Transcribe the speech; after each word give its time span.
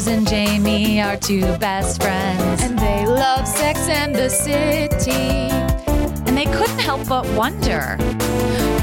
Rose 0.00 0.06
and 0.06 0.26
Jamie 0.26 0.98
are 1.02 1.18
two 1.18 1.42
best 1.58 2.00
friends, 2.02 2.62
and 2.62 2.78
they 2.78 3.04
love 3.04 3.46
Sex 3.46 3.80
and 3.86 4.14
the 4.14 4.30
City. 4.30 5.50
and 6.26 6.34
they 6.38 6.46
couldn't 6.46 6.78
help 6.78 7.06
but 7.06 7.26
wonder 7.36 7.98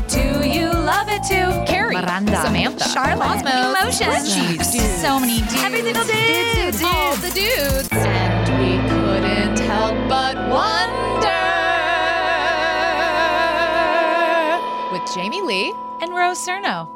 Do 0.10 0.48
you 0.48 0.70
love 0.70 1.08
it 1.10 1.24
too? 1.24 1.50
Carrie, 1.66 1.96
Miranda, 1.96 2.40
Samantha, 2.44 2.88
Charlotte, 2.90 3.42
Emotions, 3.42 4.36
Dudes. 4.36 5.02
so 5.02 5.20
many 5.20 5.40
dudes, 5.40 5.56
Every 5.64 5.82
single 5.82 6.04
dude, 6.04 6.84
all 6.84 7.16
the 7.16 7.32
dudes, 7.32 7.90
and 7.94 8.50
we 8.62 8.78
couldn't 8.88 9.58
help 9.58 9.98
but 10.08 10.36
wonder. 10.54 11.34
With 14.92 15.16
Jamie 15.16 15.42
Lee. 15.42 15.74
and 16.00 16.14
Rose 16.14 16.38
Cerno. 16.38 16.88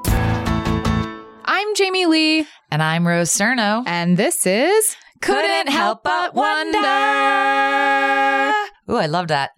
I'm 1.53 1.75
Jamie 1.75 2.05
Lee, 2.05 2.47
And 2.71 2.81
I'm 2.81 3.05
Rose 3.05 3.29
Cerno. 3.29 3.83
and 3.85 4.15
this 4.15 4.45
is 4.47 4.95
Couldn't 5.21 5.67
Help 5.67 6.01
But 6.01 6.33
Wonder. 6.33 6.77
Ooh, 8.89 8.95
I 8.95 9.07
love 9.07 9.27
that. 9.27 9.49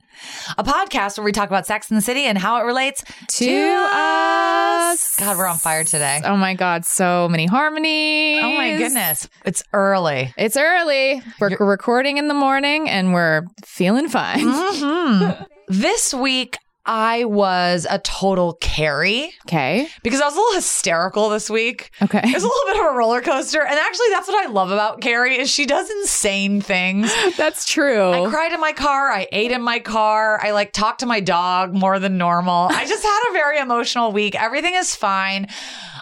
A 0.58 0.64
podcast 0.64 1.20
where 1.20 1.24
we 1.26 1.32
talk 1.32 1.50
about 1.50 1.68
Sex 1.68 1.92
in 1.92 1.96
the 1.96 2.02
City 2.02 2.22
and 2.24 2.36
how 2.36 2.58
it 2.60 2.64
relates 2.64 3.04
to 3.28 3.88
us. 3.94 5.18
God, 5.20 5.38
we're 5.38 5.46
on 5.46 5.58
fire 5.58 5.84
today. 5.84 6.20
Oh 6.26 6.36
my 6.36 6.56
God, 6.56 6.84
so 6.84 7.30
many 7.30 7.46
harmonies. 7.46 8.42
Oh 8.44 8.54
my 8.58 8.76
goodness. 8.76 9.30
It's 9.46 9.62
early. 9.72 10.34
It's 10.36 10.58
early. 10.58 11.22
We're 11.40 11.56
recording 11.60 12.18
in 12.18 12.28
the 12.28 12.34
morning 12.34 12.90
and 12.90 13.14
we're 13.14 13.44
feeling 13.64 14.08
fine. 14.10 14.40
Mhm. 14.48 15.46
this 15.68 16.12
week, 16.12 16.58
I 16.86 17.24
was 17.24 17.88
a 17.90 18.00
total 18.00 18.54
Carrie 18.56 19.34
Okay. 19.46 19.88
because 20.04 20.20
I 20.20 20.26
was 20.26 20.34
a 20.36 20.38
little 20.38 20.56
hysterical 20.56 21.30
this 21.30 21.50
week. 21.50 21.92
Okay. 22.02 22.20
It 22.20 22.34
was 22.34 22.44
a 22.44 22.48
little 22.48 22.66
bit 22.74 22.80
of 22.86 22.94
a 22.94 22.98
roller 22.98 23.22
coaster. 23.22 23.62
And 23.62 23.80
actually, 23.80 24.08
that's 24.10 24.28
what 24.28 24.46
I 24.46 24.52
love 24.52 24.70
about 24.70 25.00
Carrie 25.00 25.38
is 25.40 25.50
she 25.50 25.66
does 25.66 25.90
insane 25.90 26.60
things. 26.60 27.14
That's 27.38 27.66
true. 27.66 28.12
I 28.12 28.30
cried 28.30 28.52
in 28.52 28.60
my 28.60 28.74
car. 28.74 29.10
I 29.12 29.28
ate 29.32 29.52
in 29.52 29.62
my 29.62 29.80
car. 29.80 30.40
I 30.44 30.52
like 30.52 30.74
talked 30.74 31.00
to 31.00 31.06
my 31.06 31.22
dog 31.22 31.74
more 31.74 32.00
than 32.00 32.18
normal. 32.18 32.68
I 32.70 32.86
just 32.86 33.04
had 33.04 33.30
a 33.30 33.34
very 33.34 33.60
emotional 33.60 34.12
week. 34.12 34.36
Everything 34.36 34.74
is 34.76 34.94
fine. 34.96 35.48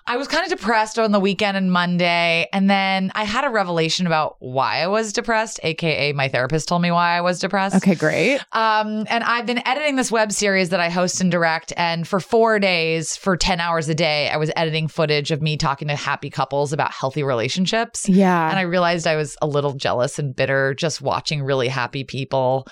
I 0.08 0.18
was 0.18 0.28
kind 0.28 0.44
of 0.44 0.58
depressed 0.58 0.98
on 0.98 1.12
the 1.12 1.20
weekend 1.20 1.58
and 1.58 1.72
Monday. 1.72 2.48
And 2.52 2.70
then 2.70 3.12
I 3.16 3.24
had 3.24 3.46
a 3.46 3.50
revelation 3.50 4.08
about 4.08 4.36
why 4.40 4.82
I 4.82 4.88
was 4.88 5.14
depressed, 5.14 5.60
AKA 5.64 6.14
my 6.14 6.28
therapist 6.28 6.68
told 6.68 6.82
me 6.82 6.92
why 6.92 7.18
I 7.18 7.22
was 7.22 7.40
depressed. 7.40 7.76
okay, 7.76 7.96
great. 7.96 8.40
Um, 8.52 9.06
and 9.10 9.24
I've 9.24 9.46
been 9.46 9.66
editing 9.68 9.96
this 9.96 10.12
web 10.12 10.32
series 10.32 10.70
that 10.70 10.80
I 10.80 10.90
host 10.90 11.22
and 11.22 11.32
direct. 11.32 11.72
And 11.78 12.08
for 12.08 12.20
four 12.20 12.60
days, 12.60 13.16
for 13.16 13.38
10 13.38 13.60
hours 13.60 13.90
a 13.90 13.96
day, 13.96 14.30
I 14.30 14.38
was 14.38 14.52
editing 14.56 14.88
footage 14.88 15.32
of 15.32 15.42
me 15.42 15.58
talking 15.58 15.88
to 15.88 15.96
happy 15.96 16.30
couples 16.30 16.74
about 16.74 16.92
healthy 16.92 17.24
relationships. 17.24 18.10
Yeah. 18.10 18.50
And 18.50 18.58
I 18.58 18.64
realized 18.64 19.08
I 19.08 19.16
was 19.16 19.38
a 19.42 19.48
little 19.48 19.74
jealous 19.74 20.20
and 20.20 20.36
bitter 20.36 20.74
just 20.74 21.02
watching 21.02 21.44
really 21.44 21.68
happy 21.68 22.04
people 22.04 22.68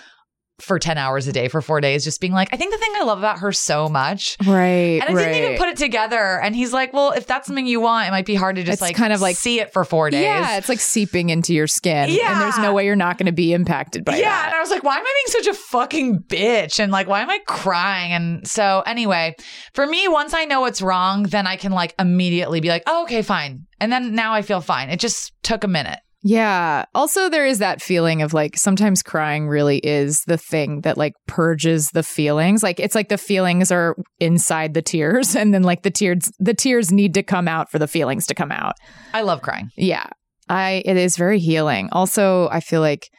for 0.61 0.79
10 0.79 0.97
hours 0.97 1.27
a 1.27 1.31
day 1.31 1.47
for 1.47 1.61
four 1.61 1.81
days, 1.81 2.03
just 2.03 2.21
being 2.21 2.33
like, 2.33 2.49
I 2.53 2.57
think 2.57 2.71
the 2.71 2.77
thing 2.77 2.91
I 2.95 3.03
love 3.03 3.17
about 3.19 3.39
her 3.39 3.51
so 3.51 3.87
much. 3.89 4.37
right. 4.45 5.01
And 5.01 5.03
I 5.03 5.13
right. 5.13 5.25
didn't 5.31 5.43
even 5.43 5.57
put 5.57 5.69
it 5.69 5.77
together. 5.77 6.39
And 6.41 6.55
he's 6.55 6.73
like, 6.73 6.93
Well, 6.93 7.11
if 7.11 7.27
that's 7.27 7.47
something 7.47 7.65
you 7.65 7.79
want, 7.81 8.07
it 8.07 8.11
might 8.11 8.25
be 8.25 8.35
hard 8.35 8.55
to 8.57 8.63
just 8.63 8.73
It's 8.75 8.81
like 8.81 8.95
kind 8.95 9.13
of 9.13 9.21
like- 9.21 9.35
see 9.35 9.59
it 9.59 9.73
for 9.73 9.83
four 9.85 10.09
days. 10.09 10.23
Yeah, 10.23 10.57
it's 10.57 10.69
like 10.69 10.79
seeping 10.79 11.29
into 11.29 11.53
your 11.53 11.67
skin. 11.67 12.09
Yeah. 12.09 12.33
And 12.33 12.41
there's 12.41 12.57
no 12.59 12.73
way 12.73 12.85
you're 12.85 12.95
not 12.95 13.17
going 13.17 13.27
to 13.27 13.31
be 13.31 13.53
impacted 13.53 14.05
by 14.05 14.15
it. 14.15 14.19
yeah, 14.19 14.43
and 14.45 14.51
that. 14.53 14.57
I 14.57 14.59
was 14.59 14.69
like, 14.69 14.83
why 14.83 14.97
am 14.97 15.03
I 15.05 15.13
being 15.25 15.43
such 15.43 15.47
a 15.47 15.57
fucking 15.57 16.19
bitch? 16.23 16.79
And 16.79 16.91
like, 16.91 17.07
why 17.07 17.21
am 17.21 17.29
I 17.29 17.39
crying? 17.47 18.11
And 18.13 18.47
so, 18.47 18.83
anyway, 18.85 19.35
for 19.73 19.85
me, 19.87 20.07
once 20.07 20.33
I 20.33 20.45
know 20.45 20.61
what's 20.61 20.81
wrong, 20.81 21.23
then 21.23 21.47
I 21.47 21.55
can 21.55 21.71
like 21.71 21.95
immediately 21.99 22.59
be 22.59 22.69
like, 22.69 22.83
oh, 22.87 23.03
okay, 23.03 23.21
fine. 23.21 23.65
And 23.79 23.91
then 23.91 24.13
now 24.15 24.33
I 24.33 24.41
feel 24.41 24.61
fine. 24.61 24.89
It 24.89 24.99
just 24.99 25.31
took 25.43 25.63
a 25.63 25.67
minute. 25.67 25.99
Yeah. 26.21 26.85
Also, 26.93 27.29
there 27.29 27.45
is 27.45 27.59
that 27.59 27.81
feeling 27.81 28.21
of 28.21 28.33
like 28.33 28.57
sometimes 28.57 29.01
crying 29.01 29.47
really 29.47 29.77
is 29.77 30.21
the 30.27 30.37
thing 30.37 30.81
that 30.81 30.97
like 30.97 31.13
purges 31.27 31.89
the 31.91 32.03
feelings. 32.03 32.61
Like 32.61 32.79
it's 32.79 32.95
like 32.95 33.09
the 33.09 33.17
feelings 33.17 33.71
are 33.71 33.95
inside 34.19 34.73
the 34.73 34.81
tears, 34.81 35.35
and 35.37 35.53
then 35.53 35.63
like 35.63 35.83
the 35.83 35.91
tears, 35.91 36.31
the 36.39 36.53
tears 36.53 36.91
need 36.91 37.13
to 37.13 37.23
come 37.23 37.47
out 37.47 37.71
for 37.71 37.79
the 37.79 37.87
feelings 37.87 38.25
to 38.27 38.35
come 38.35 38.51
out. 38.51 38.75
I 39.13 39.21
love 39.21 39.41
crying. 39.41 39.69
Yeah. 39.77 40.07
I 40.49 40.81
it 40.83 40.97
is 40.97 41.15
very 41.15 41.39
healing. 41.39 41.89
Also, 41.91 42.49
I 42.49 42.59
feel 42.59 42.81
like 42.81 43.09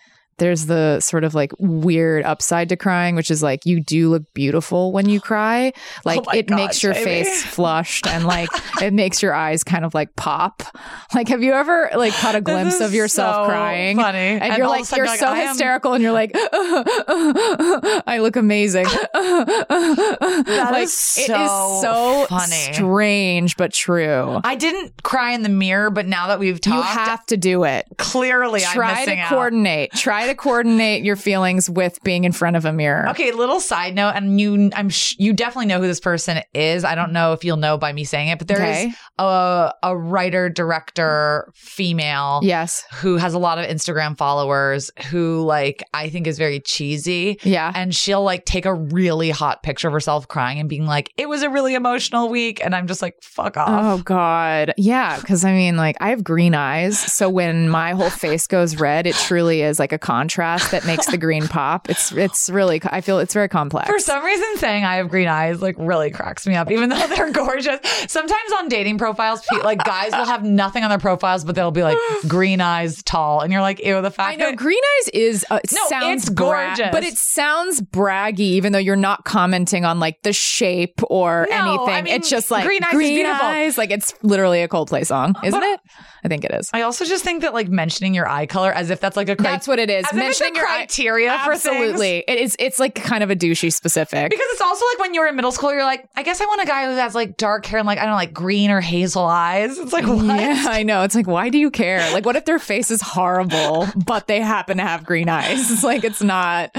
there's 0.41 0.67
the 0.67 0.99
sort 0.99 1.23
of 1.23 1.35
like 1.35 1.53
weird 1.61 2.25
upside 2.25 2.69
to 2.71 2.77
crying, 2.77 3.15
which 3.15 3.31
is 3.31 3.43
like 3.43 3.65
you 3.65 3.81
do 3.81 4.09
look 4.11 4.25
beautiful 4.35 4.91
when 4.91 5.09
you 5.09 5.21
cry. 5.21 5.73
Oh 6.01 6.01
like 6.05 6.27
my 6.27 6.33
it 6.35 6.47
God, 6.49 6.57
makes 6.57 6.83
your 6.83 6.93
Jamie. 6.95 7.05
face 7.05 7.43
flushed 7.45 8.07
and 8.07 8.25
like 8.25 8.49
it 8.83 8.93
makes 8.95 9.23
your 9.23 9.35
eyes 9.35 9.63
kind 9.63 9.85
of 9.85 9.95
like 9.95 10.17
pop. 10.17 10.63
Like 11.15 11.29
have 11.29 11.43
you 11.43 11.53
ever 11.53 11.91
like 11.97 12.13
caught 12.15 12.35
a 12.37 12.41
glimpse 12.51 12.81
of 12.81 12.95
yourself 12.95 13.45
so 13.45 13.49
crying? 13.51 13.97
funny. 13.97 14.19
And, 14.19 14.43
And 14.43 14.57
you're 14.59 14.67
all 14.67 14.73
of 14.75 14.79
a 14.79 14.83
like 14.83 14.97
you're 14.97 15.07
you're 15.07 15.17
so 15.17 15.27
like, 15.27 15.39
am- 15.43 15.49
hysterical 15.49 15.93
and 15.95 16.03
you're 16.03 16.13
like 16.13 16.31
I 16.35 18.19
look 18.23 18.37
amazing. 18.37 18.85
that 18.85 20.69
like, 20.73 20.85
is 20.85 20.93
so 20.95 21.23
is 21.45 21.81
so 21.83 22.27
funny. 22.29 22.73
strange 22.73 23.57
but 23.57 23.73
true. 23.73 24.41
I 24.45 24.55
didn't 24.55 25.03
cry 25.03 25.33
in 25.33 25.43
the 25.43 25.49
mirror, 25.49 25.91
but 25.91 26.07
now 26.07 26.29
that 26.29 26.39
we've 26.39 26.61
talked, 26.61 26.77
You 26.77 26.83
have 27.01 27.27
to 27.27 27.37
do 27.37 27.65
it 27.65 27.87
clearly 27.99 28.65
I'm 28.65 28.73
try 28.73 29.05
to 29.05 29.17
out. 29.17 29.29
coordinate 29.31 29.93
try 29.93 30.30
to 30.31 30.35
coordinate 30.37 31.05
your 31.05 31.17
feelings 31.17 31.69
with 31.69 32.03
being 32.03 32.25
in 32.25 32.33
front 32.33 32.57
of 32.57 32.65
a 32.65 32.73
mirror 32.73 33.09
Okay, 33.11 33.33
little 33.33 33.61
side 33.61 33.95
note, 33.95 34.13
and 34.17 34.41
you, 34.41 34.71
I'm 34.75 34.89
sh- 34.89 35.17
you 35.19 35.33
definitely 35.33 35.67
know 35.67 35.81
who 35.81 35.87
this 35.87 36.01
person 36.01 36.41
is. 36.55 36.85
I 36.85 36.95
don't 36.95 37.13
know 37.13 37.33
if 37.33 37.45
you'll 37.45 37.57
know 37.57 37.77
by 37.79 37.93
me 37.93 38.05
saying 38.05 38.29
it, 38.29 38.39
but 38.39 38.49
there 38.49 38.63
is 38.63 38.77
Okay. 38.87 38.93
a 39.19 39.73
a 39.83 39.97
writer 39.97 40.49
director 40.49 41.51
female 41.55 42.41
yes 42.43 42.85
who 42.95 43.17
has 43.17 43.35
a 43.35 43.39
lot 43.39 43.59
of 43.59 43.67
Instagram 43.67 44.17
followers 44.17 44.91
who 45.11 45.43
like 45.43 45.83
I 45.95 46.09
think 46.09 46.27
is 46.27 46.39
very 46.39 46.61
cheesy. 46.61 47.39
yeah 47.43 47.73
And 47.75 47.95
she'll 47.95 48.23
like 48.23 48.45
take 48.45 48.67
a 48.67 48.75
really 48.75 49.31
hot 49.31 49.63
picture 49.63 49.89
of 49.89 49.93
herself 49.95 50.29
crying 50.29 50.59
and 50.59 50.69
being 50.69 50.87
like, 50.87 51.13
"It 51.17 51.29
was 51.29 51.43
a 51.43 51.51
really 51.51 51.75
emotional 51.75 52.29
week," 52.29 52.65
and 52.65 52.75
I'm 52.75 52.87
just 52.87 53.03
like, 53.03 53.15
"Fuck 53.23 53.57
off." 53.57 53.69
Oh 53.69 54.03
God, 54.03 54.73
yeah. 54.77 55.19
Because 55.21 55.45
I 55.45 55.53
mean, 55.53 55.77
like, 55.77 55.97
I 56.01 56.11
have 56.11 56.23
green 56.25 56.55
eyes, 56.55 56.99
so 56.99 57.29
when 57.29 57.69
my 57.69 57.93
whole 57.93 58.11
face 58.11 58.47
goes 58.47 58.77
red, 58.77 59.07
it 59.07 59.15
truly 59.17 59.63
is 59.63 59.79
like 59.79 59.93
a 59.93 59.99
contrast 60.21 60.71
that 60.73 60.85
makes 60.87 61.07
the 61.07 61.17
green 61.19 61.49
pop. 61.57 61.89
It's 61.89 62.13
it's 62.13 62.51
really. 62.51 62.81
I 62.85 63.01
feel 63.01 63.19
it's 63.21 63.33
very 63.35 63.49
complex. 63.49 63.89
For 63.89 63.99
some 63.99 64.23
reason, 64.25 64.47
saying 64.57 64.85
I 64.85 64.97
have 64.97 65.09
green 65.09 65.29
eyes 65.29 65.63
like 65.63 65.77
really 65.79 66.11
cracks 66.11 66.47
me 66.47 66.55
up, 66.57 66.71
even 66.71 66.91
though 66.91 67.07
they're 67.09 67.33
gorgeous. 67.45 67.81
Sometimes 68.09 68.53
on 68.59 68.69
dating 68.69 68.99
profiles, 68.99 69.41
like 69.65 69.83
guys 69.85 70.13
will 70.13 70.27
have 70.27 70.45
nothing 70.45 70.85
on 70.85 70.91
their 70.91 70.99
profiles, 70.99 71.45
but 71.45 71.55
they'll 71.55 71.71
be 71.71 71.83
like 71.83 71.97
green 72.29 72.61
eyes, 72.61 73.03
tall, 73.03 73.41
and 73.41 73.53
you're 73.53 73.63
like, 73.63 73.81
ew, 73.81 74.01
the 74.03 74.11
fact 74.11 74.33
I 74.33 74.37
know 74.37 74.51
that 74.51 74.57
green 74.57 74.81
eyes 74.99 75.09
is 75.15 75.47
uh, 75.51 75.59
No, 75.73 75.87
sounds 75.89 76.23
it's 76.25 76.31
bra- 76.31 76.67
gorgeous. 76.75 76.89
but 76.93 77.03
it 77.05 77.17
sounds 77.17 77.81
braggy, 77.81 78.41
even 78.41 78.73
though 78.73 78.79
you're 78.79 78.97
not 78.97 79.25
commenting 79.25 79.85
on 79.85 80.01
like 80.01 80.23
the 80.23 80.33
shape 80.33 81.01
or 81.09 81.47
No, 81.51 81.57
anything. 81.57 81.95
I 81.95 82.03
mean, 82.03 82.15
it's 82.15 82.29
just 82.29 82.51
like 82.51 82.67
green 82.67 82.85
eyes 82.85 82.93
beautiful. 82.95 83.47
eyes, 83.47 83.79
like 83.79 83.91
it's 83.91 84.13
literally 84.23 84.63
a 84.63 84.69
Coldplay 84.69 85.07
song, 85.07 85.35
isn't 85.43 85.59
But- 85.59 85.67
it? 85.67 85.81
I 86.23 86.29
think 86.29 86.45
it 86.45 86.51
is. 86.53 86.69
I 86.75 86.83
also 86.83 87.07
just 87.07 87.25
think 87.25 87.41
that 87.43 87.55
like 87.55 87.69
mentioning 87.71 88.13
your 88.13 88.29
eye 88.29 88.45
color 88.45 88.71
as 88.71 88.91
if 88.91 89.01
that's 89.01 89.17
like 89.17 89.31
a 89.31 89.37
cri- 89.37 89.43
That's 89.45 89.67
what 89.67 89.79
it 89.79 89.89
is. 89.89 90.05
As 90.13 90.17
if 90.17 90.23
it's 90.31 90.41
a 90.41 90.45
Mentioning 90.45 90.55
your 90.57 90.67
criteria 90.67 91.39
for 91.45 91.57
things. 91.57 91.67
Absolutely, 91.67 92.25
it 92.27 92.39
is. 92.39 92.57
It's 92.59 92.79
like 92.79 92.95
kind 92.95 93.23
of 93.23 93.31
a 93.31 93.37
douchey 93.37 93.73
specific. 93.73 94.31
Because 94.31 94.47
it's 94.51 94.61
also 94.61 94.85
like 94.93 94.99
when 95.01 95.15
you're 95.15 95.27
in 95.29 95.37
middle 95.37 95.53
school, 95.53 95.73
you're 95.73 95.85
like, 95.85 96.09
I 96.17 96.23
guess 96.23 96.41
I 96.41 96.45
want 96.47 96.63
a 96.63 96.67
guy 96.67 96.87
who 96.87 96.97
has 96.97 97.15
like 97.15 97.37
dark 97.37 97.67
hair 97.67 97.79
and 97.79 97.87
like 97.87 97.99
I 97.99 98.03
don't 98.03 98.11
know, 98.11 98.17
like 98.17 98.33
green 98.33 98.71
or 98.71 98.81
hazel 98.81 99.25
eyes. 99.25 99.79
It's 99.79 99.93
like 99.93 100.07
what? 100.07 100.25
Yeah, 100.25 100.65
I 100.69 100.83
know. 100.83 101.03
It's 101.03 101.15
like, 101.15 101.27
why 101.27 101.49
do 101.49 101.59
you 101.59 101.71
care? 101.71 101.99
Like, 102.13 102.25
what 102.27 102.37
if 102.37 102.45
their 102.45 102.59
face 102.59 102.91
is 102.91 103.01
horrible, 103.03 103.87
but 104.07 104.27
they 104.27 104.41
happen 104.41 104.77
to 104.79 104.83
have 104.83 105.05
green 105.05 105.29
eyes? 105.29 105.71
It's 105.71 105.85
like, 105.85 106.05
it's 106.05 106.23
not, 106.23 106.71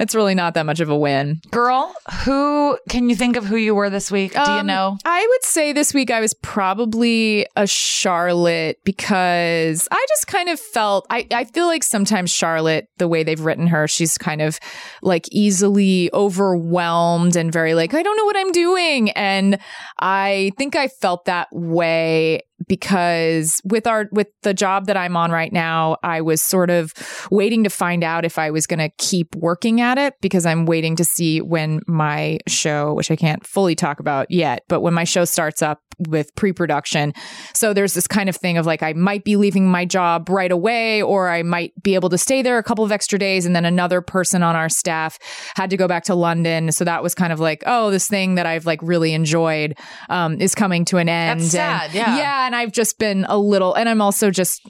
it's 0.00 0.14
really 0.14 0.34
not 0.34 0.54
that 0.54 0.66
much 0.66 0.80
of 0.80 0.88
a 0.90 0.96
win. 0.96 1.40
Girl, 1.50 1.94
who 2.24 2.78
can 2.88 3.08
you 3.08 3.16
think 3.16 3.36
of 3.36 3.44
who 3.44 3.56
you 3.56 3.74
were 3.74 3.90
this 3.90 4.10
week? 4.10 4.32
Do 4.32 4.38
you 4.40 4.44
Um, 4.46 4.66
know? 4.66 4.98
I 5.04 5.26
would 5.30 5.44
say 5.44 5.72
this 5.72 5.92
week 5.94 6.10
I 6.10 6.20
was 6.20 6.34
probably 6.34 7.46
a 7.56 7.66
Charlotte 7.66 8.78
because 8.84 9.88
I 9.90 10.04
just 10.08 10.26
kind 10.26 10.48
of 10.48 10.58
felt 10.60 11.06
I, 11.10 11.26
I 11.30 11.44
feel 11.44 11.66
like 11.66 11.82
sometimes 11.84 12.30
Charlotte, 12.30 12.53
the 12.98 13.08
way 13.08 13.22
they've 13.22 13.40
written 13.40 13.66
her, 13.68 13.88
she's 13.88 14.18
kind 14.18 14.42
of 14.42 14.58
like 15.02 15.26
easily 15.30 16.10
overwhelmed 16.12 17.36
and 17.36 17.52
very 17.52 17.74
like, 17.74 17.94
I 17.94 18.02
don't 18.02 18.16
know 18.16 18.24
what 18.24 18.36
I'm 18.36 18.52
doing. 18.52 19.10
And 19.10 19.58
I 20.00 20.52
think 20.56 20.76
I 20.76 20.88
felt 20.88 21.24
that 21.26 21.48
way 21.52 22.42
because 22.66 23.60
with 23.64 23.86
our 23.86 24.06
with 24.12 24.28
the 24.42 24.54
job 24.54 24.86
that 24.86 24.96
I'm 24.96 25.16
on 25.16 25.30
right 25.30 25.52
now, 25.52 25.96
I 26.02 26.20
was 26.20 26.40
sort 26.40 26.70
of 26.70 26.92
waiting 27.30 27.64
to 27.64 27.70
find 27.70 28.04
out 28.04 28.24
if 28.24 28.38
I 28.38 28.50
was 28.50 28.66
going 28.66 28.78
to 28.78 28.90
keep 28.98 29.34
working 29.36 29.80
at 29.80 29.98
it 29.98 30.14
because 30.20 30.46
I'm 30.46 30.66
waiting 30.66 30.96
to 30.96 31.04
see 31.04 31.40
when 31.40 31.80
my 31.86 32.38
show, 32.46 32.94
which 32.94 33.10
I 33.10 33.16
can't 33.16 33.46
fully 33.46 33.74
talk 33.74 34.00
about 34.00 34.30
yet, 34.30 34.64
but 34.68 34.80
when 34.80 34.94
my 34.94 35.04
show 35.04 35.24
starts 35.24 35.62
up 35.62 35.80
with 36.08 36.34
pre-production. 36.34 37.12
So 37.54 37.72
there's 37.72 37.94
this 37.94 38.06
kind 38.06 38.28
of 38.28 38.36
thing 38.36 38.58
of 38.58 38.66
like 38.66 38.82
I 38.82 38.92
might 38.94 39.24
be 39.24 39.36
leaving 39.36 39.70
my 39.70 39.84
job 39.84 40.28
right 40.28 40.50
away 40.50 41.02
or 41.02 41.30
I 41.30 41.42
might 41.42 41.72
be 41.82 41.94
able 41.94 42.08
to 42.10 42.18
stay 42.18 42.42
there 42.42 42.58
a 42.58 42.62
couple 42.62 42.84
of 42.84 42.92
extra 42.92 43.18
days 43.18 43.46
and 43.46 43.54
then 43.54 43.64
another 43.64 44.00
person 44.00 44.42
on 44.42 44.56
our 44.56 44.68
staff 44.68 45.18
had 45.54 45.70
to 45.70 45.76
go 45.76 45.88
back 45.88 46.04
to 46.04 46.14
London. 46.14 46.72
So 46.72 46.84
that 46.84 47.02
was 47.02 47.14
kind 47.14 47.32
of 47.32 47.40
like, 47.40 47.62
oh, 47.66 47.90
this 47.90 48.08
thing 48.08 48.34
that 48.34 48.46
I've 48.46 48.66
like 48.66 48.80
really 48.82 49.12
enjoyed 49.12 49.78
um, 50.08 50.40
is 50.40 50.54
coming 50.54 50.84
to 50.86 50.98
an 50.98 51.08
end. 51.08 51.40
That's 51.40 51.52
sad, 51.52 51.86
and, 51.86 51.94
yeah. 51.94 52.16
Yeah, 52.16 52.46
and 52.46 52.53
I've 52.54 52.72
just 52.72 52.98
been 52.98 53.24
a 53.28 53.38
little 53.38 53.74
and 53.74 53.88
I'm 53.88 54.00
also 54.00 54.30
just 54.30 54.60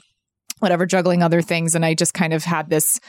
whatever 0.59 0.85
juggling 0.85 1.21
other 1.21 1.41
things. 1.41 1.75
And 1.75 1.85
I 1.85 1.93
just 1.93 2.13
kind 2.13 2.33
of 2.33 2.43
had 2.43 2.69
this 2.69 2.99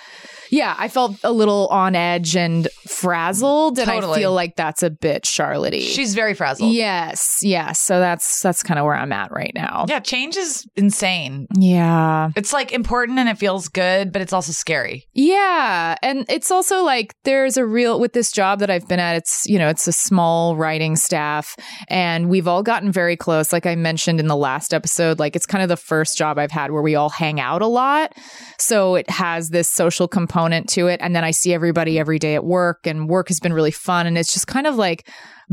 yeah, 0.51 0.75
I 0.79 0.89
felt 0.89 1.17
a 1.25 1.33
little 1.33 1.69
on 1.69 1.95
edge 1.95 2.37
and 2.37 2.69
frazzled, 2.87 3.79
and 3.79 3.91
I 3.91 4.01
feel 4.15 4.33
like 4.33 4.57
that's 4.57 4.83
a 4.83 4.91
bit 4.91 5.27
Charlotte 5.27 5.75
She's 5.75 6.15
very 6.15 6.35
frazzled. 6.35 6.73
Yes, 6.73 7.39
yes. 7.43 7.81
So 7.81 7.99
that's 7.99 8.41
that's 8.41 8.63
kind 8.63 8.79
of 8.79 8.85
where 8.85 8.95
I'm 8.95 9.13
at 9.13 9.33
right 9.33 9.53
now. 9.55 9.87
Yeah, 9.89 10.01
change 10.01 10.37
is 10.37 10.67
insane. 10.77 11.47
Yeah. 11.57 12.31
It's 12.37 12.53
like 12.53 12.73
important 12.73 13.19
and 13.19 13.29
it 13.29 13.39
feels 13.39 13.69
good, 13.69 14.13
but 14.13 14.23
it's 14.23 14.33
also 14.33 14.53
scary. 14.53 15.07
Yeah. 15.13 15.97
And 16.03 16.25
it's 16.29 16.51
also 16.51 16.83
like 16.83 17.15
there's 17.25 17.57
a 17.57 17.67
real 17.67 17.99
with 17.99 18.13
this 18.13 18.31
job 18.31 18.61
that 18.61 18.71
I've 18.71 18.87
been 18.87 19.01
at, 19.01 19.17
it's 19.17 19.45
you 19.47 19.59
know, 19.59 19.69
it's 19.69 19.89
a 19.89 19.93
small 19.93 20.57
writing 20.57 20.97
staff 20.97 21.57
and 21.89 22.29
we've 22.29 22.47
all 22.47 22.63
gotten 22.63 22.93
very 22.93 23.17
close. 23.17 23.53
Like 23.53 23.67
I 23.67 23.75
mentioned 23.75 24.21
in 24.21 24.29
the 24.29 24.37
last 24.37 24.73
episode, 24.73 25.19
like 25.19 25.35
it's 25.35 25.47
kind 25.47 25.63
of 25.63 25.69
the 25.69 25.77
first 25.77 26.17
job 26.17 26.39
I've 26.39 26.53
had 26.53 26.71
where 26.71 26.83
we 26.83 26.95
all 26.95 27.11
hang 27.11 27.41
out 27.41 27.63
a 27.63 27.67
lot. 27.67 28.13
So 28.59 28.95
it 28.95 29.09
has 29.11 29.51
this 29.51 29.69
social 29.69 30.07
component 30.07 30.36
to 30.37 30.87
it. 30.89 31.01
And 31.03 31.17
then 31.17 31.25
I 31.25 31.31
see 31.31 31.55
everybody 31.55 31.99
every 31.99 32.19
day 32.19 32.35
at 32.35 32.45
work 32.45 32.87
and 32.87 33.09
work 33.09 33.29
has 33.29 33.41
been 33.41 33.53
really 33.53 33.71
fun. 33.71 34.07
And 34.07 34.19
it's 34.19 34.33
just 34.33 34.47
kind 34.47 34.67
of 34.67 34.77
like 34.77 35.09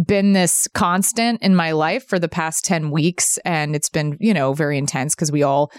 been 0.06 0.34
this 0.34 0.68
constant 0.74 1.42
in 1.42 1.56
my 1.56 1.72
life 1.72 2.06
for 2.08 2.20
the 2.20 2.28
past 2.28 2.66
10 2.66 2.92
weeks. 2.92 3.38
And 3.46 3.76
it's 3.76 3.90
been, 3.90 4.18
you 4.20 4.34
know, 4.34 4.54
very 4.54 4.78
intense 4.78 5.16
because 5.16 5.32
we 5.32 5.44
all 5.44 5.72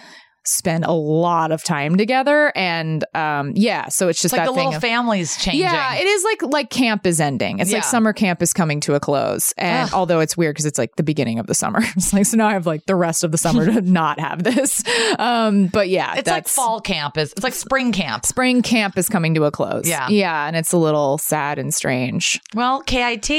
spend 0.46 0.84
a 0.84 0.92
lot 0.92 1.52
of 1.52 1.64
time 1.64 1.96
together. 1.96 2.52
And 2.54 3.04
um, 3.14 3.52
yeah, 3.54 3.88
so 3.88 4.08
it's 4.08 4.16
It's 4.18 4.22
just 4.22 4.32
like 4.32 4.42
that 4.42 4.46
the 4.50 4.54
thing 4.54 4.66
little 4.66 4.76
of, 4.76 4.82
family's 4.82 5.36
changing. 5.36 5.62
yeah, 5.62 5.94
it 5.96 6.06
is 6.06 6.24
like 6.24 6.42
like 6.42 6.70
camp 6.70 7.06
is 7.06 7.20
ending. 7.20 7.58
It's 7.60 7.72
like 7.72 7.84
summer 7.84 8.12
camp 8.12 8.42
is 8.42 8.52
coming 8.52 8.80
to 8.80 8.94
a 8.94 9.00
close, 9.00 9.52
and 9.56 9.88
Ugh. 9.88 9.94
although 9.94 10.20
it's 10.20 10.36
weird 10.36 10.54
because 10.54 10.66
it's 10.66 10.78
like 10.78 10.96
the 10.96 11.02
beginning 11.02 11.38
of 11.38 11.46
the 11.46 11.54
summer, 11.54 11.80
it's 11.96 12.12
like 12.12 12.26
so 12.26 12.36
now 12.36 12.48
I 12.48 12.52
have 12.52 12.66
like 12.66 12.86
the 12.86 12.94
rest 12.94 13.24
of 13.24 13.32
the 13.32 13.38
summer 13.38 13.64
to 13.66 13.80
not 13.80 14.20
have 14.20 14.42
this. 14.42 14.82
Um, 15.18 15.66
but 15.68 15.88
yeah, 15.88 16.14
it's 16.16 16.28
like 16.28 16.48
fall 16.48 16.80
camp 16.80 17.16
is 17.16 17.32
it's 17.32 17.44
like 17.44 17.54
spring 17.54 17.92
camp. 17.92 18.24
spring 18.26 18.62
camp 18.62 18.98
is 18.98 19.08
coming 19.08 19.34
to 19.34 19.44
a 19.44 19.50
close. 19.50 19.88
Yeah. 19.88 20.08
yeah, 20.08 20.46
and 20.46 20.56
it's 20.56 20.72
a 20.72 20.78
little 20.78 21.18
sad 21.18 21.58
and 21.58 21.72
strange. 21.74 22.40
Well, 22.54 22.82
KIT 22.82 23.30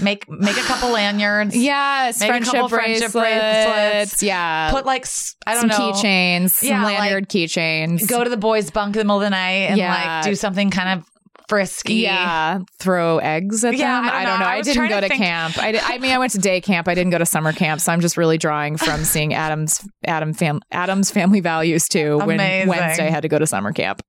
make 0.00 0.28
make 0.28 0.56
a 0.56 0.62
couple 0.62 0.90
lanyards. 0.90 1.56
Yes, 1.56 2.24
friendship, 2.24 2.54
couple 2.54 2.68
friendship 2.68 3.12
bracelets. 3.12 3.64
bracelets. 3.64 4.22
Yeah, 4.22 4.70
Put 4.70 4.86
like 4.86 5.06
i 5.46 5.54
don't 5.54 5.68
know 5.68 5.76
keychains, 5.92 6.45
some 6.48 6.68
Yeah, 6.68 6.82
like, 6.84 6.98
lanyard 6.98 7.28
keychains. 7.28 8.06
Go 8.08 8.22
to 8.24 8.30
the 8.30 8.36
boys' 8.36 8.70
bunk 8.70 8.96
in 8.96 8.98
the 9.00 9.04
middle 9.04 9.16
of 9.16 9.22
the 9.22 9.30
night 9.30 9.68
and 9.70 9.78
Yeah. 9.78 10.18
like 10.20 10.24
do 10.24 10.34
something 10.34 10.70
kind 10.70 10.98
of 11.00 11.06
frisky. 11.48 11.94
Yeah, 11.94 12.58
throw 12.80 13.18
eggs 13.18 13.64
at 13.64 13.76
Yeah, 13.76 14.00
them. 14.02 14.10
I 14.12 14.24
don't 14.24 14.40
know. 14.40 14.46
I 14.46 14.54
I, 14.54 14.58
was 14.58 14.66
didn't 14.66 14.88
go 14.88 15.00
to 15.00 15.08
camp. 15.08 15.56
I, 15.58 15.72
did, 15.72 15.80
I 15.84 15.98
mean, 15.98 16.10
I 16.12 16.18
went 16.18 16.32
to 16.32 16.38
day 16.38 16.60
camp. 16.60 16.88
I 16.88 16.94
didn't 16.94 17.10
go 17.12 17.18
to 17.18 17.26
summer 17.26 17.52
camp, 17.52 17.80
so 17.80 17.92
I'm 17.92 18.00
just 18.00 18.16
really 18.16 18.36
drawing 18.38 18.76
from 18.76 19.04
seeing 19.04 19.32
Adam's 19.32 19.86
Adam 20.04 20.34
fam, 20.34 20.60
Addams 20.72 21.10
Family 21.10 21.40
Values 21.40 21.86
too. 21.88 22.18
When 22.18 22.30
Amazing. 22.40 22.68
Wednesday 22.68 23.10
had 23.10 23.20
to 23.22 23.28
go 23.28 23.38
to 23.38 23.46
summer 23.46 23.72
camp, 23.72 24.02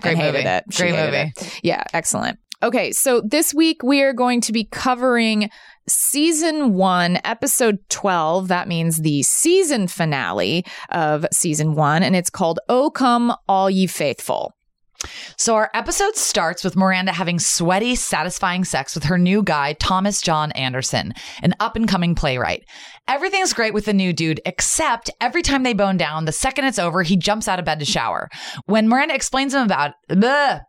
Great 0.00 0.16
movie. 0.16 0.38
it. 0.38 0.64
Great 0.74 0.94
movie. 0.94 1.32
it. 1.36 1.60
Yeah, 1.62 1.84
excellent. 1.92 2.38
Okay, 2.62 2.92
so 2.92 3.22
this 3.24 3.52
week 3.54 3.82
we 3.82 4.02
are 4.02 4.12
going 4.12 4.40
to 4.42 4.52
be 4.52 4.64
covering 4.64 5.50
season 5.90 6.74
one, 6.74 7.18
episode 7.24 7.78
12. 7.88 8.48
That 8.48 8.68
means 8.68 8.98
the 8.98 9.22
season 9.22 9.88
finale 9.88 10.64
of 10.90 11.26
season 11.32 11.74
one, 11.74 12.02
and 12.02 12.14
it's 12.14 12.30
called 12.30 12.60
Oh 12.68 12.90
Come 12.90 13.34
All 13.48 13.68
Ye 13.68 13.86
Faithful. 13.86 14.54
So 15.36 15.54
our 15.54 15.70
episode 15.72 16.16
starts 16.16 16.62
with 16.62 16.76
Miranda 16.76 17.12
having 17.12 17.38
sweaty, 17.38 17.94
satisfying 17.94 18.64
sex 18.64 18.94
with 18.94 19.04
her 19.04 19.16
new 19.16 19.42
guy, 19.42 19.72
Thomas 19.74 20.20
John 20.20 20.52
Anderson, 20.52 21.14
an 21.42 21.54
up 21.58 21.74
and 21.74 21.88
coming 21.88 22.14
playwright. 22.14 22.64
Everything's 23.08 23.54
great 23.54 23.72
with 23.72 23.86
the 23.86 23.94
new 23.94 24.12
dude, 24.12 24.40
except 24.44 25.10
every 25.20 25.42
time 25.42 25.62
they 25.62 25.72
bone 25.72 25.96
down, 25.96 26.26
the 26.26 26.32
second 26.32 26.66
it's 26.66 26.78
over, 26.78 27.02
he 27.02 27.16
jumps 27.16 27.48
out 27.48 27.58
of 27.58 27.64
bed 27.64 27.78
to 27.78 27.84
shower. 27.84 28.28
When 28.66 28.88
Miranda 28.88 29.14
explains 29.14 29.54
him 29.54 29.62
about 29.62 29.94
bleh, 30.10 30.60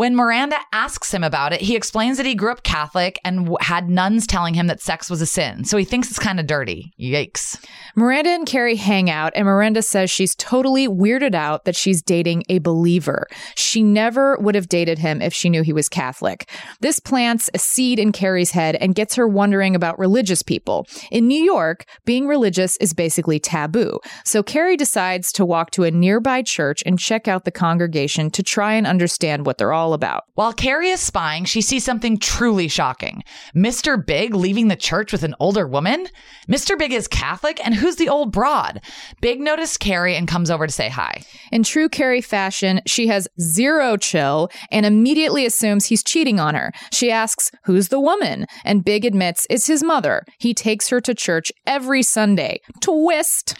when 0.00 0.16
Miranda 0.16 0.56
asks 0.72 1.12
him 1.12 1.22
about 1.22 1.52
it, 1.52 1.60
he 1.60 1.76
explains 1.76 2.16
that 2.16 2.24
he 2.24 2.34
grew 2.34 2.50
up 2.50 2.62
Catholic 2.62 3.20
and 3.22 3.40
w- 3.40 3.58
had 3.60 3.90
nuns 3.90 4.26
telling 4.26 4.54
him 4.54 4.66
that 4.68 4.80
sex 4.80 5.10
was 5.10 5.20
a 5.20 5.26
sin. 5.26 5.62
So 5.64 5.76
he 5.76 5.84
thinks 5.84 6.08
it's 6.08 6.18
kind 6.18 6.40
of 6.40 6.46
dirty. 6.46 6.90
Yikes. 6.98 7.62
Miranda 7.94 8.30
and 8.30 8.46
Carrie 8.46 8.76
hang 8.76 9.10
out, 9.10 9.34
and 9.36 9.44
Miranda 9.44 9.82
says 9.82 10.10
she's 10.10 10.34
totally 10.36 10.88
weirded 10.88 11.34
out 11.34 11.66
that 11.66 11.76
she's 11.76 12.00
dating 12.00 12.44
a 12.48 12.60
believer. 12.60 13.26
She 13.56 13.82
never 13.82 14.38
would 14.38 14.54
have 14.54 14.70
dated 14.70 14.98
him 14.98 15.20
if 15.20 15.34
she 15.34 15.50
knew 15.50 15.62
he 15.62 15.74
was 15.74 15.90
Catholic. 15.90 16.48
This 16.80 16.98
plants 16.98 17.50
a 17.52 17.58
seed 17.58 17.98
in 17.98 18.10
Carrie's 18.10 18.52
head 18.52 18.76
and 18.76 18.94
gets 18.94 19.16
her 19.16 19.28
wondering 19.28 19.76
about 19.76 19.98
religious 19.98 20.42
people. 20.42 20.86
In 21.10 21.28
New 21.28 21.42
York, 21.42 21.84
being 22.06 22.26
religious 22.26 22.78
is 22.78 22.94
basically 22.94 23.38
taboo. 23.38 24.00
So 24.24 24.42
Carrie 24.42 24.78
decides 24.78 25.30
to 25.32 25.44
walk 25.44 25.72
to 25.72 25.84
a 25.84 25.90
nearby 25.90 26.40
church 26.40 26.82
and 26.86 26.98
check 26.98 27.28
out 27.28 27.44
the 27.44 27.50
congregation 27.50 28.30
to 28.30 28.42
try 28.42 28.72
and 28.72 28.86
understand 28.86 29.44
what 29.44 29.58
they're 29.58 29.74
all 29.74 29.89
about. 29.94 30.24
While 30.34 30.52
Carrie 30.52 30.90
is 30.90 31.00
spying, 31.00 31.44
she 31.44 31.60
sees 31.60 31.84
something 31.84 32.18
truly 32.18 32.68
shocking. 32.68 33.22
Mr. 33.54 34.04
Big 34.04 34.34
leaving 34.34 34.68
the 34.68 34.76
church 34.76 35.12
with 35.12 35.22
an 35.22 35.34
older 35.40 35.66
woman? 35.66 36.06
Mr. 36.48 36.78
Big 36.78 36.92
is 36.92 37.08
Catholic, 37.08 37.64
and 37.64 37.74
who's 37.74 37.96
the 37.96 38.08
old 38.08 38.32
broad? 38.32 38.80
Big 39.20 39.40
noticed 39.40 39.80
Carrie 39.80 40.16
and 40.16 40.26
comes 40.26 40.50
over 40.50 40.66
to 40.66 40.72
say 40.72 40.88
hi. 40.88 41.22
In 41.52 41.62
true 41.62 41.88
Carrie 41.88 42.20
fashion, 42.20 42.80
she 42.86 43.06
has 43.08 43.28
zero 43.40 43.96
chill 43.96 44.50
and 44.70 44.86
immediately 44.86 45.46
assumes 45.46 45.86
he's 45.86 46.02
cheating 46.02 46.40
on 46.40 46.54
her. 46.54 46.72
She 46.92 47.10
asks, 47.10 47.50
Who's 47.64 47.88
the 47.88 48.00
woman? 48.00 48.46
And 48.64 48.84
Big 48.84 49.04
admits 49.04 49.46
it's 49.50 49.66
his 49.66 49.82
mother. 49.82 50.24
He 50.38 50.54
takes 50.54 50.88
her 50.88 51.00
to 51.02 51.14
church 51.14 51.52
every 51.66 52.02
Sunday. 52.02 52.60
Twist. 52.80 53.56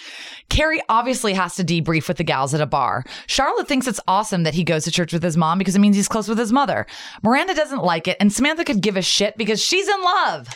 Carrie 0.48 0.82
obviously 0.88 1.32
has 1.34 1.54
to 1.54 1.64
debrief 1.64 2.08
with 2.08 2.16
the 2.16 2.24
gals 2.24 2.54
at 2.54 2.60
a 2.60 2.66
bar. 2.66 3.04
Charlotte 3.26 3.68
thinks 3.68 3.86
it's 3.86 4.00
awesome 4.08 4.42
that 4.42 4.54
he 4.54 4.64
goes 4.64 4.84
to 4.84 4.90
church 4.90 5.12
with 5.12 5.22
his 5.22 5.36
mom 5.36 5.58
because 5.58 5.76
it 5.76 5.80
means 5.80 5.96
he's 5.96 6.08
close 6.20 6.28
with 6.28 6.38
his 6.38 6.52
mother. 6.52 6.86
Miranda 7.22 7.54
doesn't 7.54 7.82
like 7.82 8.06
it, 8.06 8.18
and 8.20 8.30
Samantha 8.30 8.62
could 8.62 8.82
give 8.82 8.96
a 8.96 9.02
shit 9.02 9.38
because 9.38 9.58
she's 9.58 9.88
in 9.88 10.02
love. 10.02 10.48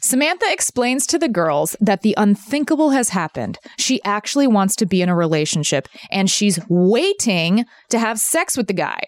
Samantha 0.00 0.46
explains 0.48 1.08
to 1.08 1.18
the 1.18 1.28
girls 1.28 1.76
that 1.80 2.02
the 2.02 2.14
unthinkable 2.16 2.90
has 2.90 3.08
happened. 3.08 3.58
She 3.78 4.02
actually 4.04 4.46
wants 4.46 4.76
to 4.76 4.86
be 4.86 5.02
in 5.02 5.08
a 5.08 5.14
relationship 5.14 5.88
and 6.10 6.28
she's 6.28 6.58
waiting 6.68 7.64
to 7.90 7.98
have 8.00 8.18
sex 8.18 8.56
with 8.56 8.66
the 8.66 8.72
guy. 8.72 9.00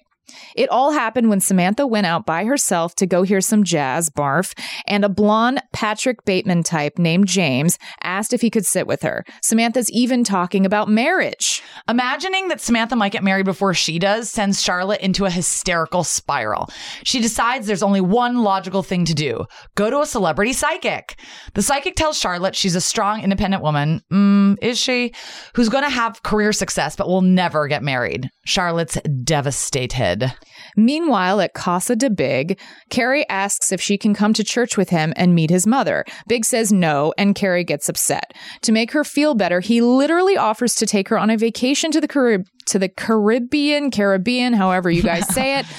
It 0.57 0.69
all 0.71 0.93
happened 0.93 1.29
when 1.29 1.41
Samantha 1.41 1.87
went 1.87 2.07
out 2.07 2.27
by 2.27 2.45
herself 2.45 2.95
to 2.97 3.07
go 3.07 3.23
hear 3.23 3.41
some 3.41 3.65
jazz, 3.65 4.11
barf, 4.11 4.59
and 4.87 5.05
a 5.05 5.09
blonde 5.09 5.63
Patrick 5.73 6.25
Bateman 6.25 6.63
type 6.63 6.99
named 6.99 7.27
James 7.27 7.79
asked 8.03 8.33
if 8.33 8.41
he 8.41 8.51
could 8.51 8.67
sit 8.67 8.87
with 8.87 9.03
her. 9.03 9.25
Samantha's 9.43 9.91
even 9.91 10.25
talking 10.25 10.67
about 10.67 10.89
marriage. 10.89 11.63
Imagining 11.89 12.49
that 12.49 12.61
Samantha 12.61 12.97
might 12.97 13.13
get 13.13 13.25
married 13.25 13.47
before 13.47 13.75
she 13.75 13.99
does 13.99 14.31
sends 14.31 14.63
Charlotte 14.63 15.01
into 15.01 15.25
a 15.25 15.31
hysterical 15.31 16.05
spiral. 16.05 16.71
She 17.05 17.21
decides 17.21 17.67
there's 17.67 17.83
only 17.83 18.01
one 18.01 18.43
logical 18.43 18.83
thing 18.83 19.05
to 19.07 19.15
do 19.15 19.45
go 19.75 19.91
to 19.91 20.01
a 20.01 20.07
celebrity 20.07 20.53
psychic. 20.53 21.17
The 21.55 21.63
psychic 21.63 21.97
tells 21.97 22.19
Charlotte 22.19 22.57
she's 22.57 22.75
a 22.75 22.81
strong, 22.81 23.23
independent 23.23 23.63
woman. 23.63 24.03
Mm, 24.13 24.57
is 24.63 24.79
she? 24.79 25.13
Who's 25.55 25.69
going 25.69 25.85
to 25.85 25.91
have 25.91 26.23
career 26.23 26.53
success 26.53 26.97
but 26.97 27.09
will 27.09 27.23
never 27.23 27.67
get 27.69 27.83
married. 27.83 28.31
Charlotte's 28.45 28.99
devastated. 29.25 30.33
Meanwhile, 30.77 31.41
at 31.41 31.55
Casa 31.55 31.97
de 31.97 32.11
Big, 32.11 32.59
Carrie 32.91 33.29
asks 33.29 33.73
if 33.73 33.81
she 33.81 33.97
can 33.97 34.15
come 34.15 34.33
to 34.35 34.45
church 34.45 34.77
with 34.77 34.91
him 34.91 35.13
and 35.17 35.35
meet 35.35 35.51
his 35.51 35.67
mother. 35.67 36.05
Big 36.27 36.45
says 36.45 36.73
no, 36.73 37.15
and 37.17 37.35
Carrie 37.35 37.65
gets 37.65 37.89
upset. 37.89 38.35
To 38.63 38.73
make 38.73 38.93
her 38.93 39.05
feel 39.05 39.35
better, 39.35 39.61
he 39.61 39.81
literally 39.81 40.37
offers 40.37 40.75
to 40.77 40.87
take 40.87 41.09
her 41.09 41.19
on 41.19 41.31
a 41.31 41.37
vacation 41.37 41.91
to 41.93 42.01
the 42.01 42.09
Carib- 42.09 42.47
to 42.67 42.79
the 42.79 42.89
Caribbean, 42.89 43.91
Caribbean, 43.91 44.53
however 44.53 44.91
you 44.91 45.03
guys 45.03 45.33
say 45.33 45.59
it. 45.59 45.67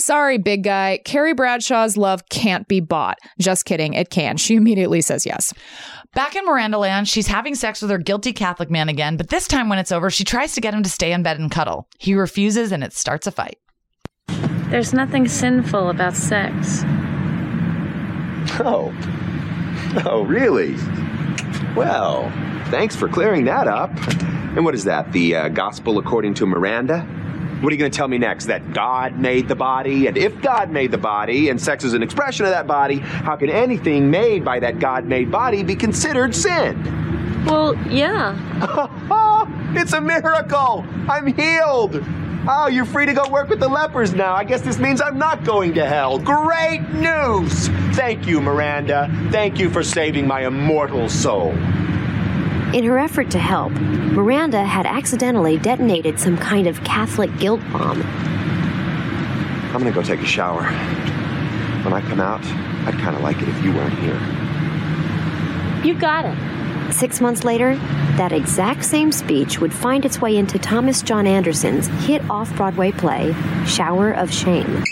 Sorry, 0.00 0.38
big 0.38 0.62
guy. 0.62 1.00
Carrie 1.04 1.34
Bradshaw's 1.34 1.96
love 1.96 2.28
can't 2.28 2.68
be 2.68 2.80
bought. 2.80 3.18
Just 3.40 3.64
kidding, 3.64 3.94
it 3.94 4.10
can. 4.10 4.36
She 4.36 4.54
immediately 4.54 5.00
says 5.00 5.26
yes. 5.26 5.52
Back 6.14 6.34
in 6.36 6.46
Miranda 6.46 6.78
Land, 6.78 7.06
she's 7.06 7.26
having 7.26 7.54
sex 7.54 7.82
with 7.82 7.90
her 7.90 7.98
guilty 7.98 8.32
Catholic 8.32 8.70
man 8.70 8.88
again, 8.88 9.16
but 9.18 9.28
this 9.28 9.46
time 9.46 9.68
when 9.68 9.78
it's 9.78 9.92
over, 9.92 10.10
she 10.10 10.24
tries 10.24 10.54
to 10.54 10.60
get 10.60 10.72
him 10.72 10.82
to 10.82 10.88
stay 10.88 11.12
in 11.12 11.22
bed 11.22 11.38
and 11.38 11.50
cuddle. 11.50 11.86
He 11.98 12.14
refuses 12.14 12.72
and 12.72 12.82
it 12.82 12.94
starts 12.94 13.26
a 13.26 13.30
fight. 13.30 13.58
There's 14.70 14.94
nothing 14.94 15.28
sinful 15.28 15.90
about 15.90 16.14
sex. 16.14 16.82
Oh. 18.60 18.92
Oh, 20.06 20.24
really? 20.26 20.74
Well, 21.76 22.30
thanks 22.70 22.96
for 22.96 23.08
clearing 23.08 23.44
that 23.44 23.68
up. 23.68 23.90
And 24.56 24.64
what 24.64 24.74
is 24.74 24.84
that? 24.84 25.12
The 25.12 25.36
uh, 25.36 25.48
gospel 25.48 25.98
according 25.98 26.34
to 26.34 26.46
Miranda? 26.46 27.06
What 27.60 27.72
are 27.72 27.74
you 27.74 27.78
going 27.78 27.90
to 27.90 27.96
tell 27.96 28.06
me 28.06 28.18
next? 28.18 28.46
That 28.46 28.72
God 28.72 29.18
made 29.18 29.48
the 29.48 29.56
body? 29.56 30.06
And 30.06 30.16
if 30.16 30.40
God 30.40 30.70
made 30.70 30.92
the 30.92 30.98
body, 30.98 31.48
and 31.48 31.60
sex 31.60 31.82
is 31.82 31.92
an 31.92 32.04
expression 32.04 32.46
of 32.46 32.52
that 32.52 32.68
body, 32.68 32.98
how 32.98 33.34
can 33.34 33.50
anything 33.50 34.10
made 34.10 34.44
by 34.44 34.60
that 34.60 34.78
God 34.78 35.06
made 35.06 35.30
body 35.30 35.64
be 35.64 35.74
considered 35.74 36.36
sin? 36.36 36.80
Well, 37.46 37.74
yeah. 37.88 38.36
it's 39.74 39.92
a 39.92 40.00
miracle! 40.00 40.84
I'm 41.08 41.26
healed! 41.26 42.04
Oh, 42.50 42.68
you're 42.68 42.84
free 42.84 43.06
to 43.06 43.12
go 43.12 43.28
work 43.28 43.48
with 43.48 43.58
the 43.58 43.68
lepers 43.68 44.14
now. 44.14 44.34
I 44.34 44.44
guess 44.44 44.60
this 44.60 44.78
means 44.78 45.00
I'm 45.00 45.18
not 45.18 45.44
going 45.44 45.74
to 45.74 45.84
hell. 45.84 46.18
Great 46.18 46.82
news! 46.92 47.68
Thank 47.96 48.28
you, 48.28 48.40
Miranda. 48.40 49.10
Thank 49.32 49.58
you 49.58 49.68
for 49.68 49.82
saving 49.82 50.28
my 50.28 50.46
immortal 50.46 51.08
soul. 51.08 51.52
In 52.74 52.84
her 52.84 52.98
effort 52.98 53.30
to 53.30 53.38
help, 53.38 53.72
Miranda 53.72 54.62
had 54.62 54.84
accidentally 54.84 55.56
detonated 55.56 56.20
some 56.20 56.36
kind 56.36 56.66
of 56.66 56.84
Catholic 56.84 57.34
guilt 57.38 57.62
bomb. 57.72 58.02
I'm 58.02 59.78
gonna 59.78 59.90
go 59.90 60.02
take 60.02 60.20
a 60.20 60.26
shower. 60.26 60.64
When 61.82 61.94
I 61.94 62.02
come 62.02 62.20
out, 62.20 62.44
I'd 62.86 62.98
kind 62.98 63.16
of 63.16 63.22
like 63.22 63.40
it 63.40 63.48
if 63.48 63.64
you 63.64 63.72
weren't 63.72 63.98
here. 63.98 64.20
You 65.82 65.98
got 65.98 66.26
it. 66.26 66.92
Six 66.92 67.22
months 67.22 67.42
later, 67.42 67.76
that 68.16 68.32
exact 68.32 68.84
same 68.84 69.12
speech 69.12 69.60
would 69.60 69.72
find 69.72 70.04
its 70.04 70.20
way 70.20 70.36
into 70.36 70.58
Thomas 70.58 71.00
John 71.00 71.26
Anderson's 71.26 71.86
hit 72.04 72.20
off 72.28 72.54
Broadway 72.54 72.92
play, 72.92 73.34
Shower 73.66 74.12
of 74.12 74.30
Shame. 74.30 74.84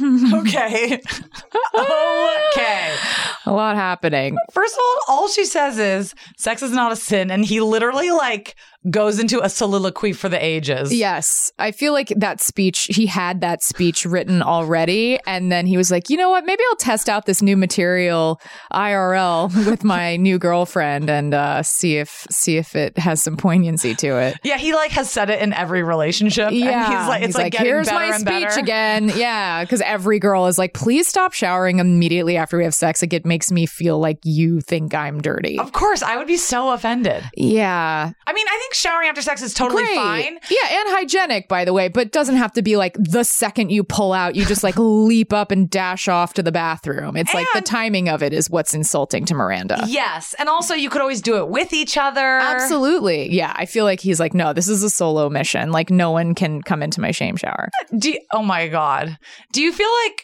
okay. 0.32 1.02
okay. 1.74 2.96
A 3.46 3.52
lot 3.52 3.76
happening. 3.76 4.36
First 4.52 4.74
of 4.74 4.80
all, 4.80 5.16
all 5.16 5.28
she 5.28 5.44
says 5.44 5.78
is 5.78 6.14
sex 6.36 6.62
is 6.62 6.72
not 6.72 6.92
a 6.92 6.96
sin. 6.96 7.30
And 7.30 7.44
he 7.44 7.60
literally 7.60 8.10
like 8.10 8.56
goes 8.90 9.18
into 9.18 9.42
a 9.42 9.48
soliloquy 9.48 10.12
for 10.12 10.28
the 10.28 10.42
ages. 10.44 10.92
Yes. 10.94 11.50
I 11.58 11.70
feel 11.70 11.92
like 11.94 12.08
that 12.16 12.40
speech, 12.42 12.86
he 12.90 13.06
had 13.06 13.40
that 13.40 13.62
speech 13.62 14.04
written 14.04 14.42
already. 14.42 15.18
And 15.26 15.50
then 15.50 15.66
he 15.66 15.76
was 15.78 15.90
like, 15.90 16.10
you 16.10 16.16
know 16.18 16.28
what? 16.30 16.44
Maybe 16.44 16.62
I'll 16.70 16.76
test 16.76 17.08
out 17.08 17.24
this 17.24 17.40
new 17.40 17.56
material 17.56 18.40
IRL 18.72 19.54
with 19.70 19.84
my 19.94 20.16
new 20.16 20.38
girlfriend 20.38 21.08
and 21.08 21.32
uh, 21.32 21.62
see 21.62 21.96
if 21.96 22.26
see 22.30 22.56
if 22.56 22.74
it 22.76 22.98
has 22.98 23.22
some 23.22 23.36
poignancy 23.36 23.94
to 23.96 24.18
it. 24.18 24.38
Yeah, 24.42 24.58
he 24.58 24.74
like 24.74 24.90
has 24.92 25.10
said 25.10 25.30
it 25.30 25.40
in 25.40 25.52
every 25.52 25.82
relationship. 25.82 26.50
Yeah. 26.52 26.84
And 26.84 26.94
he's 26.98 27.08
like, 27.08 27.22
it's 27.22 27.26
He's 27.28 27.36
like, 27.36 27.52
getting 27.52 27.66
here's 27.66 27.90
my 27.90 28.10
speech 28.18 28.24
better. 28.26 28.60
again. 28.60 29.12
Yeah. 29.16 29.64
Because 29.64 29.80
every 29.80 30.18
girl 30.18 30.46
is 30.46 30.58
like, 30.58 30.74
please 30.74 31.06
stop 31.06 31.32
showering 31.32 31.78
immediately 31.78 32.36
after 32.36 32.58
we 32.58 32.64
have 32.64 32.74
sex. 32.74 33.00
Like, 33.02 33.12
it 33.12 33.24
makes 33.34 33.50
me 33.50 33.66
feel 33.66 33.98
like 33.98 34.18
you 34.22 34.60
think 34.60 34.94
I'm 34.94 35.20
dirty. 35.20 35.58
Of 35.58 35.72
course, 35.72 36.04
I 36.04 36.16
would 36.16 36.28
be 36.28 36.36
so 36.36 36.70
offended. 36.70 37.24
Yeah. 37.36 38.12
I 38.28 38.32
mean, 38.32 38.46
I 38.48 38.58
think 38.60 38.74
showering 38.74 39.08
after 39.08 39.22
sex 39.22 39.42
is 39.42 39.52
totally 39.52 39.82
Great. 39.82 39.96
fine. 39.96 40.38
Yeah, 40.48 40.68
and 40.78 40.88
hygienic, 40.94 41.48
by 41.48 41.64
the 41.64 41.72
way, 41.72 41.88
but 41.88 42.12
doesn't 42.12 42.36
have 42.36 42.52
to 42.52 42.62
be 42.62 42.76
like 42.76 42.96
the 42.96 43.24
second 43.24 43.70
you 43.70 43.82
pull 43.82 44.12
out, 44.12 44.36
you 44.36 44.44
just 44.44 44.62
like 44.62 44.74
leap 44.78 45.32
up 45.32 45.50
and 45.50 45.68
dash 45.68 46.06
off 46.06 46.34
to 46.34 46.44
the 46.44 46.52
bathroom. 46.52 47.16
It's 47.16 47.34
like 47.34 47.48
the 47.54 47.60
timing 47.60 48.08
of 48.08 48.22
it 48.22 48.32
is 48.32 48.48
what's 48.48 48.72
insulting 48.72 49.24
to 49.24 49.34
Miranda. 49.34 49.82
Yes. 49.88 50.36
And 50.38 50.48
also, 50.48 50.74
you 50.76 50.88
could 50.88 51.00
always 51.00 51.20
do 51.20 51.38
it 51.38 51.48
with 51.48 51.72
each 51.72 51.96
other. 51.98 52.20
Absolutely. 52.38 53.32
Yeah. 53.34 53.52
I 53.56 53.66
feel 53.66 53.84
like 53.84 53.98
he's 53.98 54.20
like, 54.20 54.32
no, 54.32 54.52
this 54.52 54.68
is 54.68 54.84
a 54.84 54.90
solo 54.90 55.28
mission. 55.28 55.72
Like, 55.72 55.90
no 55.90 56.12
one 56.12 56.36
can 56.36 56.62
come 56.62 56.84
into 56.84 57.00
my 57.00 57.10
shame 57.10 57.34
shower. 57.34 57.68
Do 57.98 58.12
you- 58.12 58.20
oh 58.32 58.42
my 58.44 58.68
God. 58.68 59.18
Do 59.52 59.60
you 59.60 59.72
feel 59.72 59.90
like 60.04 60.23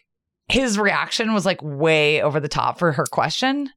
his 0.51 0.79
reaction 0.79 1.33
was 1.33 1.47
like 1.47 1.61
way 1.63 2.23
over 2.23 2.41
the 2.41 2.49
top 2.49 2.79
for 2.79 2.93
her 2.93 3.07
question? 3.11 3.71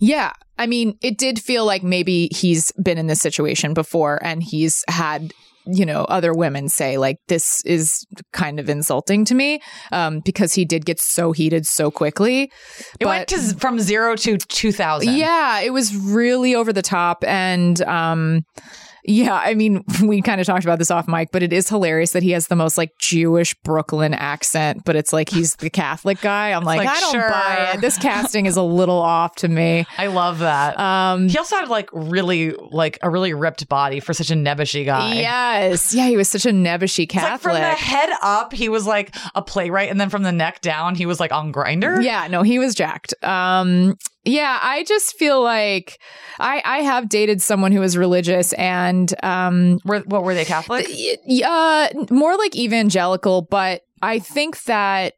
Yeah. 0.00 0.32
I 0.58 0.66
mean, 0.66 0.98
it 1.02 1.18
did 1.18 1.38
feel 1.38 1.64
like 1.64 1.82
maybe 1.82 2.28
he's 2.32 2.72
been 2.82 2.98
in 2.98 3.06
this 3.06 3.20
situation 3.20 3.74
before 3.74 4.18
and 4.24 4.42
he's 4.42 4.84
had 4.88 5.32
you 5.66 5.86
know 5.86 6.04
other 6.04 6.34
women 6.34 6.68
say 6.68 6.98
like 6.98 7.16
this 7.28 7.62
is 7.64 8.04
kind 8.34 8.60
of 8.60 8.68
insulting 8.68 9.24
to 9.24 9.34
me 9.34 9.62
um 9.92 10.20
because 10.22 10.52
he 10.52 10.62
did 10.62 10.84
get 10.84 11.00
so 11.00 11.32
heated 11.32 11.66
so 11.66 11.90
quickly 11.90 12.52
It 13.00 13.06
went 13.06 13.28
to 13.28 13.38
from 13.58 13.78
zero 13.80 14.14
to 14.14 14.36
2000. 14.36 15.14
yeah 15.16 15.60
it 15.60 15.70
was 15.72 15.96
really 15.96 16.54
over 16.54 16.70
the 16.70 16.82
top 16.82 17.24
and 17.26 17.80
um 17.80 18.42
yeah, 19.06 19.34
I 19.34 19.54
mean, 19.54 19.84
we 20.02 20.22
kind 20.22 20.40
of 20.40 20.46
talked 20.46 20.64
about 20.64 20.78
this 20.78 20.90
off 20.90 21.06
mic, 21.06 21.30
but 21.30 21.42
it 21.42 21.52
is 21.52 21.68
hilarious 21.68 22.12
that 22.12 22.22
he 22.22 22.30
has 22.30 22.48
the 22.48 22.56
most 22.56 22.78
like 22.78 22.90
Jewish 22.98 23.54
Brooklyn 23.62 24.14
accent, 24.14 24.84
but 24.84 24.96
it's 24.96 25.12
like 25.12 25.28
he's 25.28 25.54
the 25.56 25.70
Catholic 25.70 26.20
guy. 26.20 26.52
I'm 26.52 26.64
like, 26.64 26.78
like, 26.78 26.88
I 26.88 27.00
don't 27.00 27.12
sure. 27.12 27.28
buy 27.28 27.72
it. 27.74 27.80
This 27.80 27.98
casting 28.04 28.46
is 28.46 28.56
a 28.56 28.62
little 28.62 28.98
off 28.98 29.36
to 29.36 29.48
me. 29.48 29.84
I 29.98 30.06
love 30.06 30.38
that. 30.38 30.78
Um, 30.78 31.28
he 31.28 31.36
also 31.36 31.56
had 31.56 31.68
like 31.68 31.90
really, 31.92 32.52
like 32.70 32.98
a 33.02 33.10
really 33.10 33.34
ripped 33.34 33.68
body 33.68 34.00
for 34.00 34.14
such 34.14 34.30
a 34.30 34.34
nebbishy 34.34 34.84
guy. 34.86 35.14
yes, 35.14 35.94
yeah, 35.94 36.06
he 36.06 36.16
was 36.16 36.28
such 36.28 36.46
a 36.46 36.50
nebbishy 36.50 37.04
It's 37.04 37.14
like 37.14 37.22
Catholic. 37.24 37.40
from 37.42 37.54
the 37.54 37.68
head 37.70 38.10
up, 38.22 38.52
he 38.52 38.68
was 38.68 38.86
like 38.86 39.14
a 39.34 39.42
playwright, 39.42 39.90
and 39.90 40.00
then 40.00 40.08
from 40.08 40.22
the 40.22 40.32
neck 40.32 40.60
down, 40.62 40.94
he 40.94 41.04
was 41.06 41.20
like 41.20 41.32
on 41.32 41.52
Grindr. 41.52 42.02
Yeah, 42.02 42.26
no, 42.28 42.42
he 42.42 42.58
was 42.58 42.74
jacked. 42.74 43.12
Um, 43.22 43.96
yeah, 44.24 44.58
I 44.62 44.84
just 44.84 45.16
feel 45.18 45.42
like 45.42 46.00
I 46.38 46.62
I 46.64 46.78
have 46.80 47.08
dated 47.08 47.42
someone 47.42 47.72
who 47.72 47.80
was 47.80 47.96
religious 47.96 48.52
and 48.54 49.12
um, 49.22 49.78
Were, 49.84 50.00
what 50.00 50.24
were 50.24 50.34
they 50.34 50.44
Catholic? 50.44 50.86
uh, 51.44 51.88
more 52.10 52.36
like 52.36 52.56
evangelical, 52.56 53.42
but 53.42 53.82
I 54.02 54.18
think 54.18 54.62
that 54.64 55.14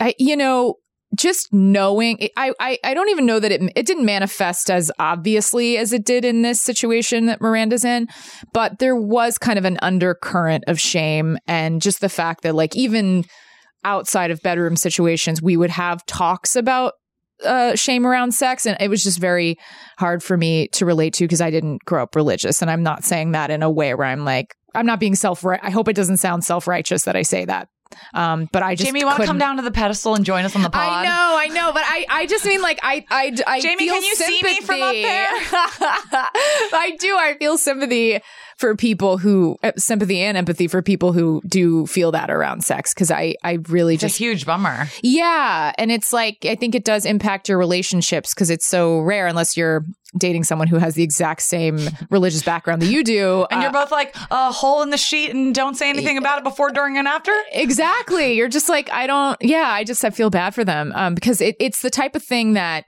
I 0.00 0.14
you 0.18 0.36
know 0.36 0.76
just 1.16 1.52
knowing 1.52 2.28
I, 2.36 2.52
I 2.60 2.78
I 2.84 2.94
don't 2.94 3.08
even 3.08 3.26
know 3.26 3.40
that 3.40 3.52
it 3.52 3.62
it 3.76 3.86
didn't 3.86 4.04
manifest 4.04 4.70
as 4.70 4.90
obviously 4.98 5.78
as 5.78 5.92
it 5.92 6.04
did 6.04 6.24
in 6.24 6.42
this 6.42 6.60
situation 6.60 7.26
that 7.26 7.40
Miranda's 7.40 7.84
in, 7.84 8.08
but 8.52 8.78
there 8.78 8.96
was 8.96 9.38
kind 9.38 9.58
of 9.58 9.64
an 9.64 9.78
undercurrent 9.80 10.64
of 10.66 10.80
shame 10.80 11.38
and 11.46 11.80
just 11.80 12.00
the 12.00 12.08
fact 12.08 12.42
that 12.42 12.54
like 12.54 12.76
even 12.76 13.24
outside 13.84 14.30
of 14.30 14.42
bedroom 14.42 14.76
situations 14.76 15.42
we 15.42 15.56
would 15.56 15.70
have 15.70 16.04
talks 16.06 16.56
about 16.56 16.94
uh, 17.44 17.74
shame 17.74 18.06
around 18.06 18.32
sex 18.32 18.66
and 18.66 18.76
it 18.80 18.88
was 18.88 19.02
just 19.02 19.18
very 19.18 19.58
hard 19.98 20.22
for 20.22 20.36
me 20.36 20.68
to 20.68 20.86
relate 20.86 21.14
to 21.14 21.24
because 21.24 21.40
I 21.40 21.50
didn't 21.50 21.84
grow 21.84 22.02
up 22.02 22.16
religious 22.16 22.62
and 22.62 22.70
I'm 22.70 22.82
not 22.82 23.04
saying 23.04 23.32
that 23.32 23.50
in 23.50 23.62
a 23.62 23.70
way 23.70 23.94
where 23.94 24.06
I'm 24.06 24.24
like 24.24 24.54
I'm 24.74 24.86
not 24.86 25.00
being 25.00 25.14
self 25.14 25.44
I 25.44 25.70
hope 25.70 25.88
it 25.88 25.96
doesn't 25.96 26.18
sound 26.18 26.44
self-righteous 26.44 27.04
that 27.04 27.16
I 27.16 27.22
say 27.22 27.44
that 27.44 27.68
um 28.12 28.48
but 28.50 28.62
I 28.62 28.74
just 28.74 28.86
Jamie, 28.88 29.00
you 29.00 29.06
want 29.06 29.20
to 29.20 29.26
come 29.26 29.38
down 29.38 29.56
to 29.56 29.62
the 29.62 29.70
pedestal 29.70 30.14
and 30.14 30.24
join 30.24 30.44
us 30.44 30.56
on 30.56 30.62
the 30.62 30.70
pod? 30.70 30.82
I 30.82 31.04
know, 31.04 31.36
I 31.38 31.46
know, 31.48 31.72
but 31.72 31.82
I, 31.84 32.06
I 32.08 32.26
just 32.26 32.44
mean 32.44 32.60
like 32.60 32.80
I, 32.82 33.04
I, 33.10 33.36
I 33.46 33.60
Jamie, 33.60 33.86
feel 33.86 33.94
can 33.94 34.02
you 34.02 34.14
see 34.16 34.42
me 34.42 34.60
from 34.60 34.82
up 34.82 34.92
there? 34.92 35.28
I 36.72 36.96
do. 36.98 37.16
I 37.16 37.36
feel 37.38 37.56
sympathy 37.58 38.20
for 38.56 38.76
people 38.76 39.18
who 39.18 39.56
uh, 39.62 39.72
sympathy 39.76 40.20
and 40.20 40.36
empathy 40.36 40.68
for 40.68 40.82
people 40.82 41.12
who 41.12 41.42
do 41.46 41.86
feel 41.86 42.12
that 42.12 42.30
around 42.30 42.62
sex 42.64 42.94
because 42.94 43.10
I, 43.10 43.34
I 43.42 43.58
really 43.68 43.94
It's 43.94 44.02
just 44.02 44.16
a 44.16 44.24
huge 44.24 44.46
bummer. 44.46 44.86
yeah, 45.02 45.72
and 45.78 45.90
it's 45.90 46.12
like 46.12 46.44
I 46.44 46.54
think 46.54 46.74
it 46.74 46.84
does 46.84 47.04
impact 47.04 47.48
your 47.48 47.58
relationships 47.58 48.34
because 48.34 48.50
it's 48.50 48.66
so 48.66 49.00
rare 49.00 49.26
unless 49.26 49.56
you're 49.56 49.84
dating 50.16 50.44
someone 50.44 50.68
who 50.68 50.76
has 50.78 50.94
the 50.94 51.02
exact 51.02 51.42
same 51.42 51.76
religious 52.08 52.44
background 52.44 52.80
that 52.80 52.86
you 52.86 53.02
do. 53.02 53.46
And 53.50 53.58
Uh, 53.58 53.62
you're 53.64 53.72
both 53.72 53.90
like 53.90 54.14
a 54.30 54.52
hole 54.52 54.82
in 54.82 54.90
the 54.90 54.96
sheet 54.96 55.30
and 55.34 55.52
don't 55.52 55.74
say 55.76 55.88
anything 55.88 56.16
about 56.18 56.38
it 56.38 56.44
before, 56.44 56.70
during, 56.70 56.96
and 56.98 57.08
after. 57.08 57.32
Exactly. 57.52 58.34
You're 58.34 58.48
just 58.48 58.68
like, 58.68 58.88
I 58.90 59.08
don't, 59.08 59.36
yeah, 59.42 59.66
I 59.68 59.82
just, 59.82 60.04
I 60.04 60.10
feel 60.10 60.30
bad 60.30 60.54
for 60.54 60.62
them 60.64 60.92
um, 60.94 61.16
because 61.16 61.40
it, 61.40 61.56
it's 61.58 61.82
the 61.82 61.90
type 61.90 62.14
of 62.14 62.22
thing 62.22 62.52
that, 62.52 62.84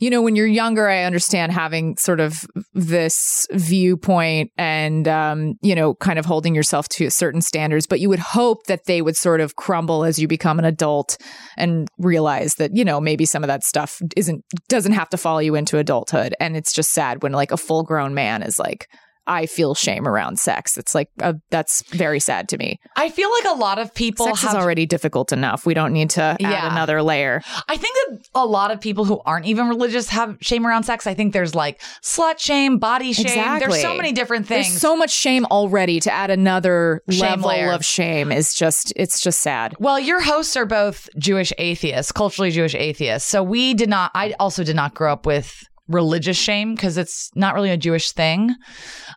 you 0.00 0.08
know, 0.08 0.22
when 0.22 0.34
you're 0.34 0.46
younger, 0.46 0.88
I 0.88 1.04
understand 1.04 1.52
having 1.52 1.96
sort 1.98 2.20
of 2.20 2.46
this 2.72 3.46
viewpoint 3.52 4.50
and, 4.56 5.06
um, 5.06 5.54
you 5.60 5.74
know, 5.74 5.94
kind 5.94 6.18
of 6.18 6.24
holding 6.24 6.54
yourself 6.54 6.88
to 6.90 7.10
certain 7.10 7.42
standards, 7.42 7.86
but 7.86 8.00
you 8.00 8.08
would 8.08 8.18
hope 8.18 8.64
that 8.66 8.86
they 8.86 9.02
would 9.02 9.16
sort 9.16 9.42
of 9.42 9.56
crumble 9.56 10.04
as 10.04 10.18
you 10.18 10.26
become 10.26 10.58
an 10.58 10.64
adult 10.64 11.18
and 11.58 11.86
realize 11.98 12.54
that, 12.54 12.74
you 12.74 12.84
know, 12.84 12.98
maybe 12.98 13.26
some 13.26 13.44
of 13.44 13.48
that 13.48 13.62
stuff 13.62 14.00
isn't, 14.16 14.42
doesn't 14.68 14.92
have 14.92 15.10
to 15.10 15.18
follow 15.18 15.38
you 15.38 15.54
into 15.54 15.76
adulthood. 15.76 16.34
And 16.40 16.56
it's 16.56 16.72
just 16.72 16.92
sad 16.92 17.22
when 17.22 17.32
like 17.32 17.52
a 17.52 17.58
full 17.58 17.82
grown 17.82 18.14
man 18.14 18.42
is 18.42 18.58
like, 18.58 18.88
I 19.26 19.46
feel 19.46 19.74
shame 19.74 20.08
around 20.08 20.38
sex. 20.38 20.76
It's 20.76 20.94
like, 20.94 21.08
uh, 21.22 21.34
that's 21.50 21.82
very 21.90 22.18
sad 22.18 22.48
to 22.48 22.58
me. 22.58 22.80
I 22.96 23.10
feel 23.10 23.30
like 23.30 23.54
a 23.54 23.58
lot 23.58 23.78
of 23.78 23.94
people 23.94 24.26
Sex 24.26 24.42
have 24.42 24.50
is 24.56 24.56
already 24.56 24.86
difficult 24.86 25.30
enough. 25.32 25.64
We 25.66 25.74
don't 25.74 25.92
need 25.92 26.10
to 26.10 26.22
add 26.22 26.40
Yeah. 26.40 26.72
another 26.72 27.02
layer. 27.02 27.42
I 27.68 27.76
think 27.76 27.94
that 28.08 28.18
a 28.34 28.44
lot 28.46 28.70
of 28.72 28.80
people 28.80 29.04
who 29.04 29.20
aren't 29.26 29.46
even 29.46 29.68
religious 29.68 30.08
have 30.08 30.36
shame 30.40 30.66
around 30.66 30.82
sex. 30.84 31.06
I 31.06 31.14
think 31.14 31.32
there's 31.32 31.54
like 31.54 31.80
slut 32.02 32.38
shame, 32.38 32.78
body 32.78 33.12
shame. 33.12 33.58
There's 33.60 33.80
so 33.80 33.94
many 33.94 34.12
different 34.12 34.46
things. 34.48 34.68
There's 34.68 34.80
so 34.80 34.96
much 34.96 35.10
shame 35.10 35.44
already. 35.46 36.00
To 36.00 36.12
add 36.12 36.30
another 36.30 37.02
Shame 37.10 37.20
level 37.20 37.48
layer. 37.50 37.72
of 37.72 37.84
shame 37.84 38.32
is 38.32 38.54
just 38.54 38.92
it's 38.96 39.20
just 39.20 39.40
sad. 39.40 39.74
well, 39.78 40.00
your 40.00 40.20
hosts 40.20 40.56
are 40.56 40.66
both 40.66 41.08
Jewish 41.18 41.52
atheists, 41.58 42.10
culturally 42.10 42.50
Jewish 42.50 42.74
atheists. 42.74 43.28
So 43.28 43.42
we 43.42 43.74
did 43.74 43.88
not, 43.88 44.10
I 44.14 44.34
also 44.40 44.64
did 44.64 44.76
not 44.76 44.94
grow 44.94 45.12
up 45.12 45.26
with 45.26 45.62
religious 45.90 46.36
shame 46.36 46.74
because 46.74 46.96
it's 46.96 47.30
not 47.34 47.54
really 47.54 47.70
a 47.70 47.76
Jewish 47.76 48.12
thing. 48.12 48.54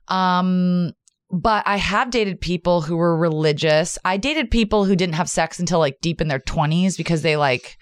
Um, 0.08 0.92
but 1.32 1.64
I 1.66 1.78
have 1.78 2.12
dated 2.12 2.42
people 2.42 2.82
who 2.82 2.98
were 2.98 3.18
religious. 3.18 3.98
I 4.06 4.18
dated 4.18 4.52
people 4.52 4.86
who 4.86 4.96
didn't 4.96 5.16
have 5.16 5.30
sex 5.30 5.60
until 5.60 5.80
like 5.80 6.02
deep 6.02 6.22
in 6.22 6.28
their 6.28 6.40
20s 6.40 6.98
because 6.98 7.22
they 7.22 7.38
like, 7.38 7.78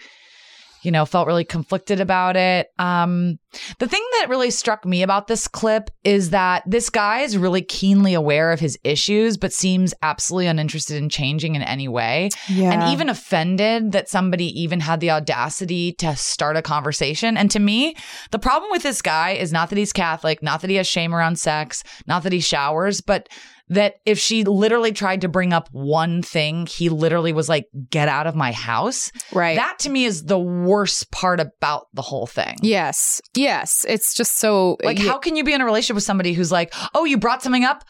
you 0.81 0.91
know, 0.91 1.05
felt 1.05 1.27
really 1.27 1.43
conflicted 1.43 1.99
about 1.99 2.35
it. 2.35 2.67
Um, 2.79 3.37
the 3.79 3.87
thing 3.87 4.05
that 4.19 4.29
really 4.29 4.49
struck 4.49 4.85
me 4.85 5.03
about 5.03 5.27
this 5.27 5.47
clip 5.47 5.91
is 6.03 6.29
that 6.31 6.63
this 6.65 6.89
guy 6.89 7.19
is 7.19 7.37
really 7.37 7.61
keenly 7.61 8.13
aware 8.13 8.51
of 8.51 8.59
his 8.59 8.79
issues, 8.83 9.37
but 9.37 9.53
seems 9.53 9.93
absolutely 10.01 10.47
uninterested 10.47 10.97
in 10.97 11.09
changing 11.09 11.55
in 11.55 11.61
any 11.61 11.87
way. 11.87 12.29
Yeah. 12.47 12.71
And 12.71 12.93
even 12.93 13.09
offended 13.09 13.91
that 13.91 14.09
somebody 14.09 14.47
even 14.61 14.79
had 14.79 14.99
the 14.99 15.11
audacity 15.11 15.93
to 15.93 16.15
start 16.15 16.57
a 16.57 16.61
conversation. 16.61 17.37
And 17.37 17.51
to 17.51 17.59
me, 17.59 17.95
the 18.31 18.39
problem 18.39 18.71
with 18.71 18.83
this 18.83 19.01
guy 19.01 19.31
is 19.31 19.51
not 19.51 19.69
that 19.69 19.77
he's 19.77 19.93
Catholic, 19.93 20.41
not 20.41 20.61
that 20.61 20.69
he 20.69 20.77
has 20.77 20.87
shame 20.87 21.13
around 21.13 21.37
sex, 21.37 21.83
not 22.07 22.23
that 22.23 22.33
he 22.33 22.39
showers, 22.39 23.01
but 23.01 23.29
that 23.69 23.95
if 24.05 24.19
she 24.19 24.43
literally 24.43 24.91
tried 24.91 25.21
to 25.21 25.27
bring 25.29 25.53
up 25.53 25.69
one 25.71 26.21
thing, 26.21 26.65
he 26.65 26.89
literally 26.89 27.33
was 27.33 27.47
like, 27.47 27.67
get 27.89 28.07
out 28.07 28.27
of 28.27 28.35
my 28.35 28.51
house. 28.51 29.11
Right. 29.31 29.55
That 29.55 29.79
to 29.79 29.89
me 29.89 30.05
is 30.05 30.25
the 30.25 30.39
worst 30.39 31.11
part 31.11 31.39
about 31.39 31.87
the 31.93 32.01
whole 32.01 32.27
thing. 32.27 32.57
yes. 32.61 33.21
Yes. 33.35 33.85
It's 33.87 34.13
just 34.13 34.37
so 34.39 34.77
Like, 34.83 34.99
yeah, 34.99 35.09
how 35.11 35.17
can 35.17 35.35
you 35.35 35.43
be 35.43 35.53
in 35.53 35.61
a 35.61 35.65
relationship 35.65 35.95
with 35.95 36.03
somebody 36.03 36.33
who's 36.33 36.51
like, 36.51 36.73
oh, 36.93 37.05
you 37.05 37.17
brought 37.17 37.41
something 37.43 37.63
up? 37.63 37.83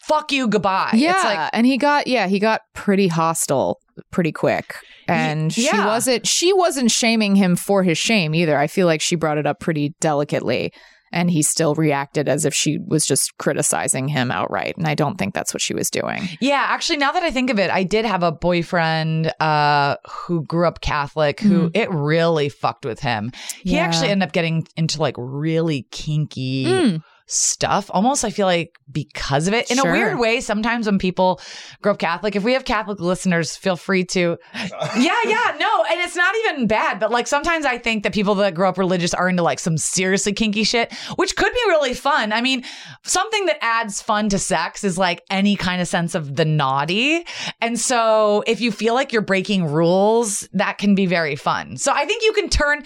Fuck 0.00 0.32
you, 0.32 0.48
goodbye. 0.48 0.92
Yeah, 0.94 1.14
It's 1.14 1.24
like, 1.24 1.50
and 1.52 1.66
he 1.66 1.76
got 1.76 2.06
yeah, 2.06 2.28
he 2.28 2.38
got 2.38 2.62
pretty 2.72 3.08
hostile 3.08 3.78
pretty 4.10 4.32
quick. 4.32 4.74
And 5.06 5.52
she 5.52 5.70
wasn't 5.72 6.26
she 6.26 6.52
wasn't 6.52 6.90
shaming 6.90 7.36
him 7.36 7.56
for 7.56 7.82
his 7.82 7.98
shame 7.98 8.34
either. 8.34 8.56
I 8.56 8.66
feel 8.66 8.86
like 8.86 9.00
she 9.00 9.16
brought 9.16 9.38
it 9.38 9.46
up 9.46 9.60
pretty 9.60 9.94
delicately 10.00 10.72
and 11.12 11.30
he 11.30 11.42
still 11.42 11.74
reacted 11.74 12.28
as 12.28 12.44
if 12.44 12.54
she 12.54 12.78
was 12.86 13.06
just 13.06 13.36
criticizing 13.38 14.08
him 14.08 14.30
outright. 14.30 14.76
And 14.76 14.86
I 14.86 14.94
don't 14.94 15.16
think 15.16 15.34
that's 15.34 15.52
what 15.54 15.60
she 15.62 15.74
was 15.74 15.90
doing. 15.90 16.28
Yeah, 16.40 16.64
actually, 16.68 16.98
now 16.98 17.12
that 17.12 17.22
I 17.22 17.30
think 17.30 17.50
of 17.50 17.58
it, 17.58 17.70
I 17.70 17.82
did 17.82 18.04
have 18.04 18.22
a 18.22 18.32
boyfriend 18.32 19.32
uh, 19.40 19.96
who 20.10 20.42
grew 20.44 20.66
up 20.66 20.80
Catholic 20.80 21.40
who 21.40 21.70
it 21.74 21.90
really 21.90 22.48
fucked 22.48 22.84
with 22.84 23.00
him. 23.00 23.32
He 23.62 23.70
Mm. 23.70 23.72
Yeah. 23.74 23.80
actually 23.84 24.08
ended 24.10 24.28
up 24.28 24.32
getting 24.32 24.66
into 24.76 25.00
like 25.00 25.14
really 25.18 25.86
kinky 25.90 26.64
Mm. 26.66 27.02
Stuff, 27.28 27.90
almost 27.92 28.24
I 28.24 28.30
feel 28.30 28.46
like 28.46 28.78
because 28.90 29.48
of 29.48 29.54
it. 29.54 29.70
In 29.70 29.76
Sure. 29.76 29.88
a 29.88 29.92
weird 29.92 30.18
way, 30.18 30.40
sometimes 30.40 30.86
when 30.86 30.98
people 30.98 31.40
grow 31.82 31.92
up 31.92 31.98
Catholic, 31.98 32.34
if 32.34 32.42
we 32.42 32.54
have 32.54 32.64
Catholic 32.64 33.00
listeners, 33.00 33.56
feel 33.56 33.76
free 33.76 34.04
to. 34.06 34.38
yeah, 34.54 35.16
yeah, 35.24 35.56
no, 35.60 35.84
and 35.90 36.00
it's 36.00 36.16
not 36.16 36.34
even 36.46 36.66
bad, 36.66 36.98
but 36.98 37.10
like 37.10 37.26
sometimes 37.26 37.64
I 37.66 37.78
think 37.78 38.02
that 38.02 38.14
people 38.14 38.34
that 38.36 38.54
grow 38.54 38.68
up 38.68 38.78
religious 38.78 39.12
are 39.14 39.28
into 39.28 39.42
like 39.42 39.58
some 39.58 39.76
seriously 39.78 40.32
kinky 40.32 40.64
shit, 40.64 40.92
which 41.16 41.36
could 41.36 41.52
be 41.52 41.62
really 41.68 41.94
fun. 41.94 42.32
I 42.32 42.40
mean, 42.40 42.64
something 43.04 43.46
that 43.46 43.58
adds 43.62 44.00
fun 44.00 44.28
to 44.30 44.38
sex 44.38 44.82
is 44.84 44.96
like 44.98 45.22
any 45.30 45.54
kind 45.56 45.80
of 45.82 45.88
sense 45.88 46.14
of 46.14 46.36
the 46.36 46.44
naughty. 46.44 47.24
And 47.60 47.78
so 47.78 48.42
if 48.46 48.60
you 48.60 48.72
feel 48.72 48.94
like 48.94 49.12
you're 49.12 49.22
breaking 49.22 49.66
rules, 49.66 50.48
that 50.52 50.78
can 50.78 50.94
be 50.94 51.06
very 51.06 51.36
fun. 51.36 51.76
So 51.76 51.92
I 51.94 52.06
think 52.06 52.22
you 52.24 52.32
can 52.32 52.48
turn. 52.48 52.84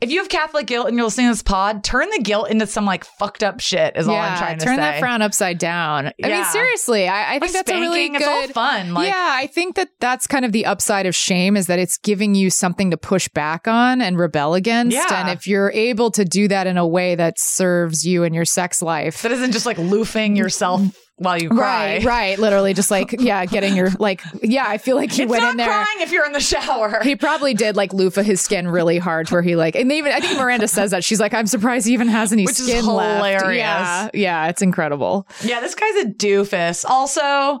If 0.00 0.10
you 0.10 0.18
have 0.18 0.28
Catholic 0.28 0.66
guilt 0.66 0.88
and 0.88 0.96
you're 0.96 1.04
listening 1.04 1.26
to 1.28 1.32
this 1.32 1.42
pod, 1.42 1.82
turn 1.82 2.08
the 2.10 2.20
guilt 2.22 2.50
into 2.50 2.66
some 2.66 2.84
like 2.84 3.04
fucked 3.04 3.42
up 3.42 3.60
shit. 3.60 3.96
Is 3.96 4.06
all 4.08 4.16
I'm 4.16 4.36
trying 4.36 4.58
to 4.58 4.64
turn 4.64 4.76
say. 4.76 4.80
that 4.82 5.00
frown 5.00 5.22
upside 5.22 5.58
down. 5.58 6.08
I 6.22 6.28
mean, 6.28 6.44
seriously, 6.44 7.08
I, 7.08 7.34
I 7.36 7.38
Like 7.38 7.42
think 7.42 7.52
that's 7.54 7.70
a 7.70 7.80
really 7.80 8.08
good. 8.10 8.16
it's 8.20 8.26
all 8.26 8.48
fun. 8.48 8.92
Like, 8.94 9.08
yeah, 9.08 9.30
I 9.32 9.46
think 9.46 9.76
that 9.76 9.88
that's 9.98 10.26
kind 10.26 10.44
of 10.44 10.52
the 10.52 10.66
upside 10.66 11.06
of 11.06 11.14
shame 11.14 11.56
is 11.56 11.66
that 11.68 11.78
it's 11.78 11.96
giving 11.98 12.34
you 12.34 12.50
something 12.50 12.90
to 12.90 12.96
push 12.96 13.28
back 13.28 13.66
on 13.66 14.02
and 14.02 14.18
rebel 14.18 14.54
against. 14.54 14.94
Yeah. 14.96 15.20
And 15.20 15.30
if 15.30 15.46
you're 15.46 15.70
able 15.72 16.10
to 16.10 16.24
do 16.24 16.48
that 16.48 16.66
in 16.66 16.76
a 16.76 16.86
way 16.86 17.14
that 17.14 17.38
serves 17.38 18.04
you 18.04 18.24
and 18.24 18.34
your 18.34 18.44
sex 18.44 18.82
life, 18.82 19.22
that 19.22 19.32
isn't 19.32 19.52
just 19.52 19.64
like 19.66 19.78
loofing 19.78 20.36
yourself 20.36 20.82
while 21.18 21.38
you 21.40 21.48
cry. 21.48 21.94
right, 21.96 22.04
right, 22.04 22.38
literally, 22.38 22.74
just 22.74 22.90
like 22.90 23.14
yeah, 23.18 23.46
getting 23.46 23.74
your 23.74 23.88
like 23.98 24.22
yeah. 24.42 24.64
I 24.68 24.78
feel 24.78 24.96
like 24.96 25.10
he 25.12 25.22
It's 25.22 25.30
went 25.30 25.44
in 25.44 25.56
there. 25.56 25.66
crying 25.66 26.00
if 26.00 26.12
you're 26.12 26.26
in 26.26 26.32
the 26.32 26.40
shower. 26.40 27.02
He 27.02 27.16
probably 27.16 27.54
did 27.54 27.74
like 27.76 27.92
loofah 27.94 28.22
his 28.22 28.40
skin 28.40 28.68
really 28.68 28.98
hard, 28.98 29.30
where 29.30 29.42
he 29.42 29.56
like, 29.56 29.76
and 29.76 29.90
even 29.92 30.12
I 30.12 30.20
think 30.20 30.38
Miranda 30.38 30.68
says 30.68 30.90
that 30.90 31.04
she's 31.04 31.18
like, 31.20 31.32
I'm 31.34 31.46
surprised 31.46 31.86
he 31.86 31.94
even 31.94 32.08
has 32.08 32.32
any 32.32 32.44
Which 32.44 32.58
is 32.60 32.66
skin 32.66 32.86
left. 32.86 33.46
Yeah, 33.54 34.10
yeah, 34.12 34.48
it's 34.48 34.60
incredible. 34.62 35.26
yeah, 35.42 35.60
this 35.60 35.74
guy's 35.74 35.96
a 36.04 36.06
doofus. 36.06 36.84
Also, 36.86 37.60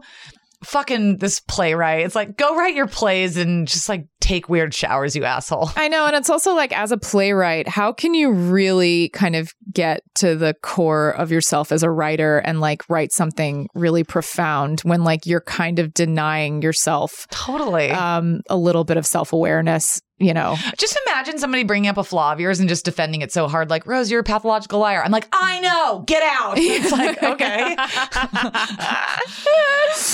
fucking 0.64 1.18
this 1.18 1.40
playwright. 1.40 2.04
It's 2.04 2.14
like 2.14 2.36
go 2.36 2.56
write 2.56 2.74
your 2.74 2.86
plays 2.86 3.36
and 3.36 3.68
just 3.68 3.88
like 3.88 4.06
take 4.20 4.48
weird 4.48 4.74
showers, 4.74 5.14
you 5.14 5.24
asshole. 5.24 5.70
I 5.76 5.88
know. 5.88 6.06
And 6.06 6.16
it's 6.16 6.30
also 6.30 6.54
like, 6.54 6.76
as 6.76 6.90
a 6.90 6.96
playwright, 6.96 7.68
how 7.68 7.92
can 7.92 8.14
you 8.14 8.32
really 8.32 9.10
kind 9.10 9.36
of 9.36 9.54
get 9.72 10.02
to 10.16 10.34
the 10.34 10.54
core 10.62 11.10
of 11.10 11.30
yourself 11.30 11.70
as 11.70 11.82
a 11.82 11.90
writer 11.90 12.38
and 12.38 12.60
like 12.60 12.82
write 12.88 13.12
something 13.12 13.68
really 13.74 14.02
profound 14.02 14.80
when 14.80 15.04
like 15.04 15.26
you're 15.26 15.40
kind 15.42 15.78
of 15.78 15.94
denying 15.94 16.62
yourself 16.62 17.26
Totally. 17.30 17.90
um, 17.90 18.40
a 18.48 18.56
little 18.56 18.84
bit 18.84 18.96
of 18.96 19.06
self 19.06 19.32
awareness, 19.32 20.00
you 20.18 20.34
know? 20.34 20.56
just 20.76 20.98
imagine 21.26 21.40
somebody 21.40 21.64
bringing 21.64 21.88
up 21.88 21.96
a 21.96 22.04
flaw 22.04 22.32
of 22.32 22.38
yours 22.38 22.60
and 22.60 22.68
just 22.68 22.84
defending 22.84 23.20
it 23.20 23.32
so 23.32 23.48
hard, 23.48 23.68
like 23.68 23.84
Rose, 23.84 24.12
you're 24.12 24.20
a 24.20 24.24
pathological 24.24 24.78
liar. 24.78 25.02
I'm 25.02 25.10
like, 25.10 25.26
I 25.32 25.58
know, 25.58 26.04
get 26.06 26.22
out. 26.22 26.56
It's 26.76 26.92
like 26.92 27.20
okay, 27.22 27.76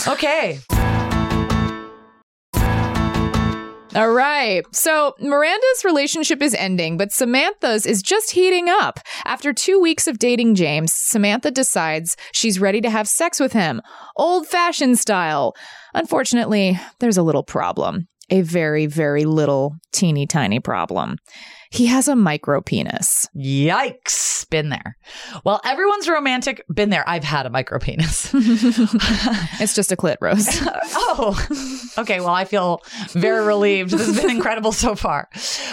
okay. 0.12 0.58
All 3.94 4.10
right. 4.10 4.64
So 4.72 5.14
Miranda's 5.20 5.84
relationship 5.84 6.40
is 6.40 6.54
ending, 6.54 6.96
but 6.96 7.12
Samantha's 7.12 7.84
is 7.84 8.00
just 8.00 8.30
heating 8.30 8.70
up. 8.70 8.98
After 9.26 9.52
two 9.52 9.78
weeks 9.78 10.06
of 10.06 10.18
dating 10.18 10.54
James, 10.54 10.94
Samantha 10.94 11.50
decides 11.50 12.16
she's 12.32 12.58
ready 12.58 12.80
to 12.80 12.88
have 12.88 13.06
sex 13.06 13.38
with 13.38 13.52
him, 13.52 13.82
old 14.16 14.46
fashioned 14.46 14.98
style. 14.98 15.54
Unfortunately, 15.92 16.80
there's 17.00 17.18
a 17.18 17.22
little 17.22 17.42
problem. 17.42 18.08
A 18.32 18.40
very, 18.40 18.86
very 18.86 19.26
little, 19.26 19.74
teeny 19.92 20.26
tiny 20.26 20.58
problem. 20.58 21.18
He 21.72 21.86
has 21.86 22.06
a 22.06 22.14
micro 22.14 22.60
penis. 22.60 23.26
Yikes. 23.34 24.48
Been 24.50 24.68
there. 24.68 24.98
Well, 25.42 25.58
everyone's 25.64 26.06
romantic. 26.06 26.62
Been 26.68 26.90
there. 26.90 27.02
I've 27.08 27.24
had 27.24 27.46
a 27.46 27.50
micro 27.50 27.78
penis. 27.78 28.30
It's 29.60 29.74
just 29.74 29.92
a 29.92 29.96
clit 29.96 30.16
rose. 30.20 30.48
oh, 30.94 31.38
okay. 31.98 32.20
Well, 32.20 32.30
I 32.30 32.44
feel 32.44 32.82
very 33.10 33.46
relieved. 33.46 33.92
This 33.92 34.06
has 34.06 34.20
been 34.20 34.30
incredible 34.36 34.72
so 34.72 34.94
far. 34.94 35.28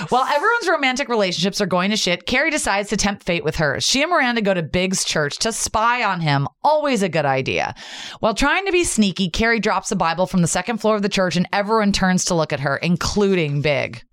While 0.09 0.25
everyone's 0.25 0.69
romantic 0.69 1.09
relationships 1.09 1.59
are 1.59 1.65
going 1.65 1.89
to 1.89 1.97
shit, 1.97 2.25
Carrie 2.27 2.51
decides 2.51 2.89
to 2.89 2.97
tempt 2.97 3.23
fate 3.23 3.43
with 3.43 3.55
hers. 3.55 3.83
She 3.83 4.01
and 4.01 4.11
Miranda 4.11 4.41
go 4.41 4.53
to 4.53 4.61
Big's 4.61 5.03
church 5.03 5.37
to 5.39 5.51
spy 5.51 6.03
on 6.03 6.21
him. 6.21 6.47
Always 6.63 7.01
a 7.01 7.09
good 7.09 7.25
idea. 7.25 7.73
While 8.19 8.35
trying 8.35 8.65
to 8.67 8.71
be 8.71 8.83
sneaky, 8.83 9.29
Carrie 9.29 9.59
drops 9.59 9.91
a 9.91 9.95
Bible 9.95 10.27
from 10.27 10.41
the 10.41 10.47
second 10.47 10.77
floor 10.77 10.95
of 10.95 11.01
the 11.01 11.09
church 11.09 11.35
and 11.35 11.47
everyone 11.51 11.91
turns 11.91 12.25
to 12.25 12.35
look 12.35 12.53
at 12.53 12.59
her, 12.59 12.77
including 12.77 13.61
Big. 13.61 14.03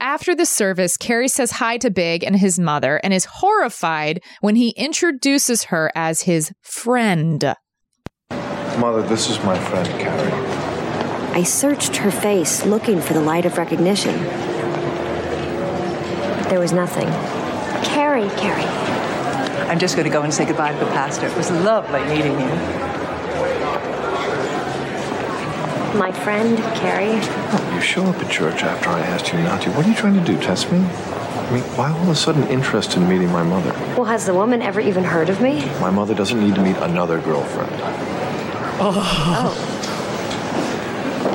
After 0.00 0.34
the 0.34 0.46
service, 0.46 0.96
Carrie 0.96 1.28
says 1.28 1.52
hi 1.52 1.76
to 1.78 1.90
Big 1.90 2.24
and 2.24 2.36
his 2.36 2.58
mother 2.58 3.00
and 3.04 3.12
is 3.12 3.26
horrified 3.26 4.20
when 4.40 4.56
he 4.56 4.70
introduces 4.70 5.64
her 5.64 5.92
as 5.94 6.22
his 6.22 6.52
friend. 6.62 7.54
Mother, 8.78 9.02
this 9.02 9.28
is 9.28 9.38
my 9.44 9.58
friend 9.58 9.88
Carrie. 10.00 10.32
I 11.34 11.42
searched 11.44 11.96
her 11.96 12.10
face, 12.10 12.64
looking 12.66 13.00
for 13.00 13.14
the 13.14 13.20
light 13.20 13.46
of 13.46 13.56
recognition. 13.56 14.14
There 16.48 16.60
was 16.60 16.72
nothing. 16.72 17.08
Carrie, 17.84 18.28
Carrie. 18.36 18.64
I'm 19.68 19.78
just 19.78 19.96
going 19.96 20.04
to 20.04 20.12
go 20.12 20.22
and 20.22 20.34
say 20.34 20.44
goodbye 20.44 20.72
to 20.72 20.78
the 20.78 20.90
pastor. 20.90 21.26
It 21.26 21.36
was 21.36 21.50
lovely 21.50 22.04
meeting 22.04 22.38
you. 22.38 23.01
My 25.94 26.10
friend, 26.10 26.56
Carrie. 26.76 27.16
You 27.74 27.80
show 27.82 28.04
up 28.06 28.16
at 28.16 28.30
church 28.30 28.62
after 28.62 28.88
I 28.88 29.00
asked 29.00 29.30
you 29.30 29.38
not 29.40 29.60
to. 29.62 29.70
What 29.72 29.84
are 29.84 29.88
you 29.90 29.94
trying 29.94 30.14
to 30.14 30.24
do? 30.24 30.40
Test 30.40 30.72
me? 30.72 30.78
I 30.78 31.50
mean, 31.52 31.62
why 31.76 31.92
all 31.92 32.02
of 32.04 32.08
a 32.08 32.14
sudden 32.14 32.44
interest 32.44 32.96
in 32.96 33.06
meeting 33.06 33.30
my 33.30 33.42
mother? 33.42 33.72
Well, 33.94 34.06
has 34.06 34.24
the 34.24 34.32
woman 34.32 34.62
ever 34.62 34.80
even 34.80 35.04
heard 35.04 35.28
of 35.28 35.42
me? 35.42 35.60
My 35.80 35.90
mother 35.90 36.14
doesn't 36.14 36.40
need 36.40 36.54
to 36.54 36.62
meet 36.62 36.76
another 36.78 37.20
girlfriend. 37.20 37.70
Oh. 38.80 39.52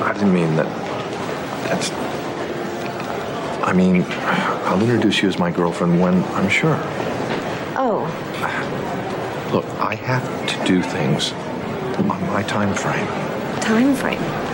I 0.03 0.13
didn't 0.13 0.33
mean 0.33 0.55
that. 0.55 0.65
That's. 1.69 1.91
I 3.63 3.73
mean, 3.73 4.05
I'll 4.09 4.81
introduce 4.81 5.21
you 5.21 5.29
as 5.29 5.37
my 5.37 5.51
girlfriend 5.51 6.01
when 6.01 6.23
I'm 6.33 6.49
sure. 6.49 6.79
Oh. 7.77 8.07
Look, 9.53 9.65
I 9.79 9.93
have 9.93 10.47
to 10.47 10.65
do 10.65 10.81
things 10.81 11.31
on 11.99 12.07
my 12.07 12.41
time 12.41 12.73
frame. 12.73 13.07
Time 13.61 13.93
frame. 13.93 14.46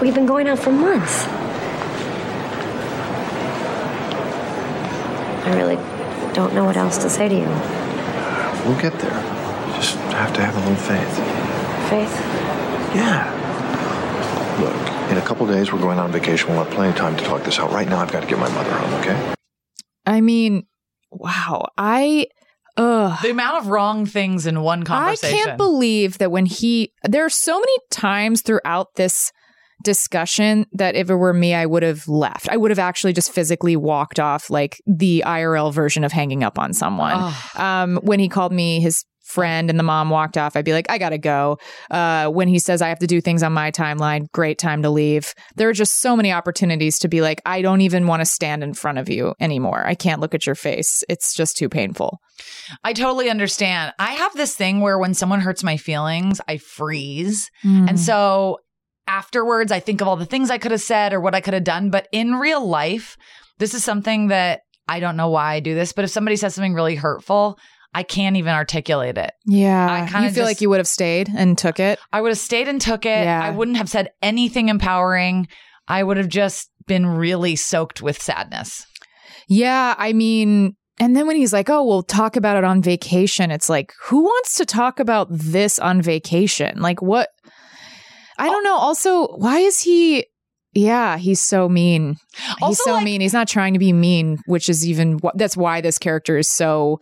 We've 0.00 0.14
been 0.14 0.26
going 0.26 0.48
out 0.48 0.58
for 0.58 0.70
months. 0.70 1.24
I 5.46 5.54
really 5.56 5.76
don't 6.34 6.54
know 6.54 6.64
what 6.64 6.76
else 6.76 6.98
to 6.98 7.10
say 7.10 7.28
to 7.28 7.34
you. 7.34 7.46
We'll 8.66 8.80
get 8.80 8.98
there. 9.00 9.10
Just 9.74 9.96
have 10.14 10.32
to 10.34 10.42
have 10.42 10.56
a 10.56 10.60
little 10.60 10.74
faith. 10.76 11.16
Faith? 11.90 12.20
Yeah. 12.94 13.30
Look, 14.60 15.10
in 15.10 15.18
a 15.18 15.22
couple 15.22 15.46
days 15.46 15.72
we're 15.72 15.80
going 15.80 15.98
on 15.98 16.12
vacation. 16.12 16.48
We'll 16.50 16.64
have 16.64 16.72
plenty 16.72 16.90
of 16.90 16.96
time 16.96 17.16
to 17.16 17.24
talk 17.24 17.44
this 17.44 17.58
out. 17.58 17.72
Right 17.72 17.88
now, 17.88 17.98
I've 17.98 18.10
got 18.10 18.22
to 18.22 18.26
get 18.26 18.38
my 18.38 18.48
mother 18.50 18.72
home. 18.72 18.94
Okay? 19.00 19.34
I 20.06 20.20
mean, 20.20 20.66
wow. 21.10 21.66
I 21.76 22.26
ugh. 22.76 23.18
The 23.22 23.30
amount 23.30 23.58
of 23.58 23.68
wrong 23.68 24.06
things 24.06 24.46
in 24.46 24.62
one 24.62 24.82
conversation. 24.82 25.38
I 25.38 25.44
can't 25.44 25.58
believe 25.58 26.18
that 26.18 26.30
when 26.30 26.46
he 26.46 26.92
there 27.02 27.24
are 27.24 27.30
so 27.30 27.58
many 27.58 27.76
times 27.90 28.42
throughout 28.42 28.94
this 28.94 29.32
discussion 29.84 30.66
that 30.72 30.96
if 30.96 31.10
it 31.10 31.14
were 31.14 31.32
me, 31.32 31.54
I 31.54 31.66
would 31.66 31.84
have 31.84 32.08
left. 32.08 32.48
I 32.48 32.56
would 32.56 32.70
have 32.70 32.78
actually 32.78 33.12
just 33.12 33.30
physically 33.32 33.76
walked 33.76 34.18
off, 34.18 34.50
like 34.50 34.82
the 34.86 35.22
IRL 35.24 35.72
version 35.72 36.02
of 36.02 36.10
hanging 36.10 36.42
up 36.42 36.58
on 36.58 36.72
someone. 36.72 37.32
Um, 37.56 37.96
when 38.02 38.18
he 38.18 38.28
called 38.28 38.52
me 38.52 38.80
his 38.80 39.04
friend 39.24 39.70
and 39.70 39.78
the 39.78 39.84
mom 39.84 40.10
walked 40.10 40.36
off, 40.36 40.56
I'd 40.56 40.64
be 40.64 40.72
like, 40.72 40.90
I 40.90 40.98
gotta 40.98 41.18
go. 41.18 41.58
Uh, 41.90 42.28
when 42.28 42.46
he 42.46 42.58
says 42.58 42.82
I 42.82 42.88
have 42.88 42.98
to 43.00 43.06
do 43.06 43.20
things 43.20 43.42
on 43.42 43.52
my 43.52 43.70
timeline, 43.70 44.30
great 44.32 44.58
time 44.58 44.82
to 44.82 44.90
leave. 44.90 45.34
There 45.56 45.68
are 45.68 45.72
just 45.72 46.00
so 46.00 46.14
many 46.14 46.30
opportunities 46.32 46.98
to 47.00 47.08
be 47.08 47.20
like, 47.20 47.40
I 47.46 47.62
don't 47.62 47.80
even 47.80 48.06
want 48.06 48.20
to 48.20 48.26
stand 48.26 48.62
in 48.62 48.74
front 48.74 48.98
of 48.98 49.08
you 49.08 49.34
anymore. 49.40 49.84
I 49.86 49.94
can't 49.94 50.20
look 50.20 50.34
at 50.34 50.46
your 50.46 50.54
face. 50.54 51.02
It's 51.08 51.34
just 51.34 51.56
too 51.56 51.68
painful. 51.68 52.20
I 52.82 52.92
totally 52.92 53.30
understand. 53.30 53.92
I 53.98 54.12
have 54.12 54.34
this 54.34 54.54
thing 54.54 54.80
where 54.80 54.98
when 54.98 55.14
someone 55.14 55.40
hurts 55.40 55.64
my 55.64 55.76
feelings, 55.76 56.40
I 56.46 56.58
freeze. 56.58 57.50
Mm. 57.64 57.88
And 57.90 58.00
so 58.00 58.58
afterwards, 59.06 59.70
I 59.72 59.80
think 59.80 60.00
of 60.00 60.08
all 60.08 60.16
the 60.16 60.26
things 60.26 60.50
I 60.50 60.58
could 60.58 60.70
have 60.72 60.80
said 60.80 61.12
or 61.12 61.20
what 61.20 61.34
I 61.34 61.40
could 61.40 61.54
have 61.54 61.64
done. 61.64 61.90
But 61.90 62.08
in 62.12 62.34
real 62.34 62.64
life, 62.66 63.16
this 63.58 63.74
is 63.74 63.84
something 63.84 64.28
that 64.28 64.60
I 64.88 65.00
don't 65.00 65.16
know 65.16 65.30
why 65.30 65.54
I 65.54 65.60
do 65.60 65.74
this, 65.74 65.92
but 65.92 66.04
if 66.04 66.10
somebody 66.10 66.36
says 66.36 66.54
something 66.54 66.74
really 66.74 66.94
hurtful, 66.96 67.58
I 67.94 68.02
can't 68.02 68.36
even 68.36 68.52
articulate 68.52 69.16
it. 69.16 69.32
Yeah. 69.46 69.86
I 69.90 70.00
kinda 70.10 70.28
feel 70.30 70.44
just- 70.44 70.48
like 70.48 70.60
you 70.60 70.68
would 70.70 70.78
have 70.80 70.88
stayed 70.88 71.30
and 71.34 71.56
took 71.56 71.78
it. 71.78 71.98
I 72.12 72.20
would 72.20 72.30
have 72.30 72.38
stayed 72.38 72.68
and 72.68 72.80
took 72.80 73.06
it. 73.06 73.24
Yeah. 73.24 73.40
I 73.42 73.50
wouldn't 73.50 73.76
have 73.76 73.88
said 73.88 74.10
anything 74.22 74.68
empowering. 74.68 75.46
I 75.86 76.02
would 76.02 76.16
have 76.16 76.28
just 76.28 76.70
been 76.86 77.06
really 77.06 77.56
soaked 77.56 78.02
with 78.02 78.20
sadness. 78.20 78.86
Yeah, 79.48 79.94
I 79.96 80.12
mean, 80.12 80.76
and 80.98 81.14
then 81.16 81.26
when 81.26 81.36
he's 81.36 81.52
like, 81.52 81.68
"Oh, 81.68 81.84
we'll 81.84 82.02
talk 82.02 82.36
about 82.36 82.56
it 82.56 82.64
on 82.64 82.82
vacation," 82.82 83.50
it's 83.50 83.68
like, 83.68 83.92
who 84.04 84.22
wants 84.22 84.54
to 84.56 84.64
talk 84.66 84.98
about 85.00 85.28
this 85.30 85.78
on 85.78 86.00
vacation? 86.02 86.80
Like, 86.80 87.02
what? 87.02 87.28
I 88.38 88.48
don't 88.48 88.64
know. 88.64 88.76
Also, 88.76 89.28
why 89.36 89.58
is 89.58 89.80
he? 89.80 90.26
Yeah, 90.72 91.18
he's 91.18 91.40
so 91.40 91.68
mean. 91.68 92.16
he's 92.36 92.56
Also, 92.62 92.82
so 92.84 92.92
like- 92.94 93.04
mean. 93.04 93.20
He's 93.20 93.32
not 93.32 93.48
trying 93.48 93.74
to 93.74 93.78
be 93.78 93.92
mean, 93.92 94.38
which 94.46 94.68
is 94.68 94.86
even 94.86 95.20
that's 95.34 95.56
why 95.56 95.80
this 95.80 95.98
character 95.98 96.36
is 96.36 96.50
so. 96.50 97.00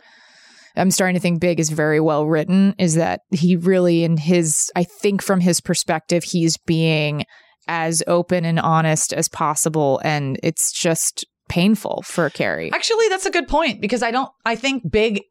I'm 0.75 0.89
starting 0.91 1.13
to 1.13 1.19
think 1.19 1.39
Big 1.39 1.59
is 1.59 1.69
very 1.69 1.99
well 1.99 2.25
written. 2.25 2.73
Is 2.79 2.95
that 2.95 3.21
he 3.31 3.55
really, 3.55 4.03
in 4.03 4.17
his, 4.17 4.71
I 4.75 4.83
think 4.83 5.21
from 5.21 5.39
his 5.39 5.61
perspective, 5.61 6.23
he's 6.23 6.57
being 6.57 7.25
as 7.67 8.03
open 8.07 8.43
and 8.43 8.59
honest 8.59 9.13
as 9.13 9.29
possible, 9.29 10.01
and 10.03 10.39
it's 10.43 10.71
just 10.71 11.25
painful 11.47 12.03
for 12.05 12.29
Carrie. 12.29 12.71
Actually, 12.73 13.07
that's 13.09 13.25
a 13.25 13.31
good 13.31 13.47
point 13.47 13.81
because 13.81 14.01
I 14.01 14.11
don't, 14.11 14.29
I 14.45 14.55
think 14.55 14.89
Big, 14.91 15.21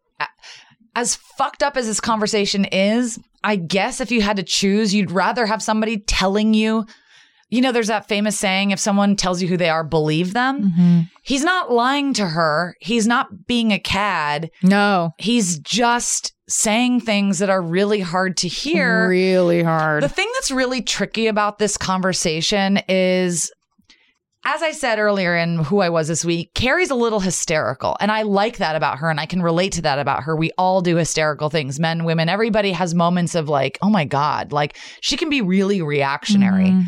as 0.94 1.16
fucked 1.16 1.62
up 1.62 1.76
as 1.76 1.86
this 1.86 2.00
conversation 2.00 2.64
is, 2.66 3.18
I 3.44 3.56
guess 3.56 4.00
if 4.00 4.10
you 4.10 4.22
had 4.22 4.36
to 4.36 4.42
choose, 4.42 4.94
you'd 4.94 5.10
rather 5.10 5.46
have 5.46 5.62
somebody 5.62 5.98
telling 5.98 6.54
you. 6.54 6.86
You 7.50 7.60
know, 7.60 7.70
there's 7.70 7.88
that 7.88 8.08
famous 8.08 8.38
saying 8.38 8.70
if 8.70 8.78
someone 8.78 9.14
tells 9.14 9.42
you 9.42 9.48
who 9.48 9.58
they 9.58 9.68
are, 9.68 9.84
believe 9.84 10.32
them. 10.32 10.70
Mm-hmm. 10.70 11.00
He's 11.22 11.44
not 11.44 11.70
lying 11.70 12.14
to 12.14 12.26
her. 12.26 12.74
He's 12.80 13.06
not 13.06 13.46
being 13.46 13.72
a 13.72 13.78
cad. 13.78 14.50
No, 14.62 15.10
He's 15.18 15.58
just 15.58 16.32
saying 16.48 17.00
things 17.00 17.40
that 17.40 17.50
are 17.50 17.60
really 17.60 18.00
hard 18.00 18.38
to 18.38 18.48
hear. 18.48 19.06
really 19.08 19.62
hard. 19.62 20.02
The 20.02 20.08
thing 20.08 20.30
that's 20.34 20.50
really 20.50 20.80
tricky 20.80 21.26
about 21.26 21.58
this 21.58 21.76
conversation 21.76 22.80
is, 22.88 23.52
as 24.44 24.62
I 24.62 24.72
said 24.72 24.98
earlier 24.98 25.36
in 25.36 25.58
who 25.58 25.80
I 25.80 25.88
was 25.88 26.08
this 26.08 26.24
week, 26.24 26.52
Carrie's 26.54 26.90
a 26.90 26.96
little 26.96 27.20
hysterical. 27.20 27.96
And 28.00 28.10
I 28.10 28.22
like 28.22 28.58
that 28.58 28.74
about 28.74 28.98
her. 28.98 29.08
And 29.08 29.20
I 29.20 29.26
can 29.26 29.40
relate 29.42 29.72
to 29.74 29.82
that 29.82 29.98
about 29.98 30.24
her. 30.24 30.34
We 30.34 30.50
all 30.58 30.80
do 30.80 30.96
hysterical 30.96 31.48
things 31.48 31.78
men, 31.78 32.04
women, 32.04 32.28
everybody 32.28 32.72
has 32.72 32.94
moments 32.94 33.34
of 33.34 33.48
like, 33.48 33.78
oh 33.82 33.90
my 33.90 34.04
God, 34.04 34.52
like 34.52 34.76
she 35.00 35.16
can 35.16 35.30
be 35.30 35.42
really 35.42 35.80
reactionary. 35.80 36.70
Mhm. 36.70 36.84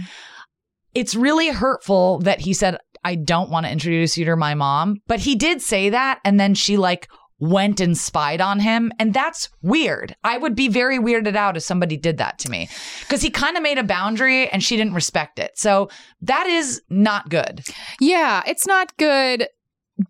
It's 0.95 1.15
really 1.15 1.49
hurtful 1.49 2.19
that 2.21 2.41
he 2.41 2.53
said, 2.55 2.79
I 3.05 3.15
don't 3.17 3.51
want 3.51 3.67
to 3.67 3.73
introduce 3.73 4.17
you 4.17 4.25
to 4.25 4.37
my 4.37 4.55
mom. 4.55 4.97
But 5.07 5.21
he 5.21 5.35
did 5.37 5.61
say 5.63 5.91
that. 5.91 6.21
And 6.25 6.41
then 6.41 6.55
she 6.55 6.77
like, 6.77 7.09
Went 7.45 7.81
and 7.81 7.97
spied 7.97 8.41
on 8.41 8.59
him. 8.61 8.91
And 8.99 9.13
that's 9.13 9.51
weird. 9.61 10.17
I 10.25 10.39
would 10.39 10.55
be 10.55 10.69
very 10.69 10.99
weirded 10.99 11.37
out 11.37 11.57
if 11.57 11.63
somebody 11.63 11.97
did 11.97 12.17
that 12.19 12.39
to 12.41 12.51
me 12.51 12.69
because 13.01 13.21
he 13.21 13.29
kind 13.29 13.57
of 13.57 13.63
made 13.63 13.77
a 13.77 13.85
boundary 13.85 14.49
and 14.49 14.63
she 14.63 14.77
didn't 14.77 14.95
respect 14.95 15.39
it. 15.39 15.53
So 15.59 15.91
that 16.23 16.47
is 16.47 16.81
not 16.89 17.29
good. 17.29 17.63
Yeah, 18.01 18.43
it's 18.47 18.67
not 18.67 18.97
good. 18.97 19.49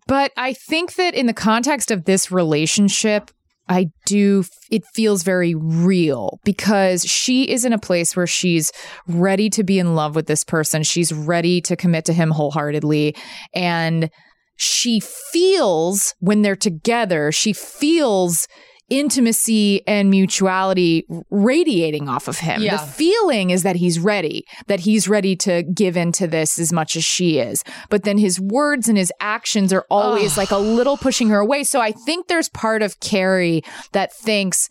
But 0.07 0.31
I 0.37 0.53
think 0.53 0.95
that 0.95 1.13
in 1.13 1.25
the 1.25 1.33
context 1.33 1.91
of 1.91 2.05
this 2.05 2.31
relationship, 2.31 3.31
I 3.67 3.87
do, 4.05 4.43
it 4.71 4.83
feels 4.93 5.23
very 5.23 5.55
real 5.55 6.39
because 6.43 7.03
she 7.03 7.49
is 7.49 7.65
in 7.65 7.73
a 7.73 7.79
place 7.79 8.15
where 8.15 8.27
she's 8.27 8.71
ready 9.07 9.49
to 9.51 9.63
be 9.63 9.79
in 9.79 9.95
love 9.95 10.15
with 10.15 10.27
this 10.27 10.43
person. 10.43 10.83
She's 10.83 11.11
ready 11.11 11.61
to 11.61 11.75
commit 11.75 12.05
to 12.05 12.13
him 12.13 12.29
wholeheartedly. 12.31 13.15
And 13.53 14.09
she 14.55 14.99
feels 14.99 16.15
when 16.19 16.41
they're 16.41 16.55
together, 16.55 17.31
she 17.31 17.53
feels 17.53 18.47
intimacy 18.89 19.85
and 19.87 20.09
mutuality 20.11 21.05
radiating 21.31 22.07
off 22.07 22.27
of 22.27 22.39
him. 22.39 22.61
Yeah. 22.61 22.77
The 22.77 22.83
feeling 22.83 23.49
is 23.49 23.63
that 23.63 23.77
he's 23.77 23.99
ready, 23.99 24.45
that 24.67 24.81
he's 24.81 25.07
ready 25.07 25.35
to 25.37 25.63
give 25.63 25.97
into 25.97 26.27
this 26.27 26.59
as 26.59 26.71
much 26.71 26.95
as 26.95 27.03
she 27.03 27.39
is. 27.39 27.63
But 27.89 28.03
then 28.03 28.17
his 28.17 28.39
words 28.39 28.87
and 28.87 28.97
his 28.97 29.11
actions 29.19 29.73
are 29.73 29.85
always 29.89 30.37
like 30.37 30.51
a 30.51 30.57
little 30.57 30.97
pushing 30.97 31.29
her 31.29 31.39
away. 31.39 31.63
So 31.63 31.81
I 31.81 31.91
think 31.91 32.27
there's 32.27 32.49
part 32.49 32.83
of 32.83 32.99
Carrie 32.99 33.63
that 33.93 34.13
thinks 34.13 34.69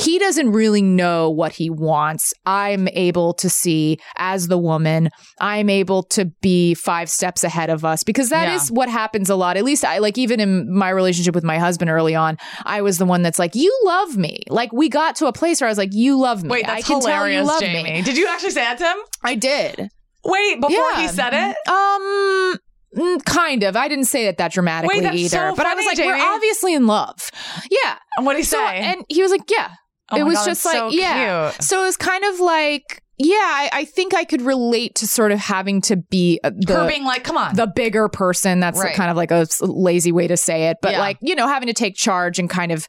he 0.00 0.18
doesn't 0.18 0.52
really 0.52 0.82
know 0.82 1.30
what 1.30 1.52
he 1.52 1.70
wants. 1.70 2.32
I'm 2.46 2.88
able 2.88 3.34
to 3.34 3.50
see 3.50 3.98
as 4.16 4.48
the 4.48 4.58
woman, 4.58 5.10
I'm 5.40 5.68
able 5.68 6.02
to 6.04 6.26
be 6.40 6.74
five 6.74 7.10
steps 7.10 7.44
ahead 7.44 7.70
of 7.70 7.84
us 7.84 8.02
because 8.04 8.30
that 8.30 8.48
is 8.48 8.70
Yeah. 8.70 8.74
what 8.76 8.88
happens 8.88 9.30
a 9.30 9.36
lot. 9.36 9.56
At 9.56 9.64
least 9.64 9.84
I 9.84 9.98
like 9.98 10.16
even 10.18 10.40
in 10.40 10.72
my 10.74 10.88
relationship 10.90 11.34
with 11.34 11.44
my 11.44 11.58
husband 11.58 11.90
early 11.90 12.14
on, 12.14 12.38
I 12.64 12.82
was 12.82 12.98
the 12.98 13.04
one 13.04 13.22
that's 13.22 13.38
like, 13.38 13.54
"You 13.54 13.76
love 13.84 14.16
me." 14.16 14.40
Like 14.48 14.72
we 14.72 14.88
got 14.88 15.16
to 15.16 15.26
a 15.26 15.32
place 15.32 15.60
where 15.60 15.68
I 15.68 15.70
was 15.70 15.78
like, 15.78 15.92
"You 15.92 16.18
love 16.18 16.42
me." 16.42 16.48
Wait, 16.50 16.68
I 16.68 16.76
that's 16.76 16.86
can 16.86 17.00
tell 17.00 17.10
you 17.10 17.16
hilarious, 17.16 17.46
love 17.46 17.60
Jamie. 17.60 17.82
me. 17.82 18.02
Did 18.02 18.16
you 18.16 18.26
actually 18.28 18.50
say 18.50 18.62
that 18.62 18.78
to 18.78 18.84
him? 18.84 18.96
I 19.22 19.34
did. 19.34 19.88
Wait, 20.24 20.60
before 20.60 20.70
Yeah. 20.92 21.00
he 21.02 21.08
said 21.08 21.32
it? 21.34 21.56
Um, 21.68 22.58
mm, 22.96 23.24
kind 23.24 23.62
of. 23.62 23.76
I 23.76 23.88
didn't 23.88 24.04
say 24.06 24.26
it 24.26 24.36
that 24.38 24.52
dramatically 24.52 25.00
Wait, 25.00 25.14
either, 25.14 25.28
so 25.28 25.54
but 25.56 25.66
I 25.66 25.74
was 25.74 25.84
funny, 25.84 25.96
like, 26.08 26.18
"We're 26.18 26.34
obviously 26.34 26.74
in 26.74 26.86
love." 26.86 27.30
Yeah. 27.70 27.96
And 28.16 28.26
what 28.26 28.34
did 28.34 28.40
he 28.40 28.44
So, 28.44 28.58
say? 28.58 28.78
and 28.80 29.04
he 29.08 29.22
was 29.22 29.30
like, 29.30 29.50
"Yeah." 29.50 29.68
Oh 30.12 30.16
it 30.16 30.24
was 30.24 30.34
God, 30.36 30.44
just 30.46 30.64
like, 30.64 30.74
so 30.76 30.88
yeah. 30.90 31.50
cute. 31.52 31.62
So 31.62 31.82
it 31.82 31.86
was 31.86 31.96
kind 31.96 32.24
of 32.24 32.40
like, 32.40 33.02
yeah, 33.22 33.34
I, 33.36 33.68
I 33.72 33.84
think 33.84 34.14
I 34.14 34.24
could 34.24 34.40
relate 34.40 34.94
to 34.96 35.06
sort 35.06 35.30
of 35.30 35.38
having 35.38 35.82
to 35.82 35.96
be 35.96 36.40
uh, 36.42 36.50
the 36.56 36.72
Her 36.74 36.88
being 36.88 37.04
like, 37.04 37.22
come 37.22 37.36
on. 37.36 37.54
the 37.54 37.66
bigger 37.66 38.08
person. 38.08 38.60
That's 38.60 38.80
Right. 38.80 38.94
kind 38.94 39.10
of 39.10 39.16
like 39.18 39.30
a 39.30 39.46
lazy 39.60 40.10
way 40.10 40.26
to 40.26 40.38
say 40.38 40.68
it, 40.68 40.78
but 40.80 40.92
Yeah. 40.92 41.00
like 41.00 41.18
you 41.20 41.34
know, 41.34 41.46
having 41.46 41.66
to 41.66 41.74
take 41.74 41.96
charge 41.96 42.38
and 42.38 42.48
kind 42.48 42.72
of 42.72 42.88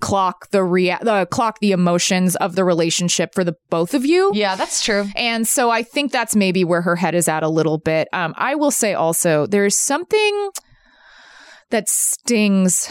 clock 0.00 0.48
the 0.52 0.64
rea- 0.64 0.96
the 1.02 1.26
clock 1.30 1.58
the 1.60 1.72
emotions 1.72 2.34
of 2.36 2.54
the 2.56 2.64
relationship 2.64 3.34
for 3.34 3.44
the 3.44 3.54
both 3.68 3.92
of 3.92 4.06
you. 4.06 4.30
yeah, 4.34 4.56
that's 4.56 4.82
true. 4.82 5.04
And 5.14 5.46
so 5.46 5.68
I 5.70 5.82
think 5.82 6.12
that's 6.12 6.34
maybe 6.34 6.64
where 6.64 6.80
her 6.82 6.96
head 6.96 7.14
is 7.14 7.28
at 7.28 7.42
a 7.42 7.48
little 7.50 7.76
bit. 7.78 8.08
Um, 8.14 8.32
I 8.38 8.54
will 8.54 8.70
say 8.70 8.94
also 8.94 9.46
there's 9.46 9.76
something 9.78 10.50
that 11.70 11.88
stings 11.90 12.88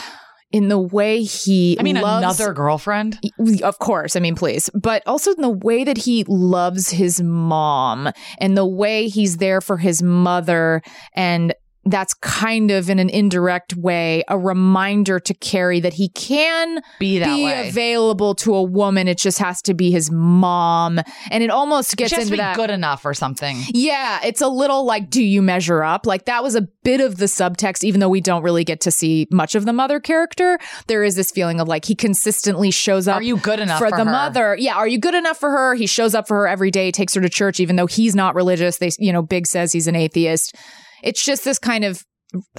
in 0.52 0.70
the 0.70 0.80
way 0.80 1.24
he 1.24 1.78
I 1.80 1.84
mean, 1.84 1.96
loves- 2.00 2.40
another 2.40 2.54
girlfriend. 2.54 3.20
of 3.64 3.80
course, 3.80 4.16
I 4.16 4.20
mean, 4.20 4.36
please, 4.36 4.70
but 4.74 5.04
also 5.06 5.34
in 5.34 5.42
the 5.42 5.50
way 5.50 5.84
that 5.84 5.98
he 5.98 6.24
loves 6.28 6.90
his 6.90 7.22
mom 7.22 8.10
and 8.40 8.58
the 8.58 8.66
way 8.66 9.08
he's 9.10 9.38
there 9.38 9.60
for 9.62 9.78
his 9.78 10.02
mother. 10.02 10.82
And 11.14 11.54
that's 11.92 12.14
kind 12.16 12.72
of 12.72 12.90
in 12.90 13.00
an 13.00 13.10
indirect 13.10 13.76
way 13.76 14.24
a 14.28 14.38
reminder 14.38 15.20
to 15.20 15.34
Carrie 15.34 15.80
that 15.80 15.94
he 15.94 16.10
can 16.10 16.82
Be 17.00 17.20
that 17.20 17.36
be 17.36 17.44
way. 17.46 17.70
available 17.70 18.36
to 18.36 18.56
a 18.56 18.64
woman. 18.64 19.08
It 19.08 19.18
just 19.18 19.40
has 19.40 19.62
to 19.64 19.74
be 19.74 19.92
his 19.92 20.12
mom. 20.12 21.00
And 21.32 21.44
it 21.44 21.50
almost 21.50 21.96
gets 21.98 22.12
has 22.12 22.24
into 22.24 22.32
to 22.32 22.32
be 22.34 22.38
that. 22.38 22.56
good 22.56 22.70
enough 22.70 23.06
or 23.06 23.14
something. 23.14 23.58
Yeah, 23.70 24.20
it's 24.24 24.42
a 24.42 24.48
little 24.48 24.86
like, 24.86 25.10
do 25.10 25.24
you 25.24 25.42
measure 25.42 25.84
up? 25.84 26.06
Like 26.06 26.26
that 26.26 26.44
was 26.44 26.56
a 26.56 26.62
bit 26.84 27.02
of 27.02 27.18
the 27.18 27.26
subtext, 27.26 27.84
even 27.84 28.00
though 28.00 28.10
we 28.10 28.22
don't 28.22 28.44
really 28.44 28.64
get 28.64 28.82
to 28.82 28.92
see 28.92 29.28
much 29.32 29.56
of 29.56 29.66
the 29.66 29.74
mother 29.74 30.00
character. 30.00 30.60
There 30.88 31.04
is 31.04 31.16
this 31.16 31.32
feeling 31.32 31.60
of 31.60 31.68
like 31.68 31.86
he 31.86 31.96
consistently 31.96 32.72
shows 32.72 33.08
up. 33.08 33.18
Are 33.18 33.24
you 33.24 33.38
good 33.38 33.60
enough 33.60 33.80
for, 33.80 33.90
for 33.90 33.98
the 33.98 34.06
her? 34.06 34.12
mother? 34.12 34.56
Yeah, 34.58 34.76
are 34.76 34.88
you 34.88 35.00
good 35.00 35.16
enough 35.16 35.38
for 35.38 35.50
her? 35.52 35.76
He 35.76 35.88
shows 35.88 36.16
up 36.16 36.28
for 36.28 36.38
her 36.38 36.48
every 36.48 36.72
day, 36.72 36.92
takes 36.92 37.14
her 37.14 37.22
to 37.22 37.30
church, 37.30 37.60
even 37.60 37.76
though 37.76 37.88
he's 37.88 38.16
not 38.16 38.36
religious. 38.36 38.78
They, 38.78 38.90
you 39.00 39.12
know, 39.14 39.22
Big 39.22 39.48
says 39.48 39.72
he's 39.72 39.88
an 39.88 39.96
atheist. 39.96 40.56
It's 41.04 41.24
just 41.24 41.44
this 41.44 41.60
kind 41.60 41.84
of. 41.84 42.04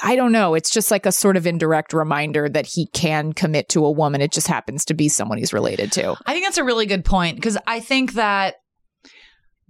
I 0.02 0.16
don't 0.16 0.32
know. 0.32 0.54
It's 0.54 0.70
just 0.70 0.90
like 0.90 1.04
a 1.04 1.12
sort 1.12 1.36
of 1.36 1.46
indirect 1.46 1.92
reminder 1.92 2.48
that 2.48 2.64
he 2.64 2.86
can 2.94 3.34
commit 3.34 3.68
to 3.70 3.84
a 3.84 3.90
woman. 3.90 4.22
It 4.22 4.32
just 4.32 4.46
happens 4.46 4.82
to 4.86 4.94
be 4.94 5.10
someone 5.10 5.36
he's 5.36 5.52
related 5.52 5.92
to. 5.92 6.16
I 6.24 6.32
think 6.32 6.46
that's 6.46 6.56
a 6.56 6.64
really 6.64 6.86
good 6.86 7.04
point 7.04 7.36
because 7.36 7.58
I 7.66 7.80
think 7.80 8.14
that 8.14 8.54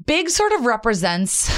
Big 0.06 0.30
sort 0.30 0.52
of 0.52 0.64
represents 0.64 1.48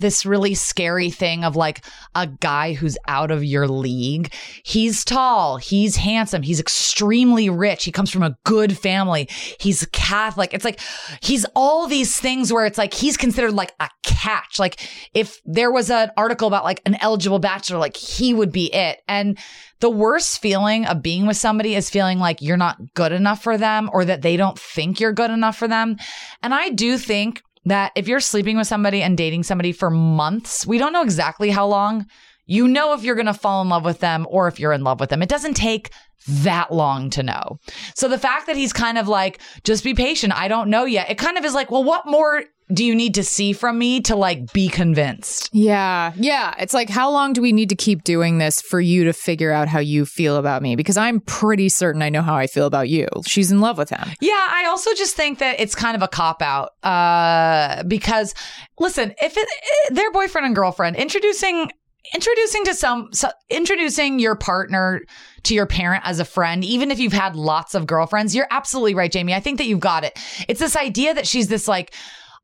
this 0.00 0.26
really 0.26 0.54
scary 0.54 1.10
thing 1.10 1.44
of 1.44 1.56
like 1.56 1.84
a 2.14 2.26
guy 2.26 2.72
who's 2.72 2.98
out 3.06 3.30
of 3.30 3.44
your 3.44 3.68
league. 3.68 4.32
He's 4.64 5.04
tall, 5.04 5.58
he's 5.58 5.96
handsome, 5.96 6.42
he's 6.42 6.60
extremely 6.60 7.48
rich, 7.48 7.84
he 7.84 7.92
comes 7.92 8.10
from 8.10 8.22
a 8.22 8.36
good 8.44 8.76
family, 8.76 9.28
he's 9.60 9.86
Catholic. 9.92 10.52
It's 10.52 10.64
like 10.64 10.80
he's 11.22 11.46
all 11.54 11.86
these 11.86 12.18
things 12.18 12.52
where 12.52 12.66
it's 12.66 12.78
like 12.78 12.94
he's 12.94 13.16
considered 13.16 13.52
like 13.52 13.72
a 13.80 13.88
catch. 14.02 14.58
Like 14.58 14.80
if 15.14 15.40
there 15.44 15.70
was 15.70 15.90
an 15.90 16.10
article 16.16 16.48
about 16.48 16.64
like 16.64 16.82
an 16.86 16.96
eligible 17.00 17.38
bachelor, 17.38 17.78
like 17.78 17.96
he 17.96 18.34
would 18.34 18.52
be 18.52 18.72
it. 18.74 19.00
And 19.06 19.38
the 19.80 19.90
worst 19.90 20.40
feeling 20.40 20.86
of 20.86 21.02
being 21.02 21.26
with 21.26 21.36
somebody 21.36 21.74
is 21.74 21.90
feeling 21.90 22.18
like 22.18 22.42
you're 22.42 22.56
not 22.56 22.78
good 22.94 23.12
enough 23.12 23.42
for 23.42 23.56
them 23.56 23.88
or 23.92 24.04
that 24.04 24.22
they 24.22 24.36
don't 24.36 24.58
think 24.58 25.00
you're 25.00 25.12
good 25.12 25.30
enough 25.30 25.56
for 25.56 25.68
them. 25.68 25.96
And 26.42 26.54
I 26.54 26.70
do 26.70 26.98
think 26.98 27.42
that 27.64 27.92
if 27.94 28.08
you're 28.08 28.20
sleeping 28.20 28.56
with 28.56 28.66
somebody 28.66 29.02
and 29.02 29.16
dating 29.16 29.42
somebody 29.42 29.72
for 29.72 29.90
months, 29.90 30.66
we 30.66 30.78
don't 30.78 30.92
know 30.92 31.02
exactly 31.02 31.50
how 31.50 31.66
long. 31.66 32.06
You 32.46 32.66
know 32.66 32.94
if 32.94 33.04
you're 33.04 33.14
going 33.14 33.26
to 33.26 33.34
fall 33.34 33.62
in 33.62 33.68
love 33.68 33.84
with 33.84 34.00
them 34.00 34.26
or 34.28 34.48
if 34.48 34.58
you're 34.58 34.72
in 34.72 34.82
love 34.82 34.98
with 34.98 35.10
them. 35.10 35.22
It 35.22 35.28
doesn't 35.28 35.54
take 35.54 35.90
that 36.26 36.72
long 36.72 37.10
to 37.10 37.22
know. 37.22 37.58
So 37.94 38.08
the 38.08 38.18
fact 38.18 38.46
that 38.46 38.56
he's 38.56 38.72
kind 38.72 38.98
of 38.98 39.08
like, 39.08 39.40
just 39.62 39.84
be 39.84 39.94
patient. 39.94 40.32
I 40.36 40.48
don't 40.48 40.68
know 40.68 40.84
yet. 40.84 41.10
It 41.10 41.18
kind 41.18 41.38
of 41.38 41.44
is 41.44 41.54
like, 41.54 41.70
well, 41.70 41.84
what 41.84 42.06
more 42.06 42.44
do 42.72 42.84
you 42.84 42.94
need 42.94 43.14
to 43.14 43.24
see 43.24 43.52
from 43.52 43.78
me 43.78 44.00
to 44.02 44.16
like 44.16 44.52
be 44.52 44.68
convinced? 44.68 45.50
Yeah. 45.52 46.12
Yeah. 46.16 46.54
It's 46.58 46.74
like, 46.74 46.88
how 46.88 47.10
long 47.10 47.32
do 47.32 47.42
we 47.42 47.52
need 47.52 47.68
to 47.70 47.74
keep 47.74 48.04
doing 48.04 48.38
this 48.38 48.60
for 48.60 48.80
you 48.80 49.04
to 49.04 49.12
figure 49.12 49.52
out 49.52 49.68
how 49.68 49.80
you 49.80 50.06
feel 50.06 50.36
about 50.36 50.62
me? 50.62 50.76
Because 50.76 50.96
I'm 50.96 51.20
pretty 51.20 51.68
certain 51.68 52.02
I 52.02 52.08
know 52.08 52.22
how 52.22 52.36
I 52.36 52.46
feel 52.46 52.66
about 52.66 52.88
you. 52.88 53.08
She's 53.26 53.50
in 53.50 53.60
love 53.60 53.78
with 53.78 53.90
him. 53.90 54.08
Yeah, 54.20 54.48
I 54.50 54.66
also 54.66 54.94
just 54.94 55.16
think 55.16 55.38
that 55.38 55.60
it's 55.60 55.74
kind 55.74 55.96
of 55.96 56.02
a 56.02 56.08
cop 56.08 56.42
out 56.42 56.72
uh, 56.84 57.82
because, 57.84 58.34
listen, 58.78 59.14
if 59.20 59.36
it, 59.36 59.48
they're 59.90 60.12
boyfriend 60.12 60.46
and 60.46 60.54
girlfriend, 60.54 60.96
introducing 60.96 61.70
introducing 62.14 62.64
to 62.64 62.74
some 62.74 63.08
so, 63.12 63.28
introducing 63.50 64.18
your 64.18 64.34
partner 64.34 65.02
to 65.42 65.54
your 65.54 65.66
parent 65.66 66.02
as 66.06 66.18
a 66.18 66.24
friend 66.24 66.64
even 66.64 66.90
if 66.90 66.98
you've 66.98 67.12
had 67.12 67.36
lots 67.36 67.74
of 67.74 67.86
girlfriends 67.86 68.34
you're 68.34 68.46
absolutely 68.50 68.94
right 68.94 69.12
Jamie 69.12 69.34
I 69.34 69.40
think 69.40 69.58
that 69.58 69.66
you've 69.66 69.80
got 69.80 70.02
it 70.02 70.18
it's 70.48 70.60
this 70.60 70.76
idea 70.76 71.14
that 71.14 71.26
she's 71.26 71.48
this 71.48 71.68
like 71.68 71.94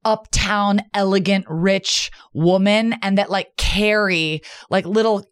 uptown 0.07 0.81
elegant 0.95 1.45
rich 1.49 2.13
woman 2.33 2.95
and 3.03 3.19
that 3.19 3.29
like 3.29 3.57
Carrie 3.57 4.41
like 4.71 4.87
little 4.87 5.27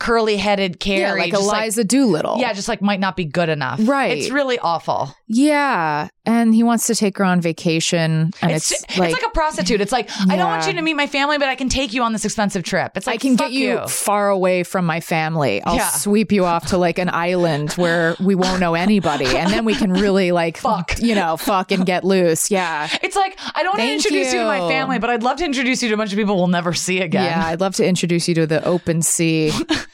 curly 0.00 0.36
headed 0.36 0.80
Carrie 0.80 1.00
Yeah, 1.02 1.12
like 1.12 1.32
Eliza 1.32 1.84
Doolittle. 1.84 2.38
yeah 2.40 2.52
just 2.52 2.66
like 2.68 2.82
might 2.82 2.98
not 3.00 3.14
be 3.16 3.24
good 3.24 3.48
enough 3.48 3.78
Right. 3.82 4.18
it's 4.18 4.30
really 4.30 4.58
awful 4.58 5.14
Yeah. 5.28 6.08
And 6.26 6.54
he 6.54 6.62
wants 6.62 6.86
to 6.86 6.94
take 6.94 7.16
her 7.18 7.24
on 7.24 7.40
vacation. 7.40 8.30
And 8.42 8.52
it's, 8.52 8.70
it's, 8.70 8.84
it's 8.84 8.98
like, 8.98 9.12
like, 9.12 9.22
a 9.26 9.30
prostitute. 9.30 9.80
It's 9.80 9.90
like 9.90 10.10
I 10.28 10.36
don't 10.36 10.46
want 10.46 10.66
you 10.66 10.74
to 10.74 10.82
meet 10.82 10.94
my 10.94 11.06
family, 11.08 11.38
but 11.38 11.48
I 11.48 11.54
can 11.56 11.68
take 11.68 11.92
you 11.92 12.02
on 12.02 12.12
this 12.12 12.24
expensive 12.24 12.62
trip. 12.62 12.96
It's 12.96 13.06
like 13.06 13.14
I 13.14 13.16
can 13.18 13.36
get 13.36 13.50
you, 13.52 13.80
far 13.88 14.28
away 14.28 14.62
from 14.62 14.84
my 14.86 15.00
family. 15.00 15.60
I'll 15.64 15.76
Yeah. 15.76 15.88
sweep 15.88 16.30
you 16.30 16.44
off 16.44 16.66
to 16.66 16.78
like 16.78 16.98
an 16.98 17.08
island 17.08 17.72
where 17.72 18.14
we 18.20 18.34
won't 18.36 18.60
know 18.60 18.74
anybody. 18.74 19.26
And 19.26 19.50
then 19.52 19.64
we 19.64 19.74
can 19.74 19.92
really 19.92 20.30
like, 20.30 20.56
Fuck. 20.68 21.00
you 21.00 21.14
know, 21.16 21.36
fuck 21.36 21.72
and 21.72 21.84
get 21.84 22.04
loose. 22.04 22.50
Yeah. 22.50 22.88
It's 23.02 23.16
like 23.16 23.36
I 23.54 23.62
don't 23.62 23.72
want 23.78 23.80
to 23.88 23.92
introduce 23.92 24.32
you. 24.32 24.40
to 24.40 24.44
my 24.44 24.60
family, 24.68 24.98
but 25.00 25.10
I'd 25.10 25.22
love 25.24 25.38
to 25.38 25.44
introduce 25.44 25.82
you 25.82 25.88
to 25.88 25.94
a 25.94 25.98
bunch 25.98 26.12
of 26.12 26.18
people 26.18 26.36
we'll 26.36 26.46
never 26.48 26.72
see 26.74 27.00
again. 27.00 27.24
Yeah. 27.24 27.46
I'd 27.46 27.60
love 27.60 27.74
to 27.76 27.86
introduce 27.86 28.28
you 28.28 28.34
to 28.36 28.46
the 28.46 28.62
open 28.64 29.02
sea. 29.02 29.52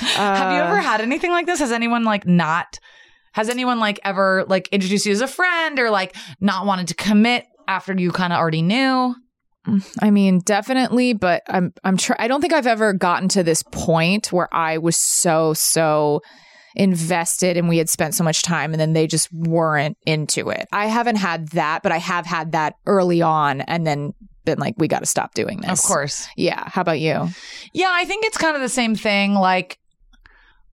Have 0.00 0.52
you 0.52 0.58
Uh, 0.60 0.66
ever 0.66 0.80
had 0.80 1.00
anything 1.00 1.30
like 1.30 1.46
this? 1.46 1.60
Has 1.60 1.72
anyone 1.72 2.04
like 2.04 2.26
not? 2.26 2.78
Has 3.32 3.48
anyone 3.48 3.78
like 3.78 4.00
ever 4.04 4.44
like 4.48 4.68
introduced 4.72 5.06
you 5.06 5.12
as 5.12 5.20
a 5.20 5.28
friend 5.28 5.78
or 5.78 5.90
like 5.90 6.16
not 6.40 6.64
wanted 6.66 6.88
to 6.88 6.94
commit 6.94 7.44
after 7.68 7.92
you 7.94 8.10
kind 8.12 8.32
of 8.32 8.38
already 8.38 8.62
knew? 8.62 9.14
I 10.00 10.10
mean, 10.10 10.38
definitely, 10.44 11.12
but 11.12 11.42
I'm 11.48 11.72
I'm 11.82 11.96
try- 11.96 12.16
I 12.18 12.28
don't 12.28 12.40
think 12.40 12.52
I've 12.52 12.68
ever 12.68 12.92
gotten 12.92 13.28
to 13.30 13.42
this 13.42 13.62
point 13.72 14.32
where 14.32 14.48
I 14.54 14.78
was 14.78 14.96
so 14.96 15.54
so 15.54 16.20
invested 16.76 17.56
and 17.56 17.68
we 17.68 17.78
had 17.78 17.88
spent 17.88 18.14
so 18.14 18.22
much 18.22 18.42
time 18.42 18.72
and 18.72 18.80
then 18.80 18.92
they 18.92 19.06
just 19.06 19.32
weren't 19.32 19.96
into 20.06 20.50
it. 20.50 20.68
I 20.72 20.86
haven't 20.86 21.16
had 21.16 21.48
that, 21.48 21.82
but 21.82 21.90
I 21.92 21.98
have 21.98 22.26
had 22.26 22.52
that 22.52 22.74
early 22.86 23.22
on 23.22 23.62
and 23.62 23.86
then 23.86 24.12
been 24.44 24.58
like 24.58 24.74
we 24.78 24.86
got 24.86 25.00
to 25.00 25.06
stop 25.06 25.34
doing 25.34 25.60
this. 25.62 25.70
Of 25.82 25.86
course. 25.86 26.28
Yeah, 26.36 26.62
how 26.68 26.82
about 26.82 27.00
you? 27.00 27.28
Yeah, 27.72 27.90
I 27.90 28.04
think 28.04 28.24
it's 28.26 28.38
kind 28.38 28.54
of 28.54 28.62
the 28.62 28.68
same 28.68 28.94
thing. 28.94 29.34
Like, 29.34 29.78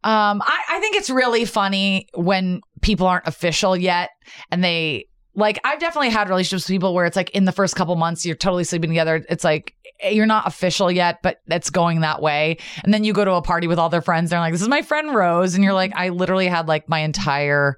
um, 0.03 0.41
I, 0.41 0.59
I 0.69 0.79
think 0.79 0.95
it's 0.95 1.09
really 1.09 1.45
funny 1.45 2.07
when 2.13 2.61
people 2.81 3.07
aren't 3.07 3.27
official 3.27 3.75
yet 3.75 4.09
and 4.51 4.63
they 4.63 5.07
like 5.35 5.59
I've 5.63 5.79
definitely 5.79 6.09
had 6.09 6.29
relationships 6.29 6.65
with 6.65 6.75
people 6.75 6.93
where 6.93 7.05
it's 7.05 7.15
like 7.15 7.29
in 7.31 7.45
the 7.45 7.51
first 7.51 7.75
couple 7.75 7.95
months 7.95 8.25
you're 8.25 8.35
totally 8.35 8.63
sleeping 8.63 8.89
together. 8.89 9.25
It's 9.29 9.43
like 9.43 9.75
eh, 10.01 10.09
you're 10.09 10.25
not 10.25 10.47
official 10.47 10.91
yet, 10.91 11.21
but 11.23 11.41
it's 11.47 11.69
going 11.69 12.01
that 12.01 12.21
way. 12.21 12.57
And 12.83 12.93
then 12.93 13.03
you 13.03 13.13
go 13.13 13.25
to 13.25 13.33
a 13.33 13.41
party 13.41 13.67
with 13.67 13.79
all 13.79 13.89
their 13.89 14.01
friends. 14.01 14.29
They're 14.29 14.39
like, 14.39 14.53
"This 14.53 14.61
is 14.61 14.67
my 14.67 14.81
friend 14.81 15.15
Rose," 15.15 15.55
and 15.55 15.63
you're 15.63 15.73
like, 15.73 15.91
"I 15.95 16.09
literally 16.09 16.47
had 16.47 16.67
like 16.67 16.87
my 16.87 16.99
entire 16.99 17.77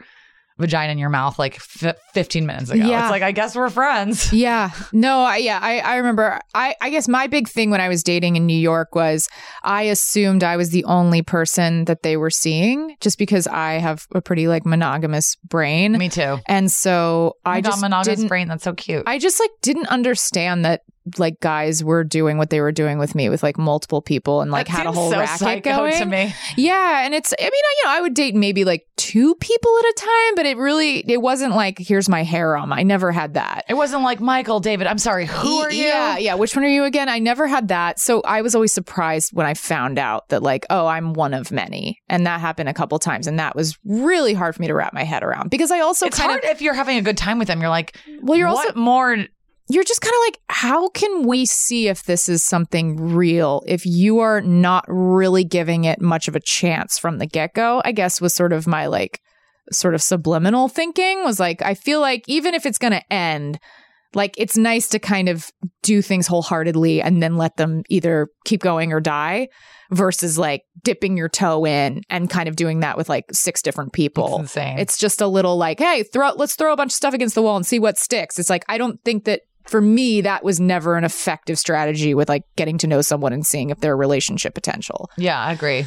vagina 0.58 0.92
in 0.92 0.98
your 0.98 1.10
mouth 1.10 1.38
like 1.38 1.56
f- 1.56 1.96
15 2.14 2.46
minutes 2.46 2.70
ago." 2.70 2.86
Yeah. 2.86 3.04
It's 3.04 3.12
like 3.12 3.24
I 3.24 3.32
guess 3.32 3.56
we're 3.56 3.70
friends. 3.70 4.32
Yeah. 4.46 4.72
No, 4.92 5.20
I 5.20 5.38
yeah, 5.38 5.60
I, 5.62 5.80
I 5.80 5.96
remember 5.98 6.40
I, 6.54 6.76
I 6.82 6.90
guess 6.90 7.08
my 7.08 7.28
big 7.28 7.48
thing 7.48 7.72
when 7.72 7.82
I 7.82 7.88
was 7.88 8.04
dating 8.04 8.36
in 8.36 8.46
New 8.46 8.58
York 8.58 8.94
was 8.94 9.28
I 9.64 9.84
assumed 9.84 10.44
I 10.44 10.58
was 10.58 10.70
the 10.72 10.84
only 10.86 11.22
person 11.22 11.86
that 11.86 12.04
they 12.04 12.18
were 12.18 12.30
seeing 12.30 12.96
just 13.00 13.18
because 13.18 13.48
I 13.48 13.74
have 13.74 14.08
a 14.14 14.22
pretty 14.22 14.48
like 14.48 14.66
monogamous 14.66 15.36
brain. 15.38 15.94
Me 15.94 16.10
too. 16.10 16.38
And 16.48 16.72
so 16.72 17.38
I 17.46 17.62
just 17.62 17.82
monogamous 17.82 18.20
didn't, 18.20 18.28
brain. 18.28 18.48
That's 18.48 18.64
so 18.64 18.74
cute. 18.74 19.04
I 19.08 19.18
just 19.18 19.40
like 19.40 19.52
didn't 19.62 19.88
understand 19.88 20.66
that 20.66 20.82
like 21.18 21.40
guys 21.40 21.84
were 21.84 22.04
doing 22.04 22.38
what 22.38 22.50
they 22.50 22.62
were 22.62 22.72
doing 22.72 22.98
with 22.98 23.16
me 23.16 23.30
with 23.30 23.44
like 23.44 23.58
multiple 23.58 24.02
people 24.02 24.42
and 24.42 24.52
like 24.52 24.68
That 24.68 24.74
had 24.74 24.86
a 24.88 24.92
whole 24.92 25.12
so 25.12 25.20
racket 25.20 25.64
going. 25.64 25.98
to 26.00 26.06
me. 26.06 26.34
Yeah, 26.58 27.06
and 27.06 27.14
it's 27.14 27.34
I 27.40 27.44
mean, 27.44 27.52
I, 27.54 27.76
you 27.78 27.86
know, 27.86 27.92
I 27.98 28.02
would 28.02 28.14
date 28.14 28.36
maybe 28.36 28.66
like 28.66 28.88
two 28.98 29.36
people 29.36 29.72
at 29.80 29.86
a 29.86 29.94
time, 29.98 30.36
but 30.36 30.46
it 30.46 30.58
really 30.58 31.00
it 31.10 31.22
wasn't 31.22 31.56
like 31.56 31.78
here's 31.80 32.10
my 32.10 32.24
harem. 32.24 32.74
I 32.74 32.84
never 32.84 33.12
had 33.12 33.36
that. 33.36 33.66
It 33.70 33.76
wasn't 33.76 34.04
like 34.04 34.20
Michael, 34.20 34.60
David. 34.60 34.88
I'm 34.88 34.98
sorry. 34.98 35.26
Who 35.26 35.58
are 35.60 35.72
you? 35.72 35.84
Yeah, 35.84 36.18
yeah. 36.18 36.36
Which 36.36 36.56
one 36.56 36.66
are 36.66 36.70
you 36.70 36.84
again? 36.84 37.10
I 37.10 37.20
never 37.20 37.48
had 37.48 37.68
that. 37.70 38.00
So 38.00 38.22
I 38.22 38.42
was 38.42 38.56
always 38.56 38.74
surprised 38.74 39.32
when 39.34 39.46
I 39.46 39.54
found 39.54 40.00
out 40.00 40.30
that, 40.30 40.42
like, 40.44 40.66
oh, 40.70 40.88
I'm 40.88 41.14
one 41.14 41.34
of 41.34 41.52
many. 41.52 42.02
And 42.10 42.26
that 42.26 42.40
happened 42.40 42.70
a 42.70 42.74
couple 42.74 42.98
times. 43.00 43.28
And 43.28 43.40
that 43.40 43.56
was 43.56 43.78
really 43.84 44.34
hard 44.34 44.56
for 44.56 44.62
me 44.62 44.68
to 44.68 44.74
wrap 44.74 44.94
my 44.94 45.04
head 45.04 45.24
around 45.24 45.50
because 45.50 45.72
I 45.72 45.80
also 45.82 46.08
it's 46.08 46.18
kind 46.18 46.32
hard 46.32 46.44
of, 46.44 46.50
if 46.50 46.62
you're 46.62 46.74
having 46.74 46.98
a 46.98 47.02
good 47.02 47.18
time 47.18 47.40
with 47.40 47.48
them. 47.48 47.60
You're 47.62 47.70
like, 47.70 47.98
well, 48.22 48.38
you're 48.38 48.48
what 48.48 48.68
also, 48.68 48.80
more? 48.80 49.18
You're 49.68 49.84
just 49.84 50.02
kind 50.02 50.14
of 50.14 50.22
like, 50.28 50.40
how 50.50 50.90
can 50.90 51.26
we 51.26 51.46
see 51.46 51.88
if 51.88 52.04
this 52.04 52.30
is 52.30 52.44
something 52.44 53.14
real 53.16 53.64
if 53.66 53.86
you 53.86 54.20
are 54.20 54.42
not 54.42 54.86
really 54.88 55.44
giving 55.44 55.86
it 55.86 56.00
much 56.00 56.28
of 56.28 56.36
a 56.36 56.40
chance 56.40 57.00
from 57.00 57.18
the 57.18 57.26
get 57.26 57.54
go? 57.54 57.82
I 57.84 57.92
guess 57.92 58.22
was 58.22 58.36
sort 58.36 58.54
of 58.54 58.68
my 58.68 58.86
like, 58.88 59.20
sort 59.72 59.96
of 59.96 60.02
subliminal 60.02 60.70
thinking 60.70 61.24
was 61.24 61.40
like, 61.40 61.62
I 61.62 61.74
feel 61.74 62.00
like 62.00 62.24
even 62.28 62.54
if 62.54 62.66
it's 62.66 62.78
going 62.78 62.94
to 62.94 63.14
end, 63.14 63.60
like 64.14 64.36
it's 64.38 64.56
nice 64.56 64.88
to 64.90 65.00
kind 65.00 65.28
of 65.28 65.52
do 65.82 66.02
things 66.02 66.28
wholeheartedly 66.28 67.02
and 67.02 67.22
then 67.22 67.36
let 67.36 67.58
them 67.58 67.84
either 67.90 68.28
keep 68.46 68.62
going 68.62 68.94
or 68.94 69.02
die 69.02 69.48
versus 69.92 70.38
like 70.38 70.62
dipping 70.84 71.18
your 71.18 71.30
toe 71.30 71.66
in 71.66 72.02
and 72.10 72.30
kind 72.30 72.48
of 72.48 72.56
doing 72.56 72.80
that 72.80 72.98
with 72.98 73.10
like 73.10 73.26
six 73.32 73.62
different 73.62 73.94
people. 73.94 74.28
It's 74.28 74.56
insane. 74.56 74.80
It's 74.80 74.98
just 74.98 75.22
a 75.22 75.28
little 75.28 75.58
like, 75.58 75.80
hey, 75.80 76.04
throw 76.04 76.32
let's 76.34 76.56
throw 76.56 76.72
a 76.72 76.78
bunch 76.78 76.92
of 76.92 76.96
stuff 76.96 77.14
against 77.14 77.36
the 77.36 77.42
wall 77.42 77.58
and 77.58 77.66
see 77.66 77.80
what 77.80 77.98
sticks. 77.98 78.40
It's 78.40 78.50
like 78.50 78.64
I 78.70 78.78
don't 78.78 79.04
think 79.04 79.26
that 79.26 79.42
for 79.66 79.82
me 79.82 80.22
that 80.22 80.44
was 80.44 80.60
never 80.60 80.96
an 80.96 81.04
effective 81.04 81.58
strategy 81.60 82.14
with 82.14 82.30
like 82.30 82.44
getting 82.56 82.78
to 82.80 82.88
know 82.88 83.02
someone 83.02 83.34
and 83.34 83.46
seeing 83.46 83.70
if 83.70 83.80
their 83.80 83.98
relationship 83.98 84.54
potential. 84.54 85.10
Yeah, 85.18 85.40
I 85.40 85.52
agree. 85.54 85.86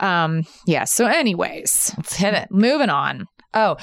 Um 0.00 0.44
yeah, 0.66 0.82
so 0.84 1.06
anyways, 1.06 1.94
Let's 1.96 2.14
hit 2.16 2.34
it. 2.34 2.48
moving 2.50 2.90
on. 2.90 3.26
Oh, 3.54 3.76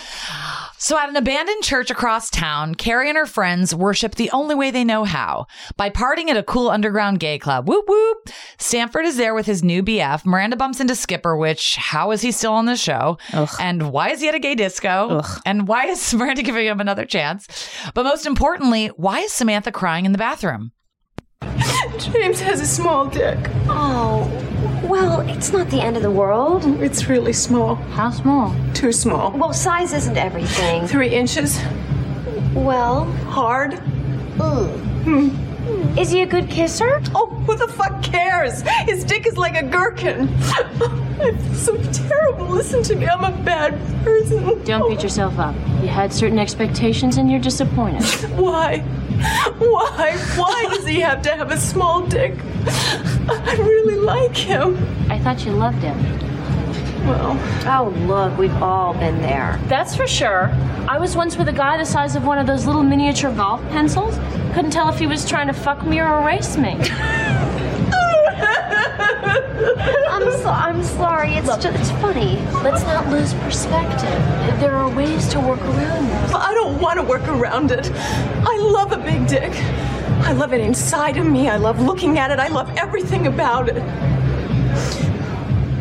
so 0.78 0.98
at 0.98 1.10
an 1.10 1.16
abandoned 1.16 1.64
church 1.64 1.92
across 1.92 2.30
town, 2.30 2.74
Carrie 2.74 3.10
and 3.10 3.18
her 3.18 3.26
friends 3.26 3.76
worship 3.76 4.16
the 4.16 4.32
only 4.32 4.56
way 4.56 4.72
they 4.72 4.84
know 4.84 5.04
how 5.04 5.46
by 5.78 5.90
partying 5.90 6.30
at 6.30 6.38
a 6.38 6.44
cool 6.44 6.70
underground 6.70 7.20
gay 7.20 7.38
club. 7.38 7.68
Whoop 7.68 7.86
whoop. 7.88 8.30
Stanford 8.58 9.06
is 9.06 9.18
there 9.18 9.34
with 9.34 9.46
his 9.46 9.64
new 9.64 9.84
BF. 9.84 10.26
Miranda 10.26 10.56
bumps 10.56 10.80
into 10.80 10.96
Skipper, 10.96 11.36
which 11.38 11.76
how 11.76 12.12
is 12.12 12.22
he 12.22 12.32
still 12.32 12.54
on 12.54 12.66
the 12.66 12.76
show? 12.76 13.18
And 13.60 13.92
why 13.92 14.10
is 14.10 14.22
he 14.22 14.28
at 14.30 14.36
a 14.36 14.40
gay 14.40 14.56
disco? 14.56 15.22
And 15.46 15.68
why 15.68 15.86
is 15.86 16.14
Miranda 16.16 16.42
giving 16.42 16.66
him 16.66 16.80
another 16.80 17.06
chance? 17.06 17.48
But 17.94 18.04
most 18.04 18.26
importantly, 18.26 18.88
why 18.96 19.20
is 19.20 19.34
Samantha 19.34 19.72
crying 19.72 20.06
in 20.06 20.14
the 20.14 20.18
bathroom? 20.18 20.72
James 21.99 22.41
has 22.41 22.60
a 22.62 22.65
small 22.65 23.06
dick. 23.06 23.38
Oh, 23.67 24.28
well, 24.84 25.21
it's 25.21 25.52
not 25.52 25.69
the 25.69 25.82
end 25.82 25.95
of 25.97 26.04
the 26.04 26.12
world. 26.12 26.65
It's 26.82 27.08
really 27.08 27.34
small. 27.34 27.75
How 27.75 28.12
small? 28.12 28.56
Too 28.73 28.91
small. 28.91 29.32
Well, 29.32 29.54
size 29.54 29.93
isn't 29.93 30.17
everything. 30.17 30.88
Three 30.88 31.10
inches. 31.10 31.60
Well, 32.54 33.06
Hard. 33.30 33.82
ugh. 34.39 35.45
Is 35.98 36.10
he 36.12 36.22
a 36.22 36.26
good 36.26 36.50
kisser? 36.50 37.02
Oh, 37.13 37.28
who 37.45 37.56
the 37.56 37.67
fuck 37.67 38.02
cares? 38.02 38.62
His 38.86 39.04
dick 39.04 39.28
is 39.28 39.38
like 39.38 39.56
a 39.56 39.63
gherkin. 39.63 40.30
I 40.41 41.32
feel 41.38 41.54
so 41.54 41.78
terrible. 41.91 42.48
Listen 42.48 42.82
to 42.84 42.95
me. 42.95 43.06
I'm 43.08 43.24
a 43.24 43.43
bad 43.43 43.74
person. 44.04 44.63
Don't 44.63 44.89
beat 44.89 45.04
yourself 45.04 45.38
up. 45.38 45.56
You 45.82 45.88
had 45.88 46.13
certain 46.13 46.39
expectations 46.39 47.17
and 47.17 47.30
you're 47.30 47.41
disappointed. 47.41 48.04
Why? 48.38 48.80
Why? 49.58 50.17
Why 50.38 50.65
does 50.69 50.86
he 50.86 51.02
have 51.02 51.22
to 51.24 51.32
have 51.36 51.52
a 51.52 51.58
small 51.58 52.06
dick? 52.06 52.36
I 52.65 53.56
really 53.60 53.95
like 53.95 54.36
him. 54.36 54.78
I 55.12 55.19
thought 55.19 55.45
you 55.45 55.52
loved 55.52 55.84
him. 55.84 55.98
Well, 57.06 57.38
Oh, 57.66 57.94
look, 58.08 58.38
we've 58.38 58.62
all 58.62 58.94
been 58.94 59.22
there. 59.22 59.60
That's 59.68 59.96
for 59.96 60.08
sure. 60.08 60.50
I 60.88 60.98
was 60.98 61.16
once 61.16 61.38
with 61.38 61.48
a 61.50 61.54
guy 61.54 61.78
the 61.78 61.86
size 61.86 62.16
of 62.16 62.26
one 62.26 62.38
of 62.40 62.48
those 62.48 62.66
little 62.66 62.84
miniature 62.84 63.32
golf 63.32 63.62
pencils. 63.70 64.18
Couldn't 64.54 64.72
tell 64.72 64.90
if 64.90 64.98
he 65.00 65.08
was 65.08 65.28
trying 65.28 65.48
to 65.48 65.54
fuck 65.54 65.86
me 65.86 66.00
or 66.00 66.22
erase 66.22 66.58
me. 66.58 66.78
I'm 70.10 70.32
so, 70.32 70.50
I'm 70.50 70.84
sorry. 70.84 71.34
It's 71.36 71.48
just 71.58 71.80
it's 71.80 71.92
funny. 72.02 72.38
Let's 72.64 72.84
not 72.84 73.08
lose 73.10 73.34
perspective. 73.36 74.60
There 74.60 74.74
are 74.76 74.90
ways 74.90 75.28
to 75.30 75.40
work 75.40 75.62
around 75.62 76.08
this. 76.08 76.34
I 76.34 76.54
don't 76.54 76.80
want 76.82 76.98
to 76.98 77.04
work 77.04 77.28
around 77.28 77.72
it. 77.72 77.92
I 77.94 78.58
love 78.58 78.92
a 78.92 78.98
big 78.98 79.28
dick. 79.28 79.52
I 80.26 80.34
love 80.34 80.54
it 80.54 80.62
inside 80.62 81.18
of 81.18 81.26
me. 81.26 81.50
I 81.50 81.58
love 81.58 81.80
looking 81.80 82.18
at 82.18 82.32
it. 82.32 82.40
I 82.40 82.48
love 82.48 82.70
everything 82.78 83.28
about 83.28 83.70
it. 83.70 83.82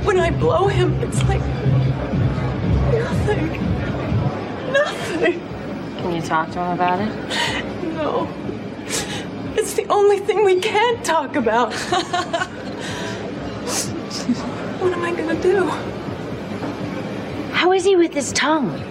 When 0.09 0.19
I 0.19 0.31
blow 0.31 0.69
him, 0.69 0.95
it's 1.03 1.23
like 1.25 1.43
nothing. 2.95 3.51
Nothing. 4.73 5.39
Can 5.99 6.15
you 6.15 6.23
talk 6.23 6.51
to 6.53 6.61
him 6.61 6.71
about 6.73 6.99
it? 7.03 7.13
No. 7.93 8.27
It's 9.55 9.75
the 9.75 9.85
only 9.89 10.19
thing 10.19 10.47
we 10.47 10.61
can't 10.61 11.05
talk 11.05 11.37
about. 11.37 11.75
what 14.81 14.95
am 14.95 15.03
I 15.03 15.13
gonna 15.13 15.43
do? 15.43 15.67
How 17.53 17.73
is 17.75 17.85
he 17.85 17.95
with 17.95 18.15
his 18.15 18.33
tongue? 18.33 18.83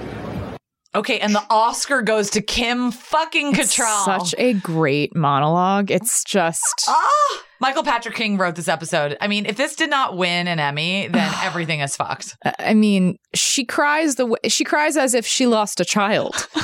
Okay, 0.98 1.20
and 1.20 1.36
the 1.36 1.44
Oscar 1.52 2.02
goes 2.02 2.32
to 2.32 2.42
Kim 2.42 2.90
fucking 2.92 3.54
Cattrall. 3.54 4.04
Such 4.04 4.34
a 4.40 4.54
great 4.54 5.16
monologue. 5.16 5.92
It's 5.92 6.24
just 6.24 6.86
Ah! 6.88 7.44
Michael 7.60 7.84
Patrick 7.84 8.16
King 8.16 8.36
wrote 8.38 8.56
this 8.56 8.68
episode. 8.68 9.16
I 9.22 9.28
mean, 9.28 9.46
if 9.46 9.58
this 9.58 9.76
did 9.76 9.92
not 9.92 10.18
win 10.18 10.48
an 10.48 10.60
Emmy, 10.60 11.08
then 11.08 11.32
everything 11.44 11.82
is 11.82 11.96
fucked. 11.96 12.36
I 12.58 12.74
mean, 12.74 13.18
she 13.36 13.64
cries 13.64 14.16
the 14.16 14.26
way 14.26 14.40
she 14.48 14.64
cries 14.64 14.98
as 14.98 15.14
if 15.14 15.28
she 15.28 15.46
lost 15.46 15.80
a 15.80 15.86
child. 15.86 16.48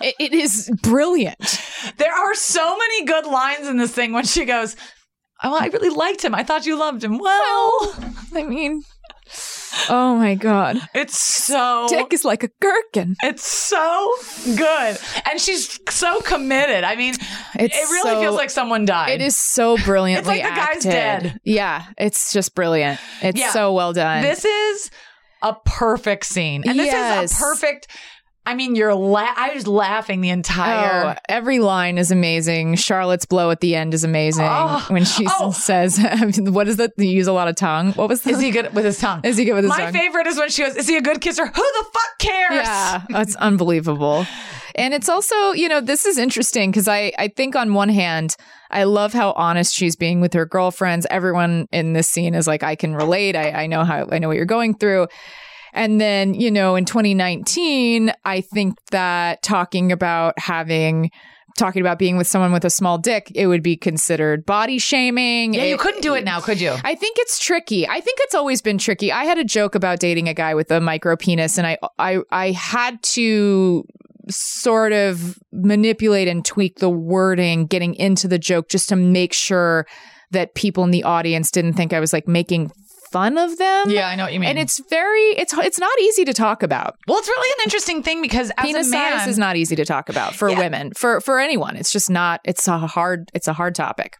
it, 0.00 0.16
it 0.18 0.32
is 0.32 0.68
brilliant. 0.82 1.60
There 1.98 2.12
are 2.12 2.34
so 2.34 2.76
many 2.76 3.04
good 3.04 3.26
lines 3.26 3.68
in 3.68 3.76
this 3.76 3.92
thing 3.92 4.12
when 4.12 4.24
she 4.24 4.44
goes, 4.44 4.74
Oh, 5.44 5.56
I 5.56 5.66
really 5.66 5.90
liked 5.90 6.24
him. 6.24 6.34
I 6.34 6.42
thought 6.42 6.66
you 6.66 6.76
loved 6.76 7.04
him. 7.04 7.18
Well, 7.18 7.94
I 8.34 8.42
mean, 8.42 8.82
oh 9.88 10.16
my 10.16 10.34
god, 10.34 10.78
it's 10.94 11.18
so 11.18 11.86
Dick 11.88 12.12
is 12.12 12.24
like 12.24 12.42
a 12.44 12.48
gherkin. 12.60 13.16
It's 13.22 13.46
so 13.46 14.14
good. 14.56 14.98
And 15.30 15.40
she's 15.40 15.78
so 15.88 16.20
committed. 16.20 16.84
I 16.84 16.96
mean, 16.96 17.14
It's 17.54 17.76
it 17.76 17.90
really 17.90 18.10
so- 18.10 18.20
feels 18.20 18.36
like 18.36 18.50
someone 18.50 18.84
died. 18.84 19.10
It 19.20 19.20
is 19.22 19.36
so 19.36 19.76
brilliantly 19.78 20.34
It's 20.40 20.42
like 20.42 20.54
the 20.54 20.60
guy's 20.60 20.86
acted. 20.86 20.90
dead. 20.90 21.40
Yeah, 21.44 21.84
it's 21.98 22.32
just 22.32 22.54
brilliant. 22.54 23.00
It's 23.22 23.38
Yeah. 23.38 23.50
so 23.50 23.72
well 23.72 23.92
done. 23.92 24.22
This 24.22 24.44
is 24.44 24.90
a 25.42 25.54
perfect 25.64 26.24
scene. 26.26 26.62
And 26.66 26.78
this 26.78 26.86
Yes. 26.86 27.32
is 27.32 27.38
a 27.38 27.42
perfect 27.42 27.88
I 28.44 28.54
mean, 28.54 28.74
you're 28.74 28.94
la- 28.94 29.32
I 29.36 29.52
was 29.54 29.66
laughing 29.68 30.20
the 30.20 30.30
entire 30.30 31.14
Oh, 31.14 31.18
every 31.28 31.60
line 31.60 31.96
is 31.96 32.10
amazing. 32.10 32.74
Charlotte's 32.74 33.24
blow 33.24 33.50
at 33.50 33.60
the 33.60 33.76
end 33.76 33.94
is 33.94 34.02
amazing. 34.04 34.46
Oh. 34.48 34.84
when 34.88 35.04
she 35.04 35.26
Oh. 35.30 35.52
says, 35.52 35.98
"What 36.38 36.66
is 36.68 36.76
that? 36.78 36.90
You 36.96 37.06
use 37.08 37.28
a 37.28 37.32
lot 37.32 37.46
of 37.48 37.54
tongue." 37.54 37.92
What 37.92 38.08
was 38.08 38.26
is 38.26 38.40
he 38.40 38.50
good 38.50 38.74
with 38.74 38.84
his 38.84 38.98
tongue? 38.98 39.20
Is 39.24 39.36
he 39.36 39.44
good 39.44 39.54
with 39.54 39.64
his 39.64 39.68
My 39.70 39.76
tongue? 39.78 39.92
My 39.92 39.98
favorite 39.98 40.26
is 40.26 40.36
when 40.38 40.48
she 40.50 40.62
goes, 40.64 40.74
Is 40.76 40.88
he 40.88 40.96
a 40.96 41.00
good 41.02 41.20
kisser? 41.20 41.46
Who 41.46 41.52
the 41.52 41.84
fuck 41.92 42.18
cares? 42.18 42.66
Yeah, 42.66 43.02
that's 43.10 43.36
unbelievable. 43.36 44.26
And 44.74 44.94
it's 44.94 45.08
also, 45.10 45.52
you 45.52 45.68
know, 45.68 45.80
this 45.82 46.06
is 46.06 46.16
interesting 46.16 46.70
because 46.70 46.88
I, 46.88 47.12
I 47.18 47.28
think 47.28 47.54
on 47.54 47.74
one 47.74 47.90
hand, 47.90 48.34
I 48.70 48.84
love 48.84 49.12
how 49.12 49.32
honest 49.32 49.74
she's 49.74 49.96
being 49.96 50.22
with 50.22 50.32
her 50.32 50.46
girlfriends. 50.46 51.06
Everyone 51.10 51.66
in 51.72 51.92
this 51.92 52.08
scene 52.08 52.34
is 52.34 52.46
like, 52.46 52.62
I 52.62 52.74
can 52.74 52.94
relate. 52.94 53.36
I, 53.36 53.50
I 53.50 53.66
know 53.66 53.84
how, 53.84 54.08
I 54.10 54.18
know 54.18 54.28
what 54.28 54.36
you're 54.38 54.46
going 54.46 54.74
through. 54.74 55.08
And 55.72 56.00
then, 56.00 56.34
you 56.34 56.50
know, 56.50 56.76
in 56.76 56.84
2019, 56.84 58.12
I 58.24 58.40
think 58.40 58.74
that 58.90 59.42
talking 59.42 59.90
about 59.90 60.38
having, 60.38 61.10
talking 61.56 61.80
about 61.80 61.98
being 61.98 62.16
with 62.16 62.26
someone 62.26 62.52
with 62.52 62.64
a 62.64 62.70
small 62.70 62.98
dick, 62.98 63.32
it 63.34 63.46
would 63.46 63.62
be 63.62 63.76
considered 63.76 64.44
body 64.44 64.78
shaming. 64.78 65.54
Yeah, 65.54 65.64
you 65.64 65.78
couldn't 65.78 66.02
do 66.02 66.14
it 66.14 66.24
now, 66.24 66.40
could 66.40 66.60
you? 66.60 66.74
I 66.84 66.94
think 66.94 67.16
it's 67.18 67.38
tricky. 67.38 67.88
I 67.88 68.00
think 68.00 68.18
it's 68.22 68.34
always 68.34 68.60
been 68.60 68.78
tricky. 68.78 69.10
I 69.12 69.24
had 69.24 69.38
a 69.38 69.44
joke 69.44 69.74
about 69.74 69.98
dating 69.98 70.28
a 70.28 70.34
guy 70.34 70.54
with 70.54 70.70
a 70.70 70.80
micro 70.80 71.16
penis, 71.16 71.58
and 71.58 71.66
I 71.66 71.78
I 71.98 72.20
I 72.30 72.50
had 72.52 73.02
to 73.02 73.84
sort 74.28 74.92
of 74.92 75.38
manipulate 75.52 76.28
and 76.28 76.44
tweak 76.44 76.78
the 76.78 76.90
wording 76.90 77.66
getting 77.66 77.94
into 77.94 78.28
the 78.28 78.38
joke 78.38 78.68
just 78.68 78.88
to 78.88 78.96
make 78.96 79.32
sure 79.32 79.86
that 80.30 80.54
people 80.54 80.84
in 80.84 80.90
the 80.90 81.04
audience 81.04 81.50
didn't 81.50 81.74
think 81.74 81.92
I 81.92 82.00
was 82.00 82.12
like 82.12 82.26
making 82.26 82.70
fun 83.12 83.38
of 83.38 83.56
them. 83.58 83.90
Yeah, 83.90 84.08
I 84.08 84.16
know 84.16 84.24
what 84.24 84.32
you 84.32 84.40
mean. 84.40 84.50
And 84.50 84.58
it's 84.58 84.80
very 84.90 85.20
it's 85.36 85.52
it's 85.56 85.78
not 85.78 85.96
easy 86.00 86.24
to 86.24 86.32
talk 86.32 86.62
about. 86.62 86.96
well, 87.06 87.18
it's 87.18 87.28
really 87.28 87.50
an 87.58 87.64
interesting 87.64 88.02
thing 88.02 88.22
because 88.22 88.50
as 88.56 88.64
Penis 88.66 88.88
a 88.88 88.90
man, 88.90 89.18
size 89.20 89.28
is 89.28 89.38
not 89.38 89.56
easy 89.56 89.76
to 89.76 89.84
talk 89.84 90.08
about 90.08 90.34
for 90.34 90.48
Yeah. 90.48 90.58
women. 90.58 90.92
For 90.96 91.20
for 91.20 91.38
anyone. 91.38 91.76
It's 91.76 91.92
just 91.92 92.10
not 92.10 92.40
it's 92.44 92.66
a 92.66 92.78
hard 92.78 93.30
it's 93.34 93.46
a 93.48 93.52
hard 93.52 93.74
topic. 93.74 94.16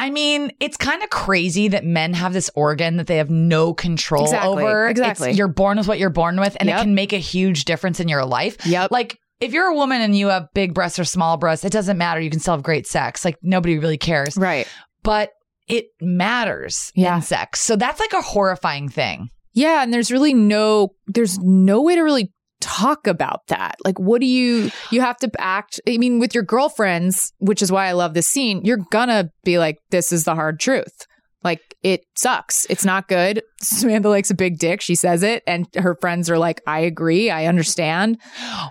I 0.00 0.10
mean, 0.10 0.52
it's 0.60 0.76
kind 0.76 1.02
of 1.02 1.10
crazy 1.10 1.66
that 1.68 1.84
men 1.84 2.14
have 2.14 2.32
this 2.32 2.50
organ 2.54 2.98
that 2.98 3.08
they 3.08 3.16
have 3.16 3.30
no 3.30 3.74
control 3.74 4.24
Exactly, 4.26 4.62
over. 4.62 4.88
It's- 4.88 4.90
exactly. 5.10 5.32
you're 5.32 5.48
born 5.48 5.76
with 5.76 5.88
what 5.88 5.98
you're 5.98 6.08
born 6.08 6.38
with, 6.38 6.56
and 6.60 6.68
Yep. 6.68 6.78
it 6.78 6.82
can 6.82 6.94
make 6.94 7.12
a 7.12 7.18
huge 7.18 7.64
difference 7.64 7.98
in 7.98 8.08
your 8.08 8.24
life. 8.24 8.64
Yep. 8.64 8.92
Like, 8.92 9.18
if 9.40 9.52
you're 9.52 9.66
a 9.66 9.74
woman 9.74 10.00
and 10.00 10.16
you 10.16 10.28
have 10.28 10.46
big 10.54 10.72
breasts 10.72 11.00
or 11.00 11.04
small 11.04 11.36
breasts, 11.36 11.64
it 11.64 11.72
doesn't 11.72 11.98
matter. 11.98 12.20
You 12.20 12.30
can 12.30 12.38
still 12.38 12.54
have 12.54 12.62
great 12.62 12.86
sex. 12.86 13.24
Like, 13.24 13.38
nobody 13.42 13.76
really 13.78 13.98
cares. 13.98 14.36
Right. 14.36 14.68
But 15.02 15.30
it 15.68 15.86
matters 16.00 16.92
Yeah. 16.94 17.16
in 17.16 17.22
sex. 17.22 17.60
So 17.60 17.76
that's 17.76 18.00
like 18.00 18.12
a 18.12 18.22
horrifying 18.22 18.88
thing. 18.88 19.28
Yeah, 19.54 19.82
and 19.82 19.92
there's 19.92 20.12
really 20.12 20.34
no 20.34 20.90
there's 21.06 21.38
no 21.40 21.82
way 21.82 21.94
to 21.96 22.02
really 22.02 22.32
talk 22.60 23.06
about 23.06 23.46
that. 23.48 23.76
Like 23.84 23.98
what 23.98 24.20
do 24.20 24.26
you 24.26 24.70
you 24.90 25.00
have 25.00 25.16
to 25.18 25.30
act 25.38 25.80
I 25.88 25.96
mean 25.98 26.18
with 26.18 26.34
your 26.34 26.44
girlfriends, 26.44 27.32
which 27.38 27.62
is 27.62 27.70
why 27.72 27.86
I 27.86 27.92
love 27.92 28.14
this 28.14 28.28
scene, 28.28 28.64
you're 28.64 28.84
gonna 28.90 29.30
be 29.44 29.58
like 29.58 29.78
this 29.90 30.12
is 30.12 30.24
the 30.24 30.34
hard 30.34 30.60
truth. 30.60 31.06
Like 31.44 31.60
it 31.84 32.00
sucks. 32.16 32.66
It's 32.68 32.84
not 32.84 33.06
good. 33.06 33.42
Samantha 33.62 34.08
likes 34.08 34.30
a 34.30 34.34
big 34.34 34.58
dick. 34.58 34.80
She 34.80 34.96
says 34.96 35.22
it 35.22 35.44
and 35.46 35.66
her 35.76 35.96
friends 36.00 36.28
are 36.30 36.38
like 36.38 36.60
I 36.66 36.80
agree. 36.80 37.30
I 37.30 37.46
understand. 37.46 38.18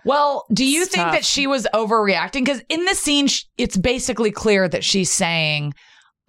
Well, 0.06 0.46
do 0.54 0.66
you 0.66 0.82
It's 0.84 0.92
think 0.92 1.04
tough. 1.06 1.14
that 1.14 1.26
she 1.26 1.48
was 1.48 1.66
overreacting? 1.74 2.44
Because 2.46 2.62
in 2.70 2.84
this 2.86 3.00
scene, 3.00 3.28
it's 3.58 3.78
basically 3.78 4.32
clear 4.32 4.68
that 4.68 4.84
she's 4.84 5.10
saying, 5.12 5.74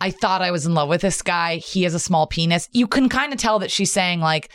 I 0.00 0.10
thought 0.10 0.42
I 0.42 0.50
was 0.50 0.64
in 0.66 0.74
love 0.74 0.88
with 0.88 1.00
this 1.00 1.22
guy. 1.22 1.56
He 1.56 1.82
has 1.82 1.94
a 1.94 1.98
small 1.98 2.26
penis. 2.26 2.68
You 2.72 2.86
can 2.86 3.08
kind 3.08 3.32
of 3.32 3.38
tell 3.38 3.58
that 3.58 3.70
she's 3.70 3.92
saying, 3.92 4.20
like, 4.20 4.50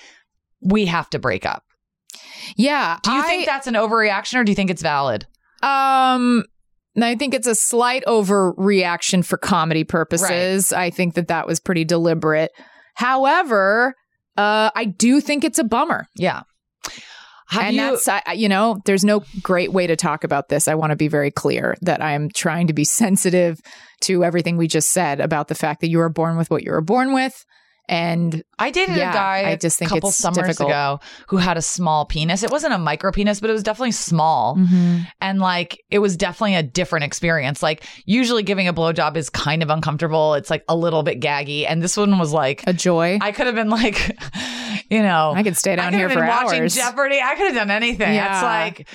we 0.62 0.86
have 0.86 1.10
to 1.12 1.20
break 1.20 1.46
up. 1.46 1.64
Yeah. 2.56 2.98
Do 3.04 3.12
you 3.12 3.20
I- 3.20 3.28
think 3.28 3.46
that's 3.46 3.68
an 3.68 3.74
overreaction 3.74 4.40
or 4.40 4.44
do 4.44 4.52
you 4.52 4.56
think 4.56 4.70
it's 4.70 4.82
valid? 4.82 5.26
Um, 5.62 6.46
I 7.02 7.16
think 7.16 7.34
it's 7.34 7.48
a 7.48 7.56
slight 7.56 8.04
overreaction 8.06 9.26
for 9.26 9.38
comedy 9.38 9.84
purposes. 9.84 10.72
I 10.72 10.90
think 10.90 11.16
that 11.16 11.28
that 11.30 11.48
was 11.48 11.60
pretty 11.60 11.86
deliberate. 11.86 12.52
However, 12.96 13.96
uh, 14.38 14.72
I 14.76 14.86
do 14.86 15.20
think 15.22 15.44
it's 15.44 15.60
a 15.60 15.64
bummer. 15.64 16.06
Yeah. 16.16 16.44
Have 17.54 17.64
and 17.64 17.76
you, 17.76 17.82
that's, 17.82 18.08
I, 18.08 18.22
you 18.36 18.50
know, 18.50 18.82
there's 18.86 19.04
no 19.04 19.24
great 19.42 19.72
way 19.72 19.88
to 19.88 19.96
talk 19.96 20.24
about 20.24 20.50
this. 20.50 20.68
I 20.68 20.76
want 20.76 20.92
to 20.92 20.96
be 20.96 21.08
very 21.08 21.32
clear 21.32 21.76
that 21.82 22.02
I 22.02 22.14
am 22.14 22.30
trying 22.30 22.68
to 22.68 22.74
be 22.74 22.84
sensitive 23.04 23.60
to 24.02 24.24
everything 24.24 24.58
we 24.58 24.68
just 24.68 24.92
said 24.92 25.20
about 25.20 25.48
the 25.48 25.56
fact 25.56 25.82
that 25.82 25.90
you 25.90 25.98
were 26.00 26.10
born 26.10 26.38
with 26.38 26.50
what 26.50 26.64
you 26.64 26.72
were 26.72 26.82
born 26.82 27.14
with. 27.14 27.46
And 27.90 28.44
I 28.58 28.72
dated 28.72 28.96
Yeah, 28.96 29.12
a 29.12 29.14
guy 29.14 29.52
I 29.52 29.56
just 29.58 29.78
think 29.78 29.92
a 29.92 29.96
couple 29.96 30.12
summers 30.12 30.48
difficult. 30.48 30.70
ago 30.70 31.00
who 31.28 31.36
had 31.36 31.58
a 31.58 31.62
small 31.62 32.06
penis. 32.06 32.42
It 32.42 32.50
wasn't 32.50 32.74
a 32.74 32.78
micro 32.78 33.12
penis, 33.12 33.42
but 33.42 33.50
it 33.50 33.54
was 33.54 33.62
definitely 33.62 33.92
small. 33.92 34.56
Mm-hmm. 34.56 35.00
And 35.20 35.40
like 35.40 35.84
it 35.92 36.00
was 36.00 36.16
definitely 36.16 36.56
a 36.56 36.64
different 36.64 37.04
experience. 37.04 37.62
Like 37.62 37.84
usually 38.06 38.42
giving 38.42 38.70
a 38.70 38.74
blowjob 38.74 39.18
is 39.18 39.30
kind 39.30 39.62
of 39.62 39.70
uncomfortable. 39.70 40.34
It's 40.36 40.50
like 40.50 40.64
a 40.70 40.78
little 40.78 41.04
bit 41.04 41.20
gaggy. 41.20 41.66
And 41.68 41.82
this 41.82 41.98
one 41.98 42.18
was 42.20 42.32
like 42.32 42.64
a 42.66 42.72
joy. 42.74 43.20
I 43.22 43.34
could 43.34 43.48
have 43.48 43.56
been 43.56 43.70
like, 43.70 44.18
you 44.94 45.02
know, 45.04 45.34
I 45.36 45.44
could 45.44 45.58
stay 45.58 45.76
down 45.76 45.92
could 45.92 46.00
here 46.00 46.10
for 46.10 46.26
watching 46.26 46.62
hours. 46.62 46.76
Jeopardy. 46.76 47.20
I 47.22 47.36
could 47.36 47.48
have 47.48 47.56
done 47.56 47.72
anything. 47.72 48.14
Yeah. 48.14 48.34
It's 48.36 48.44
like 48.44 48.88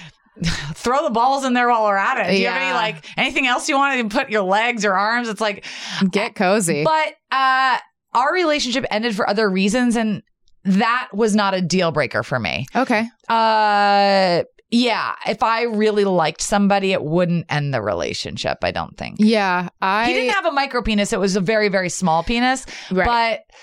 throw 0.74 1.02
the 1.04 1.10
balls 1.10 1.44
in 1.44 1.52
there 1.52 1.68
while 1.68 1.84
we're 1.84 1.96
at 1.96 2.26
it. 2.26 2.30
Do 2.32 2.38
you 2.38 2.46
have 2.46 2.62
any 2.62 2.72
like 2.72 3.04
anything 3.16 3.46
else 3.46 3.68
you 3.68 3.76
want 3.76 4.10
to 4.10 4.16
put 4.16 4.30
your 4.30 4.42
legs 4.42 4.84
or 4.84 4.94
arms? 4.94 5.28
It's 5.28 5.40
like 5.40 5.64
Get 6.10 6.34
cozy. 6.34 6.84
but 6.84 7.14
uh 7.32 7.78
our 8.14 8.32
relationship 8.32 8.84
ended 8.90 9.14
for 9.14 9.28
other 9.28 9.48
reasons 9.50 9.96
and 9.96 10.22
that 10.64 11.08
was 11.12 11.34
not 11.34 11.54
a 11.54 11.60
deal 11.60 11.92
breaker 11.92 12.22
for 12.22 12.38
me. 12.38 12.66
okay. 12.74 13.06
Uh 13.28 14.44
yeah, 14.70 15.14
if 15.26 15.42
I 15.42 15.62
really 15.62 16.04
liked 16.04 16.42
somebody, 16.42 16.92
it 16.92 17.02
wouldn't 17.02 17.46
end 17.48 17.72
the 17.72 17.80
relationship. 17.80 18.58
I 18.62 18.70
don't 18.70 18.98
think. 18.98 19.16
Yeah, 19.18 19.70
I 19.80 20.06
he 20.06 20.12
didn't 20.12 20.34
have 20.34 20.44
a 20.44 20.52
micro 20.52 20.82
penis. 20.82 21.14
It 21.14 21.20
was 21.20 21.36
a 21.36 21.40
very, 21.40 21.70
very 21.70 21.88
small 21.88 22.22
penis. 22.22 22.66
Right. 22.90 23.06
But 23.06 23.56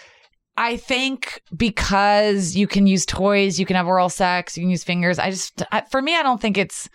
I 0.58 0.78
think 0.78 1.42
because 1.56 2.56
you 2.56 2.68
can 2.68 2.88
use 2.88 3.06
toys, 3.06 3.60
you 3.60 3.66
can 3.66 3.76
have 3.76 3.88
oral 3.88 4.10
sex, 4.10 4.56
you 4.56 4.64
can 4.64 4.70
use 4.70 4.84
fingers. 4.84 5.20
I 5.20 5.30
just, 5.30 5.64
I, 5.72 5.82
for 5.92 6.02
me, 6.02 6.16
I 6.16 6.24
don't 6.24 6.40
think 6.40 6.58
it's 6.58 6.90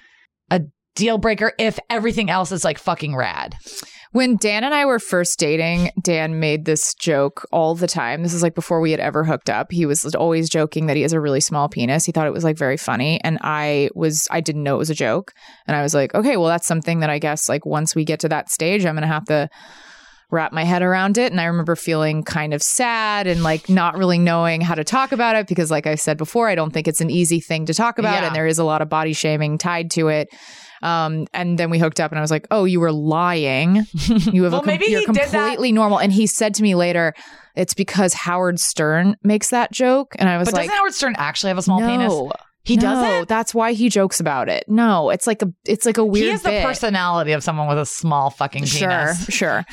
a 0.51 0.63
deal 0.95 1.19
breaker 1.19 1.53
if 1.59 1.79
everything 1.91 2.31
else 2.31 2.53
is 2.53 2.65
like 2.65 2.79
fucking 2.79 3.15
rad. 3.15 3.55
When 4.13 4.37
Dan 4.39 4.65
and 4.65 4.75
I 4.75 4.87
were 4.87 4.99
first 4.99 5.39
dating, 5.39 5.93
Dan 6.03 6.41
made 6.41 6.65
this 6.65 6.95
joke 6.95 7.47
all 7.53 7.77
the 7.77 7.87
time. 7.87 8.25
This 8.25 8.35
is 8.35 8.43
like 8.43 8.57
before 8.57 8.81
we 8.81 8.91
had 8.91 8.99
ever 8.99 9.23
hooked 9.23 9.49
up. 9.49 9.71
He 9.71 9.87
was 9.87 10.05
always 10.17 10.51
joking 10.51 10.87
that 10.87 10.97
he 10.97 11.03
has 11.03 11.13
a 11.13 11.21
really 11.21 11.39
small 11.39 11.69
penis. 11.69 12.05
He 12.05 12.11
thought 12.11 12.27
it 12.27 12.33
was 12.33 12.43
like 12.43 12.59
very 12.59 12.77
funny. 12.77 13.21
And 13.23 13.39
I 13.43 13.89
was, 13.95 14.27
I 14.33 14.41
didn't 14.41 14.65
know 14.65 14.75
it 14.75 14.79
was 14.79 14.91
a 14.91 14.97
joke. 14.97 15.33
And 15.69 15.77
I 15.77 15.83
was 15.83 15.95
like, 15.95 16.13
okay, 16.13 16.37
well, 16.37 16.49
that's 16.49 16.67
something 16.67 17.01
that 17.01 17.11
I 17.11 17.21
guess 17.21 17.49
like 17.49 17.65
once 17.65 17.95
we 17.95 18.05
get 18.05 18.19
to 18.21 18.29
that 18.31 18.51
stage, 18.51 18.85
I'm 18.85 18.97
going 18.97 19.03
to 19.03 19.07
have 19.07 19.27
to 19.27 19.49
wrap 20.31 20.53
my 20.53 20.64
head 20.64 20.83
around 20.83 21.18
it. 21.18 21.33
And 21.33 21.41
I 21.41 21.45
remember 21.45 21.76
feeling 21.76 22.22
kind 22.22 22.55
of 22.55 22.62
sad 22.62 23.26
and 23.26 23.43
like 23.43 23.68
not 23.68 23.97
really 23.97 24.18
knowing 24.18 24.61
how 24.61 24.74
to 24.74 24.85
talk 24.85 25.12
about 25.12 25.37
it 25.37 25.47
because, 25.47 25.70
like 25.70 25.87
I 25.87 25.95
said 25.95 26.16
before, 26.18 26.49
I 26.49 26.55
don't 26.55 26.72
think 26.72 26.89
it's 26.89 27.01
an 27.01 27.11
easy 27.11 27.41
thing 27.41 27.66
to 27.66 27.74
talk 27.74 27.99
about. 27.99 28.20
Yeah. 28.20 28.26
And 28.28 28.35
there 28.37 28.47
is 28.47 28.59
a 28.59 28.64
lot 28.64 28.83
of 28.83 28.89
body 28.89 29.12
shaming 29.12 29.59
tied 29.59 29.91
to 29.93 30.09
it. 30.09 30.28
Um, 30.83 31.26
and 31.35 31.59
then 31.59 31.68
we 31.68 31.78
hooked 31.78 32.01
up, 32.01 32.11
and 32.11 32.18
I 32.18 32.22
was 32.22 32.31
like, 32.31 32.47
"Oh, 32.51 32.64
you 32.64 32.81
were 32.81 32.93
lying. 32.93 33.85
You 34.33 34.45
have 34.45 34.53
Well, 34.53 34.62
a 34.62 34.64
com- 34.64 34.66
maybe 34.66 34.87
you're 34.87 35.05
completely 35.05 35.72
normal." 35.72 35.99
And 36.01 36.11
he 36.11 36.26
said 36.26 36.55
to 36.55 36.62
me 36.62 36.74
later, 36.74 37.12
"It's 37.55 37.74
because 37.74 38.14
Howard 38.14 38.59
Stern 38.59 39.16
makes 39.22 39.51
that 39.51 39.72
joke." 39.72 40.14
And 40.18 40.28
I 40.28 40.39
was 40.39 40.47
But 40.47 40.55
like, 40.55 40.66
doesn't 40.68 40.78
Howard 40.78 40.95
Stern 40.95 41.14
actually 41.18 41.49
have 41.49 41.59
a 41.59 41.62
small 41.62 41.81
no, 41.81 41.87
penis? 41.87 42.41
He 42.63 42.77
no, 42.77 42.83
doesn't? 42.83 43.29
That's 43.29 43.55
why 43.55 43.73
he 43.73 43.89
jokes 43.89 44.21
about 44.21 44.49
it. 44.49 44.65
No, 44.69 45.11
it's 45.11 45.27
like 45.27 45.43
a 45.43 45.49
it's 45.65 45.87
like 45.87 45.97
a 45.99 46.05
weird. 46.05 46.25
He 46.25 46.31
has 46.31 46.43
the 46.43 46.51
bit. 46.51 46.65
personality 46.65 47.33
of 47.33 47.43
someone 47.43 47.69
with 47.69 47.79
a 47.79 47.87
small 47.87 48.31
fucking 48.31 48.65
penis. 48.67 49.25
sure. 49.31 49.65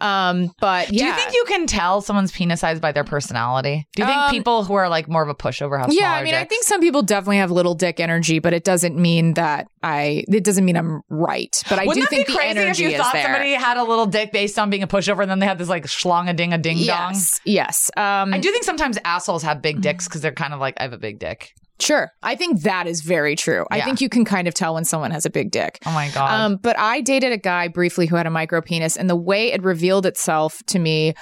Um, 0.00 0.50
but 0.60 0.88
Do 0.88 0.96
you 0.96 1.12
think 1.14 1.32
you 1.32 1.44
can 1.46 1.66
tell 1.68 2.00
someone's 2.02 2.32
penis 2.32 2.60
size 2.60 2.80
by 2.80 2.90
their 2.92 3.04
personality? 3.04 3.86
Do 3.94 4.02
you 4.02 4.06
think 4.08 4.18
Um, 4.18 4.30
people 4.30 4.64
who 4.64 4.74
are 4.74 4.88
like 4.88 5.08
more 5.08 5.22
of 5.22 5.28
a 5.28 5.34
pushover 5.34 5.78
have 5.78 5.86
smaller? 5.90 6.00
yeah, 6.00 6.12
I 6.12 6.22
mean, 6.24 6.34
I 6.34 6.44
think 6.44 6.64
some 6.64 6.80
people 6.80 7.02
definitely 7.02 7.36
have 7.38 7.50
little 7.52 7.74
dick 7.74 8.00
energy, 8.00 8.40
but 8.40 8.52
it 8.52 8.64
doesn't 8.64 8.96
mean 8.98 9.34
that 9.34 9.66
I. 9.82 10.24
It 10.28 10.44
doesn't 10.44 10.64
mean 10.64 10.76
I'm 10.76 11.00
right, 11.08 11.56
but 11.70 11.78
I 11.78 11.86
Wouldn't 11.86 11.94
do 11.94 12.00
that 12.02 12.10
think 12.10 12.26
be 12.26 12.32
the 12.32 12.38
crazy 12.38 12.58
if 12.60 12.78
you 12.80 12.96
thought 12.98 13.12
there. 13.12 13.22
somebody 13.22 13.52
had 13.54 13.76
a 13.76 13.84
little 13.84 14.06
dick 14.06 14.32
based 14.32 14.58
on 14.58 14.68
being 14.68 14.82
a 14.82 14.88
pushover, 14.88 15.22
and 15.22 15.30
then 15.30 15.38
they 15.38 15.46
had 15.46 15.58
this 15.58 15.68
like 15.68 15.84
schlong 15.86 16.28
a 16.28 16.34
ding 16.34 16.52
a 16.52 16.58
ding 16.58 16.76
dong? 16.76 16.84
yes, 17.14 17.40
yes. 17.44 17.90
Um, 17.96 18.34
I 18.34 18.38
do 18.40 18.50
think 18.50 18.64
sometimes 18.64 18.98
assholes 19.04 19.44
have 19.44 19.62
big 19.62 19.80
dicks 19.80 20.06
because 20.06 20.20
they're 20.20 20.32
kind 20.32 20.52
of 20.52 20.60
like, 20.60 20.74
I 20.78 20.82
have 20.82 20.92
a 20.92 20.98
big 20.98 21.18
dick. 21.20 21.54
Sure, 21.80 22.12
I 22.22 22.36
think 22.36 22.62
that 22.62 22.86
is 22.86 23.00
very 23.00 23.34
true. 23.34 23.66
I 23.70 23.80
think 23.80 24.00
you 24.00 24.08
can 24.08 24.24
kind 24.24 24.46
of 24.46 24.54
tell 24.54 24.74
when 24.74 24.84
someone 24.84 25.10
has 25.10 25.26
a 25.26 25.30
big 25.30 25.50
dick. 25.50 25.78
Oh 25.84 25.92
my 25.92 26.08
god. 26.10 26.30
Um, 26.30 26.56
but 26.56 26.78
I 26.78 27.00
dated 27.00 27.32
a 27.32 27.38
guy 27.38 27.68
briefly 27.68 28.06
who 28.06 28.16
had 28.16 28.26
a 28.26 28.30
micro 28.30 28.60
penis, 28.60 28.96
and 28.96 29.10
the 29.10 29.16
way 29.16 29.52
it 29.52 29.62
revealed 29.62 30.06
itself 30.06 30.62
to 30.66 30.78
me 30.78 31.14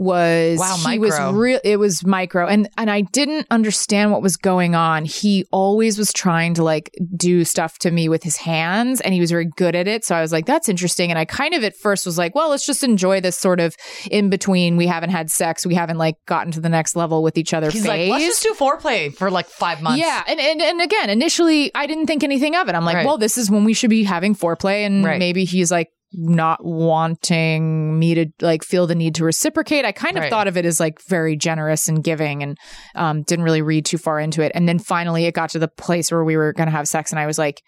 was 0.00 0.58
Wow, 0.58 0.76
he 0.90 0.98
was 0.98 1.20
real. 1.32 1.60
It 1.62 1.76
was 1.76 2.06
micro, 2.06 2.46
and 2.46 2.68
and 2.78 2.90
I 2.90 3.02
didn't 3.02 3.46
understand 3.50 4.12
what 4.12 4.22
was 4.22 4.38
going 4.38 4.74
on. 4.74 5.04
He 5.04 5.44
always 5.52 5.98
was 5.98 6.10
trying 6.10 6.54
to 6.54 6.64
like 6.64 6.90
do 7.14 7.44
stuff 7.44 7.78
to 7.80 7.90
me 7.90 8.08
with 8.08 8.22
his 8.22 8.38
hands, 8.38 9.02
and 9.02 9.12
he 9.12 9.20
was 9.20 9.30
very 9.30 9.44
good 9.56 9.76
at 9.76 9.86
it. 9.86 10.06
So 10.06 10.14
I 10.16 10.22
was 10.22 10.32
like, 10.32 10.46
that's 10.46 10.70
interesting. 10.70 11.10
And 11.10 11.18
I 11.18 11.26
kind 11.26 11.52
of 11.52 11.62
at 11.64 11.76
first 11.76 12.06
was 12.06 12.16
like, 12.16 12.34
well, 12.34 12.48
let's 12.48 12.64
just 12.64 12.82
enjoy 12.82 13.20
this 13.20 13.36
sort 13.36 13.60
of 13.60 13.76
in 14.10 14.30
between. 14.30 14.78
We 14.78 14.86
haven't 14.86 15.10
had 15.10 15.30
sex. 15.30 15.66
We 15.66 15.74
haven't 15.74 15.98
like 15.98 16.14
gotten 16.26 16.50
to 16.52 16.60
the 16.60 16.70
next 16.70 16.96
level 16.96 17.22
with 17.22 17.36
each 17.36 17.52
other. 17.52 17.70
He's 17.70 17.84
phase. 17.84 18.08
like, 18.08 18.20
let's 18.22 18.24
just 18.24 18.42
do 18.42 18.54
foreplay 18.54 19.14
for 19.14 19.30
like 19.30 19.46
five 19.48 19.82
months. 19.82 19.98
Yeah, 20.00 20.22
and, 20.26 20.40
and 20.40 20.62
and 20.62 20.80
again, 20.80 21.10
initially 21.10 21.70
I 21.74 21.86
didn't 21.86 22.06
think 22.06 22.24
anything 22.24 22.56
of 22.56 22.70
it. 22.70 22.74
I'm 22.74 22.86
like, 22.86 22.96
Right. 22.96 23.06
well, 23.06 23.18
this 23.18 23.36
is 23.36 23.50
when 23.50 23.64
we 23.64 23.74
should 23.74 23.90
be 23.90 24.04
having 24.04 24.34
foreplay, 24.34 24.86
and 24.86 25.04
Right. 25.04 25.18
maybe 25.18 25.44
he's 25.44 25.70
like 25.70 25.88
not 26.12 26.64
wanting 26.64 27.98
me 27.98 28.14
to 28.14 28.26
like 28.40 28.64
feel 28.64 28.86
the 28.86 28.94
need 28.94 29.14
to 29.16 29.24
reciprocate. 29.24 29.84
I 29.84 29.92
kind 29.92 30.16
of 30.16 30.22
Right. 30.22 30.30
thought 30.30 30.48
of 30.48 30.56
it 30.56 30.64
as 30.64 30.80
like 30.80 31.00
very 31.08 31.36
generous 31.36 31.88
and 31.88 32.02
giving, 32.02 32.42
and 32.42 32.58
um, 32.94 33.22
didn't 33.22 33.44
really 33.44 33.62
read 33.62 33.84
too 33.84 33.98
far 33.98 34.18
into 34.20 34.42
it. 34.42 34.52
And 34.54 34.68
then 34.68 34.78
finally, 34.78 35.26
it 35.26 35.34
got 35.34 35.50
to 35.50 35.58
the 35.58 35.68
place 35.68 36.10
where 36.10 36.24
we 36.24 36.36
were 36.36 36.52
gonna 36.52 36.70
have 36.70 36.88
sex, 36.88 37.10
and 37.12 37.18
I 37.20 37.26
was 37.26 37.38
like. 37.38 37.62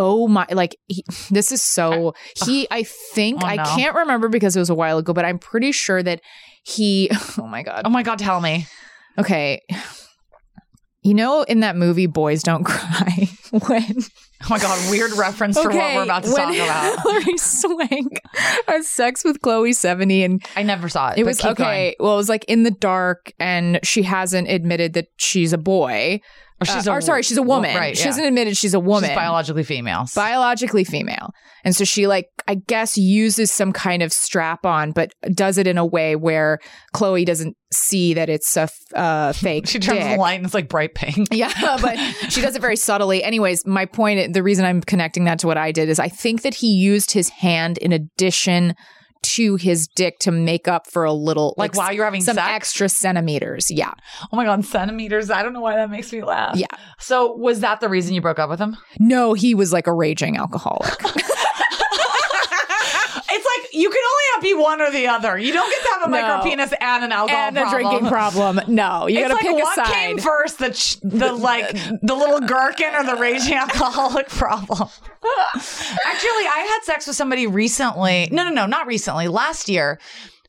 Oh 0.00 0.28
my! 0.28 0.46
Like 0.52 0.76
he, 0.86 1.02
this 1.30 1.50
is 1.50 1.60
so. 1.60 2.14
He, 2.46 2.68
I 2.70 2.84
think, 2.84 3.42
Oh, 3.42 3.46
I 3.46 3.56
can't 3.56 3.96
remember 3.96 4.28
because 4.28 4.54
it 4.54 4.60
was 4.60 4.70
a 4.70 4.74
while 4.76 4.98
ago, 4.98 5.12
but 5.12 5.24
I'm 5.24 5.40
pretty 5.40 5.72
sure 5.72 6.00
that 6.04 6.20
he. 6.62 7.10
Oh 7.36 7.48
my 7.48 7.64
god! 7.64 7.82
Oh 7.84 7.90
my 7.90 8.04
god, 8.04 8.20
tell 8.20 8.40
me. 8.40 8.68
Okay. 9.18 9.60
You 11.02 11.14
know, 11.14 11.42
in 11.42 11.60
that 11.60 11.74
movie, 11.76 12.06
Boys 12.06 12.42
Don't 12.42 12.64
Cry, 12.64 13.28
when 13.50 13.96
Oh 14.44 14.46
my 14.50 14.58
god, 14.58 14.90
weird 14.90 15.12
reference 15.12 15.58
for 15.60 15.68
what 15.68 15.94
we're 15.96 16.02
about 16.04 16.22
to 16.22 16.30
talk 16.30 16.54
about. 16.54 17.02
Hilary 17.02 17.36
Swank 17.38 18.20
has 18.68 18.86
sex 18.88 19.24
with 19.24 19.40
Chloe 19.42 19.72
Sevigny, 19.72 20.24
and 20.24 20.44
I 20.54 20.62
never 20.62 20.88
saw 20.88 21.10
it. 21.10 21.18
it 21.18 21.24
was 21.26 21.44
okay. 21.44 21.96
Well, 21.98 22.14
it 22.14 22.16
was 22.16 22.28
like 22.28 22.44
in 22.44 22.62
the 22.62 22.70
dark, 22.70 23.32
and 23.40 23.80
she 23.82 24.02
hasn't 24.04 24.48
admitted 24.48 24.92
that 24.92 25.08
she's 25.16 25.52
a 25.52 25.58
boy. 25.58 26.20
Or 26.60 26.66
she's 26.66 26.88
Uh, 26.88 26.92
a 26.92 26.94
or 26.96 27.00
sorry, 27.00 27.22
she's 27.22 27.36
a 27.36 27.42
woman. 27.42 27.76
Right, 27.76 27.96
She 27.96 28.02
yeah. 28.02 28.08
hasn't 28.08 28.26
admitted 28.26 28.56
she's 28.56 28.74
a 28.74 28.80
woman. 28.80 29.10
She's 29.10 29.16
biologically 29.16 29.62
female. 29.62 30.06
biologically 30.14 30.82
female. 30.84 31.30
And 31.64 31.74
so 31.76 31.84
she 31.84 32.06
like 32.06 32.26
I 32.48 32.56
guess 32.56 32.96
uses 32.98 33.52
some 33.52 33.72
kind 33.72 34.02
of 34.02 34.12
strap 34.12 34.64
on 34.66 34.92
but 34.92 35.12
does 35.34 35.58
it 35.58 35.66
in 35.66 35.78
a 35.78 35.86
way 35.86 36.16
where 36.16 36.58
Chloe 36.92 37.24
doesn't 37.24 37.56
see 37.72 38.14
that 38.14 38.28
it's 38.28 38.56
a 38.56 38.62
f- 38.62 38.78
uh, 38.94 39.32
fake 39.34 39.68
she 39.68 39.78
turns 39.78 39.98
dick. 40.00 40.16
the 40.16 40.20
light 40.20 40.34
and 40.34 40.44
it's 40.46 40.54
like 40.54 40.68
bright 40.68 40.94
pink. 40.94 41.28
Yeah, 41.32 41.52
but 41.80 41.96
she 42.30 42.40
does 42.40 42.56
it 42.56 42.60
very 42.60 42.76
subtly. 42.76 43.22
Anyways, 43.22 43.64
my 43.66 43.84
point, 43.86 44.32
the 44.34 44.42
reason 44.42 44.64
I'm 44.64 44.80
connecting 44.80 45.24
that 45.24 45.38
to 45.40 45.46
what 45.46 45.58
I 45.58 45.70
did 45.72 45.88
is 45.88 45.98
I 46.00 46.08
think 46.08 46.42
that 46.42 46.54
he 46.54 46.68
used 46.72 47.12
his 47.12 47.28
hand 47.28 47.78
in 47.78 47.92
addition 47.92 48.74
to 49.22 49.56
his 49.56 49.86
dick 49.88 50.18
to 50.20 50.30
make 50.30 50.68
up 50.68 50.86
for 50.90 51.04
a 51.04 51.12
little, 51.12 51.54
Like 51.56 51.74
while 51.76 51.92
you're 51.92 52.04
having 52.04 52.22
some 52.22 52.36
sex? 52.36 52.48
extra 52.50 52.88
centimeters. 52.88 53.70
Yeah. 53.70 53.92
Oh 54.32 54.36
my 54.36 54.44
god, 54.44 54.64
centimeters. 54.64 55.30
I 55.30 55.42
don't 55.42 55.52
know 55.52 55.60
why 55.60 55.76
that 55.76 55.90
makes 55.90 56.12
me 56.12 56.22
laugh. 56.22 56.56
Yeah. 56.56 56.66
So 56.98 57.34
was 57.34 57.60
that 57.60 57.80
the 57.80 57.88
reason 57.88 58.14
you 58.14 58.20
broke 58.20 58.38
up 58.38 58.50
with 58.50 58.58
him? 58.60 58.76
No, 58.98 59.34
he 59.34 59.54
was 59.54 59.72
like 59.72 59.86
a 59.86 59.92
raging 59.92 60.36
alcoholic. 60.36 60.94
You 63.78 63.88
can 63.90 64.02
only 64.02 64.24
have 64.34 64.42
be 64.42 64.54
one 64.54 64.80
or 64.80 64.90
the 64.90 65.06
other. 65.06 65.38
You 65.38 65.52
don't 65.52 65.70
get 65.70 65.82
to 65.82 65.88
have 65.90 66.02
a 66.02 66.10
No. 66.10 66.20
micro 66.20 66.42
penis 66.50 66.72
and 66.80 67.04
an 67.04 67.12
alcohol 67.12 67.40
and 67.40 67.56
a 67.56 67.60
problem. 67.62 67.80
drinking 67.90 68.08
problem. 68.08 68.60
No, 68.66 69.06
you 69.06 69.18
it's 69.20 69.22
gotta 69.28 69.34
like 69.34 69.42
pick 69.44 69.54
what 69.64 69.78
a 69.78 69.84
side. 69.86 69.94
came 69.94 70.18
first, 70.18 70.58
the 70.58 70.70
ch- 70.70 70.98
the 71.02 71.32
like 71.32 71.72
the 72.02 72.14
little 72.14 72.40
gherkin 72.40 72.94
or 72.94 73.04
the 73.04 73.16
raging 73.16 73.54
alcoholic 73.64 74.28
problem. 74.28 74.88
Actually, 75.56 76.46
I 76.46 76.66
had 76.70 76.84
sex 76.84 77.06
with 77.06 77.16
somebody 77.16 77.46
recently. 77.46 78.28
No, 78.32 78.44
no, 78.44 78.50
no, 78.50 78.66
not 78.66 78.86
recently. 78.86 79.28
Last 79.28 79.68
year, 79.68 79.98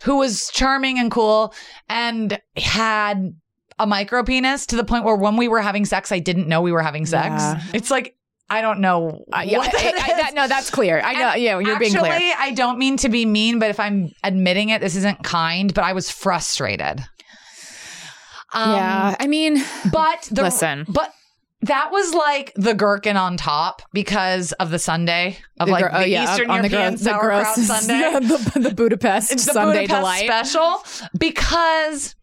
who 0.04 0.18
was 0.18 0.50
charming 0.52 0.98
and 1.00 1.12
cool 1.12 1.54
and 1.90 2.40
had 2.58 3.36
a 3.78 3.86
micro 3.88 4.24
penis 4.24 4.66
to 4.68 4.76
the 4.76 4.84
point 4.84 5.04
where 5.06 5.16
when 5.16 5.38
we 5.38 5.48
were 5.48 5.62
having 5.62 5.86
sex, 5.86 6.12
I 6.12 6.20
didn't 6.20 6.48
know 6.48 6.62
we 6.62 6.72
were 6.72 6.82
having 6.82 7.06
sex. 7.06 7.42
Yeah. 7.42 7.62
It's 7.74 7.90
like 7.92 8.16
I 8.52 8.62
don't 8.62 8.80
know. 8.80 9.26
Uh, 9.32 9.44
yeah, 9.46 9.60
that 9.60 9.76
I- 9.76 10.12
I- 10.14 10.18
that- 10.18 10.34
no, 10.34 10.48
that's 10.48 10.70
clear. 10.70 11.00
I 11.04 11.14
know. 11.14 11.28
And 11.30 11.42
Yeah, 11.42 11.60
you're 11.60 11.78
being 11.80 11.96
actually, 11.96 12.10
clear. 12.10 12.36
I 12.38 12.52
don't 12.52 12.80
mean 12.80 12.98
to 12.98 13.10
be 13.10 13.26
mean, 13.26 13.60
but 13.60 13.70
if 13.70 13.80
I'm 13.80 14.12
admitting 14.24 14.70
it, 14.70 14.82
this 14.82 14.96
isn't 14.96 15.24
kind. 15.24 15.74
But 15.74 15.84
I 15.84 15.94
was 15.94 16.10
frustrated. 16.10 17.02
Um, 18.52 18.72
yeah, 18.76 19.16
I 19.20 19.28
mean, 19.28 19.64
but 19.92 20.28
the, 20.32 20.42
Listen. 20.42 20.86
but 20.90 21.14
that 21.62 21.90
was 21.92 22.14
like 22.16 22.52
the 22.56 22.74
gherkin 22.74 23.16
on 23.18 23.38
top 23.38 23.84
because 23.94 24.54
of 24.54 24.72
the 24.72 24.80
sundae 24.80 25.38
of 25.60 25.68
the 25.68 25.72
like 25.72 25.84
the 25.86 25.98
oh, 26.00 26.04
yeah, 26.04 26.24
Eastern 26.24 26.50
on 26.50 26.62
the 26.64 26.70
European 26.70 26.96
gro- 26.96 26.98
the 26.98 27.04
sauerkraut 27.04 27.56
sundae. 27.58 28.20
the, 28.28 28.60
the 28.70 28.74
Budapest 28.74 29.30
the 29.34 29.38
sundae 29.38 29.86
Budapest 29.86 29.90
delight. 30.00 30.26
special 30.26 30.84
because 31.20 32.16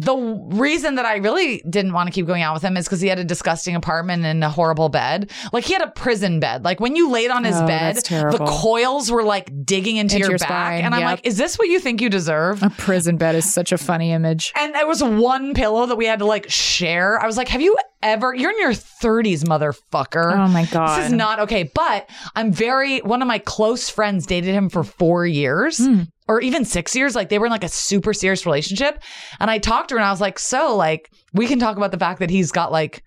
the 0.00 0.16
reason 0.56 0.94
that 0.94 1.04
I 1.04 1.16
really 1.16 1.60
didn't 1.68 1.92
want 1.92 2.06
to 2.06 2.12
keep 2.12 2.26
going 2.26 2.42
out 2.42 2.54
with 2.54 2.62
him 2.62 2.76
is 2.76 2.84
because 2.86 3.00
he 3.00 3.08
had 3.08 3.18
a 3.18 3.24
disgusting 3.24 3.74
apartment 3.74 4.24
and 4.24 4.44
a 4.44 4.48
horrible 4.48 4.88
bed. 4.88 5.30
Like 5.52 5.64
he 5.64 5.72
had 5.72 5.82
a 5.82 5.90
prison 5.90 6.38
bed. 6.38 6.64
Like 6.64 6.78
when 6.78 6.94
you 6.94 7.10
laid 7.10 7.30
on 7.30 7.42
his 7.44 7.56
Oh, 7.56 7.66
bed, 7.66 7.96
the 7.96 8.44
coils 8.48 9.10
were 9.10 9.24
like 9.24 9.50
digging 9.64 9.96
into, 9.96 10.14
Into 10.16 10.18
your, 10.18 10.30
your 10.30 10.38
back. 10.38 10.48
spine, 10.48 10.84
And 10.84 10.94
I'm 10.94 11.00
yep. 11.00 11.10
like, 11.10 11.26
is 11.26 11.36
this 11.36 11.58
what 11.58 11.68
you 11.68 11.80
think 11.80 12.00
you 12.00 12.08
deserve? 12.08 12.62
A 12.62 12.70
prison 12.70 13.16
bed 13.16 13.34
is 13.34 13.52
such 13.52 13.72
a 13.72 13.78
funny 13.78 14.12
image. 14.12 14.52
And 14.56 14.74
there 14.74 14.86
was 14.86 15.02
one 15.02 15.52
pillow 15.54 15.86
that 15.86 15.96
we 15.96 16.06
had 16.06 16.20
to 16.20 16.24
like 16.26 16.48
share. 16.48 17.20
I 17.20 17.26
was 17.26 17.36
like, 17.36 17.48
have 17.48 17.60
you 17.60 17.76
ever, 18.00 18.32
you're 18.34 18.52
in 18.52 18.60
your 18.60 18.70
30s, 18.70 19.42
motherfucker. 19.44 20.32
Oh 20.36 20.48
my 20.48 20.64
God. 20.66 21.00
This 21.00 21.06
is 21.08 21.12
not 21.12 21.40
okay. 21.40 21.64
But 21.74 22.08
I'm 22.36 22.52
very, 22.52 23.00
one 23.00 23.20
of 23.22 23.28
my 23.28 23.38
close 23.40 23.88
friends 23.88 24.26
dated 24.26 24.54
him 24.54 24.68
for 24.68 24.84
four 24.84 25.26
years 25.26 25.78
Hmm. 25.78 26.02
Or 26.28 26.40
even 26.40 26.64
six 26.64 26.94
years. 26.94 27.14
Like 27.16 27.28
they 27.30 27.38
were 27.38 27.46
in 27.46 27.52
like 27.52 27.64
a 27.64 27.68
super 27.68 28.12
serious 28.14 28.44
relationship. 28.46 29.02
And 29.40 29.50
I 29.50 29.58
talked 29.58 29.88
to 29.88 29.94
her 29.94 29.98
and 29.98 30.06
I 30.06 30.10
was 30.10 30.20
like, 30.20 30.38
so 30.38 30.76
like, 30.76 31.10
we 31.32 31.46
can 31.46 31.58
talk 31.58 31.76
about 31.76 31.90
the 31.90 31.98
fact 31.98 32.20
that 32.20 32.30
he's 32.30 32.52
got 32.52 32.70
like 32.70 33.02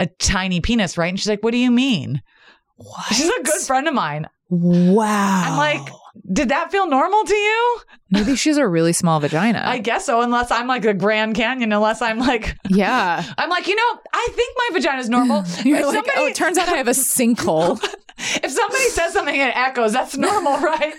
a 0.00 0.06
tiny 0.06 0.60
penis, 0.60 0.96
right? 0.98 1.08
And 1.08 1.18
she's 1.20 1.28
like, 1.28 1.42
what 1.42 1.52
do 1.52 1.58
you 1.58 1.70
mean? 1.70 2.22
What? 2.76 3.06
She's 3.14 3.28
a 3.28 3.42
good 3.42 3.60
friend 3.60 3.86
of 3.86 3.94
mine. 3.94 4.26
Wow. 4.48 5.42
I'm 5.46 5.56
like, 5.56 5.88
Did 6.30 6.50
that 6.50 6.70
feel 6.70 6.86
normal 6.86 7.24
to 7.24 7.34
you? 7.34 7.80
Maybe 8.10 8.36
she 8.36 8.50
has 8.50 8.58
a 8.58 8.66
really 8.68 8.92
small 8.92 9.18
vagina. 9.20 9.62
I 9.64 9.78
guess 9.78 10.04
so, 10.04 10.20
unless 10.20 10.50
I'm 10.50 10.66
like 10.66 10.82
the 10.82 10.92
Grand 10.92 11.34
Canyon, 11.34 11.72
unless 11.72 12.02
I'm 12.02 12.18
like, 12.18 12.56
yeah. 12.68 13.24
I'm 13.38 13.48
like, 13.48 13.66
you 13.66 13.74
know, 13.76 14.00
I 14.12 14.28
think 14.32 14.54
my 14.58 14.68
vagina's 14.78 15.08
normal. 15.08 15.44
You're 15.64 15.78
If 15.78 15.86
like, 15.86 15.94
somebody- 15.94 16.12
oh, 16.18 16.26
it 16.26 16.34
turns 16.34 16.58
out 16.58 16.68
I 16.68 16.76
have 16.76 16.88
a 16.88 16.90
sinkhole. 16.92 17.82
if 18.18 18.50
somebody 18.50 18.84
says 18.90 19.14
something 19.14 19.34
and 19.34 19.50
it 19.50 19.56
echoes, 19.56 19.92
that's 19.94 20.16
normal, 20.18 20.58
right? 20.58 20.94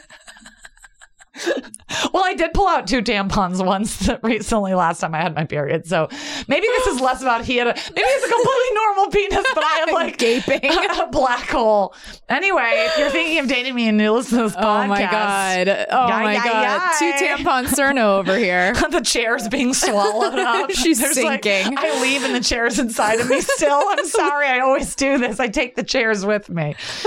Well, 2.13 2.23
I 2.23 2.35
did 2.35 2.53
pull 2.53 2.67
out 2.67 2.87
two 2.87 3.01
tampons 3.01 3.63
once 3.65 4.09
recently, 4.23 4.73
last 4.75 4.99
time 5.01 5.15
I 5.15 5.19
had 5.21 5.35
my 5.35 5.45
period. 5.45 5.85
So 5.87 6.07
maybe 6.47 6.67
this 6.67 6.87
is 6.87 6.99
less 7.01 7.21
about 7.21 7.43
he 7.45 7.57
had 7.57 7.67
a, 7.67 7.73
maybe 7.73 8.01
it's 8.01 8.25
a 8.25 8.29
completely 8.29 8.75
normal 8.75 9.07
penis, 9.11 9.51
but 9.55 9.63
I 9.63 9.73
have 9.85 9.91
like 9.91 10.17
Gaping. 10.17 10.59
a 11.01 11.07
black 11.07 11.49
hole. 11.49 11.95
Anyway, 12.29 12.61
if 12.87 12.97
you're 12.97 13.09
thinking 13.09 13.39
of 13.39 13.47
dating 13.47 13.73
me 13.75 13.87
and 13.87 13.99
you 13.99 14.11
listen 14.11 14.37
to 14.37 14.43
this 14.45 14.55
podcast, 14.55 14.83
Oh 14.83 14.87
my 14.87 15.01
god! 15.01 15.67
Oh 15.91 16.07
Yai, 16.07 16.23
my 16.23 16.33
yai, 16.35 16.43
god! 16.43 16.91
yai. 17.01 17.17
Two 17.17 17.25
tampon 17.25 17.65
Surnow 17.65 18.19
over 18.19 18.37
here. 18.37 18.73
the 18.91 19.01
chair's 19.01 19.47
being 19.47 19.73
swallowed 19.73 20.37
up. 20.39 20.69
She's 20.71 20.99
There's, 20.99 21.17
like- 21.23 21.43
sinking. 21.43 21.77
I 21.77 21.99
leave 22.01 22.23
and 22.23 22.35
the 22.35 22.41
chair's 22.41 22.77
inside 22.79 23.19
of 23.19 23.29
me 23.29 23.41
still. 23.41 23.83
I'm 23.87 24.05
sorry. 24.05 24.47
I 24.47 24.59
always 24.59 24.93
do 24.95 25.17
this. 25.17 25.39
I 25.39 25.47
take 25.47 25.75
the 25.75 25.83
chairs 25.83 26.25
with 26.25 26.49
me. 26.49 26.75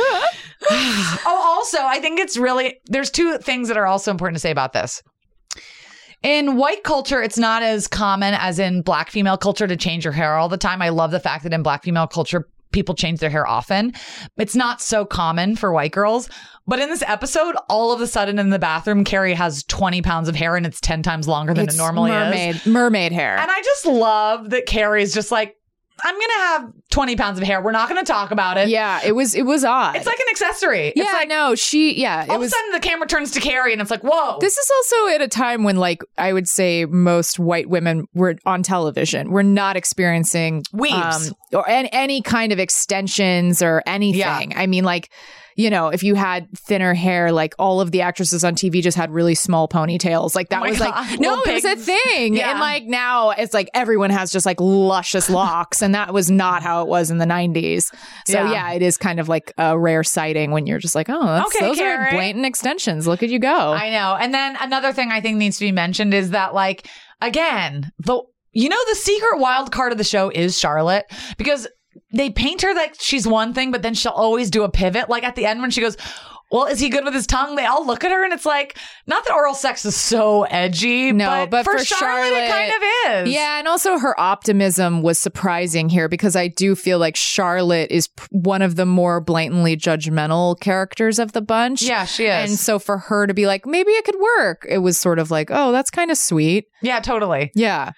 oh, 0.71 1.43
also, 1.59 1.79
I 1.83 2.01
think 2.01 2.19
it's 2.19 2.37
really, 2.37 2.81
there's 2.87 3.11
two 3.11 3.39
things 3.39 3.69
that 3.69 3.77
are 3.77 3.87
also 3.87 4.15
important 4.17 4.37
to 4.37 4.41
say 4.41 4.51
about 4.51 4.73
this. 4.73 5.03
In 6.23 6.57
white 6.57 6.83
culture, 6.83 7.23
it's 7.23 7.39
not 7.39 7.63
as 7.63 7.87
common 7.87 8.35
as 8.35 8.59
in 8.59 8.83
black 8.83 9.11
female 9.11 9.37
culture 9.37 9.67
to 9.67 9.77
change 9.77 10.05
your 10.05 10.13
hair 10.13 10.35
all 10.35 10.49
the 10.49 10.57
time. 10.57 10.83
I 10.83 10.89
love 10.89 11.11
the 11.11 11.21
fact 11.21 11.45
that 11.45 11.53
in 11.53 11.63
black 11.63 11.85
female 11.85 12.07
culture, 12.07 12.49
people 12.73 12.95
change 12.95 13.21
their 13.21 13.31
hair 13.31 13.47
often. 13.47 13.93
It's 14.37 14.57
not 14.57 14.81
so 14.81 15.05
common 15.05 15.57
for 15.57 15.73
white 15.73 15.93
girls. 15.93 16.29
But 16.67 16.81
in 16.81 16.89
this 16.89 17.03
episode, 17.07 17.55
all 17.69 17.93
of 17.93 18.01
a 18.01 18.07
sudden 18.07 18.39
in 18.39 18.51
the 18.51 18.59
bathroom, 18.59 19.05
Carrie 19.05 19.35
has 19.35 19.63
20 19.65 20.03
pounds 20.03 20.29
of 20.29 20.35
hair 20.35 20.57
and 20.57 20.67
it's 20.67 20.81
10 20.81 21.03
times 21.03 21.29
longer 21.29 21.55
than 21.55 21.67
It's 21.67 21.75
it 21.75 21.79
normally 21.79 22.11
mermaid, 22.11 22.57
is. 22.57 22.67
mermaid 22.67 23.13
hair. 23.13 23.37
And 23.39 23.51
I 23.51 23.63
just 23.63 23.87
love 23.87 24.51
that 24.51 24.67
Carrie's 24.67 25.15
just 25.15 25.31
like, 25.31 25.55
I'm 26.05 26.15
going 26.15 26.29
to 26.29 26.39
have 26.41 26.73
20 26.91 27.17
pounds 27.17 27.39
of 27.39 27.45
hair. 27.47 27.63
We're 27.63 27.73
not 27.73 27.89
going 27.89 28.05
to 28.05 28.11
talk 28.11 28.31
about 28.31 28.59
it. 28.59 28.69
yeah, 28.69 29.01
it 29.05 29.13
was 29.13 29.35
it 29.35 29.43
was 29.47 29.65
odd. 29.65 29.97
It's 29.97 30.07
like 30.07 30.19
an 30.19 30.27
accessory. 30.31 30.93
yeah, 30.95 31.05
it's 31.05 31.13
like, 31.13 31.29
no, 31.29 31.55
she 31.55 31.99
yeah, 32.01 32.25
it 32.25 32.31
all 32.31 32.39
was 32.39 32.53
of 32.53 32.57
a 32.57 32.57
sudden 32.57 32.73
the 32.73 32.81
camera 32.81 33.07
turns 33.07 33.31
to 33.33 33.41
Carrie 33.41 33.73
and 33.73 33.81
it's 33.81 33.91
like, 33.91 34.03
whoa. 34.03 34.39
This 34.41 34.57
is 34.57 34.71
also 34.77 35.15
at 35.15 35.23
a 35.23 35.29
time 35.29 35.65
when, 35.65 35.77
like, 35.77 36.03
I 36.19 36.33
would 36.33 36.49
say 36.49 36.85
most 36.85 37.39
white 37.39 37.69
women 37.69 38.07
were 38.15 38.37
on 38.45 38.63
television. 38.63 39.31
We're 39.31 39.43
not 39.43 39.77
experiencing 39.77 40.65
um, 40.73 40.81
Weaves. 40.81 41.33
or 41.53 41.69
an, 41.69 41.87
any 41.87 42.21
kind 42.23 42.53
of 42.53 42.59
extensions 42.59 43.63
or 43.63 43.83
anything. 43.87 44.53
I 44.57 44.67
mean, 44.67 44.85
like, 44.85 45.11
you 45.57 45.71
know, 45.71 45.89
if 45.89 46.03
you 46.03 46.15
had 46.15 46.47
thinner 46.55 46.93
hair, 46.93 47.33
like 47.33 47.55
all 47.59 47.81
of 47.81 47.91
the 47.91 48.03
actresses 48.03 48.45
on 48.45 48.55
TV 48.55 48.83
just 48.83 48.97
had 48.97 49.11
really 49.11 49.35
small 49.35 49.67
ponytails. 49.67 50.35
Like 50.35 50.51
that 50.51 50.63
Oh 50.63 50.69
was 50.69 50.79
God. 50.79 50.91
like, 51.11 51.19
no, 51.19 51.41
it 51.43 51.55
was 51.55 51.65
a 51.65 51.77
thing. 51.77 52.35
Yeah. 52.35 52.51
And 52.51 52.61
like 52.61 52.85
now 52.85 53.31
it's 53.31 53.55
like 53.55 53.71
everyone 53.73 54.11
has 54.11 54.31
just 54.31 54.45
like 54.45 54.61
luscious 54.61 55.31
locks. 55.31 55.83
And 55.83 55.95
that 55.95 56.13
was 56.13 56.31
not 56.31 56.63
how 56.63 56.83
it 56.83 56.89
was 56.89 57.11
in 57.11 57.17
the 57.19 57.25
90s. 57.25 57.85
So 58.27 58.43
Yeah. 58.45 58.53
yeah, 58.53 58.73
it 58.73 58.83
is 58.83 58.99
kind 58.99 59.19
of 59.19 59.29
like 59.31 59.51
a 59.57 59.79
rare 59.79 60.05
sighting 60.05 60.51
when 60.51 60.67
you're 60.67 60.79
just 60.79 60.95
like, 60.95 61.09
oh, 61.09 61.25
that's, 61.27 61.57
Okay, 61.57 61.65
those 61.67 61.81
are 61.81 62.11
blatant 62.11 62.45
extensions. 62.45 63.07
Look 63.07 63.23
at 63.23 63.31
you 63.31 63.39
go. 63.39 63.73
I 63.73 63.89
know. 63.91 64.15
And 64.21 64.35
then 64.35 64.57
another 64.61 64.93
thing 64.93 65.11
I 65.11 65.23
think 65.23 65.39
needs 65.39 65.57
to 65.59 65.65
be 65.65 65.73
mentioned 65.73 66.13
is 66.13 66.31
that, 66.31 66.53
like, 66.53 66.87
again, 67.23 67.91
the 67.99 68.21
you 68.53 68.69
know 68.71 68.79
the 68.89 68.95
secret 68.95 69.39
wild 69.39 69.71
card 69.71 69.93
of 69.93 69.99
the 69.99 70.05
show 70.05 70.31
is 70.31 70.59
Charlotte 70.59 71.05
because 71.37 71.67
they 72.13 72.31
paint 72.31 72.63
her 72.63 72.75
like 72.75 72.97
she's 72.99 73.27
one 73.27 73.55
thing, 73.55 73.71
but 73.71 73.83
then 73.83 73.95
she'll 73.95 74.13
always 74.13 74.51
do 74.51 74.63
a 74.63 74.71
pivot. 74.71 75.09
Like 75.09 75.25
at 75.25 75.37
the 75.37 75.47
end 75.47 75.61
when 75.61 75.71
she 75.71 75.81
goes. 75.81 75.97
Well, 76.49 76.67
is 76.67 76.79
he 76.79 76.91
good 76.91 77.05
with 77.05 77.13
his 77.13 77.27
tongue? 77.27 77.57
They 77.57 77.67
all 77.67 77.85
look 77.85 78.05
at 78.05 78.13
her 78.13 78.23
and 78.23 78.33
it's 78.33 78.47
like, 78.47 78.79
not 79.09 79.25
that 79.27 79.35
oral 79.35 79.53
sex 79.53 79.85
is 79.85 79.97
so 79.97 80.45
edgy. 80.45 81.11
No, 81.11 81.45
but 81.51 81.65
for, 81.65 81.77
for 81.77 81.85
Charlotte, 81.85 82.37
it 82.37 82.49
kind 82.49 82.73
of 82.73 83.27
is. 83.27 83.35
Yeah, 83.35 83.59
and 83.59 83.67
also 83.67 83.99
her 83.99 84.19
optimism 84.19 85.03
was 85.03 85.19
surprising 85.19 85.89
here 85.89 86.09
because 86.09 86.37
I 86.37 86.47
do 86.47 86.77
feel 86.77 87.01
like 87.01 87.17
Charlotte 87.17 87.91
is 87.91 88.09
one 88.31 88.63
of 88.63 88.77
the 88.77 88.87
more 88.87 89.21
blatantly 89.21 89.77
judgmental 89.77 90.59
characters 90.61 91.19
of 91.19 91.33
the 91.33 91.43
bunch. 91.43 91.83
Yeah, 91.83 92.05
she 92.05 92.27
is. 92.27 92.49
And 92.51 92.57
so 92.57 92.79
for 92.79 92.99
her 92.99 93.27
to 93.27 93.35
be 93.35 93.49
like, 93.49 93.67
maybe 93.67 93.91
it 93.91 94.05
could 94.05 94.21
work, 94.39 94.65
it 94.69 94.79
was 94.79 94.97
sort 94.97 95.19
of 95.19 95.33
like, 95.33 95.49
oh, 95.51 95.73
that's 95.73 95.91
kind 95.91 96.13
of 96.13 96.17
sweet. 96.17 96.67
Yeah, 96.81 97.01
totally. 97.01 97.51
Yeah. 97.57 97.91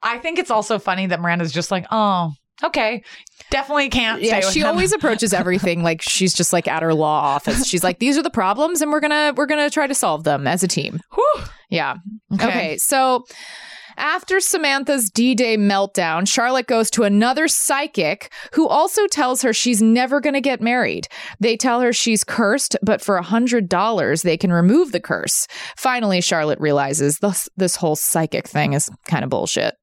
I 0.00 0.18
think 0.18 0.38
it's 0.38 0.52
also 0.52 0.78
funny 0.78 1.08
that 1.08 1.20
Miranda's 1.20 1.50
just 1.50 1.72
like, 1.72 1.86
oh, 1.90 2.34
okay. 2.62 3.02
Definitely 3.50 3.88
can't 3.90 4.22
Yeah, 4.22 4.40
she 4.40 4.62
always 4.62 4.92
approaches 4.92 5.32
everything 5.34 5.82
like 5.82 6.02
she's 6.02 6.34
just 6.34 6.52
like 6.52 6.68
at 6.68 6.82
her 6.82 6.94
law 6.94 7.20
office. 7.20 7.66
She's 7.66 7.84
like, 7.84 7.98
these 7.98 8.18
are 8.18 8.22
the 8.22 8.30
problems, 8.30 8.82
and 8.82 8.90
we're 8.90 9.00
gonna 9.00 9.32
we're 9.36 9.46
gonna 9.46 9.70
try 9.70 9.86
to 9.86 9.94
solve 9.94 10.24
them 10.24 10.46
as 10.46 10.62
a 10.62 10.68
team. 10.68 11.00
Whew. 11.14 11.44
Yeah. 11.70 11.96
Okay. 12.32 12.46
Okay. 12.46 12.76
So 12.78 13.24
after 13.96 14.40
Samantha's 14.40 15.10
D 15.10 15.34
Day 15.34 15.56
meltdown, 15.56 16.28
Charlotte 16.28 16.66
goes 16.66 16.90
to 16.90 17.04
another 17.04 17.48
psychic 17.48 18.32
who 18.52 18.68
also 18.68 19.06
tells 19.06 19.42
her 19.42 19.52
she's 19.52 19.80
never 19.80 20.20
going 20.20 20.34
to 20.34 20.40
get 20.40 20.60
married. 20.60 21.08
They 21.40 21.56
tell 21.56 21.80
her 21.80 21.92
she's 21.92 22.24
cursed, 22.24 22.76
but 22.82 23.00
for 23.00 23.16
a 23.16 23.24
$100, 23.24 24.22
they 24.22 24.36
can 24.36 24.52
remove 24.52 24.92
the 24.92 25.00
curse. 25.00 25.46
Finally, 25.76 26.20
Charlotte 26.20 26.60
realizes 26.60 27.18
this, 27.18 27.48
this 27.56 27.76
whole 27.76 27.96
psychic 27.96 28.46
thing 28.46 28.74
is 28.74 28.90
kind 29.06 29.24
of 29.24 29.30
bullshit. 29.30 29.74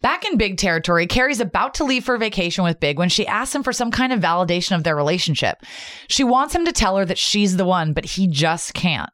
Back 0.00 0.24
in 0.24 0.36
Big 0.36 0.58
territory, 0.58 1.06
Carrie's 1.06 1.40
about 1.40 1.74
to 1.74 1.84
leave 1.84 2.04
for 2.04 2.18
vacation 2.18 2.64
with 2.64 2.80
Big 2.80 2.98
when 2.98 3.08
she 3.08 3.26
asks 3.26 3.54
him 3.54 3.62
for 3.62 3.72
some 3.72 3.90
kind 3.90 4.12
of 4.12 4.20
validation 4.20 4.76
of 4.76 4.84
their 4.84 4.96
relationship. 4.96 5.58
She 6.08 6.24
wants 6.24 6.54
him 6.54 6.64
to 6.64 6.72
tell 6.72 6.96
her 6.96 7.04
that 7.04 7.18
she's 7.18 7.56
the 7.56 7.64
one, 7.64 7.92
but 7.92 8.04
he 8.04 8.26
just 8.26 8.74
can't. 8.74 9.10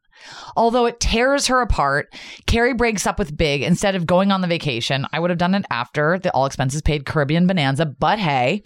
Although 0.57 0.87
it 0.87 1.01
tears 1.01 1.47
her 1.47 1.61
apart, 1.61 2.15
Carrie 2.47 2.75
breaks 2.75 3.07
up 3.07 3.19
with 3.19 3.37
Big 3.37 3.63
instead 3.63 3.95
of 3.95 4.07
going 4.07 4.33
on 4.33 4.41
the 4.41 4.49
vacation. 4.49 5.07
I 5.13 5.21
would 5.21 5.31
have 5.31 5.39
done 5.39 5.55
it 5.55 5.65
after 5.71 6.19
the 6.19 6.33
all 6.33 6.47
expenses 6.47 6.83
paid 6.83 7.07
Caribbean 7.07 7.47
bonanza, 7.47 7.87
but 7.87 8.19
hey. 8.19 8.63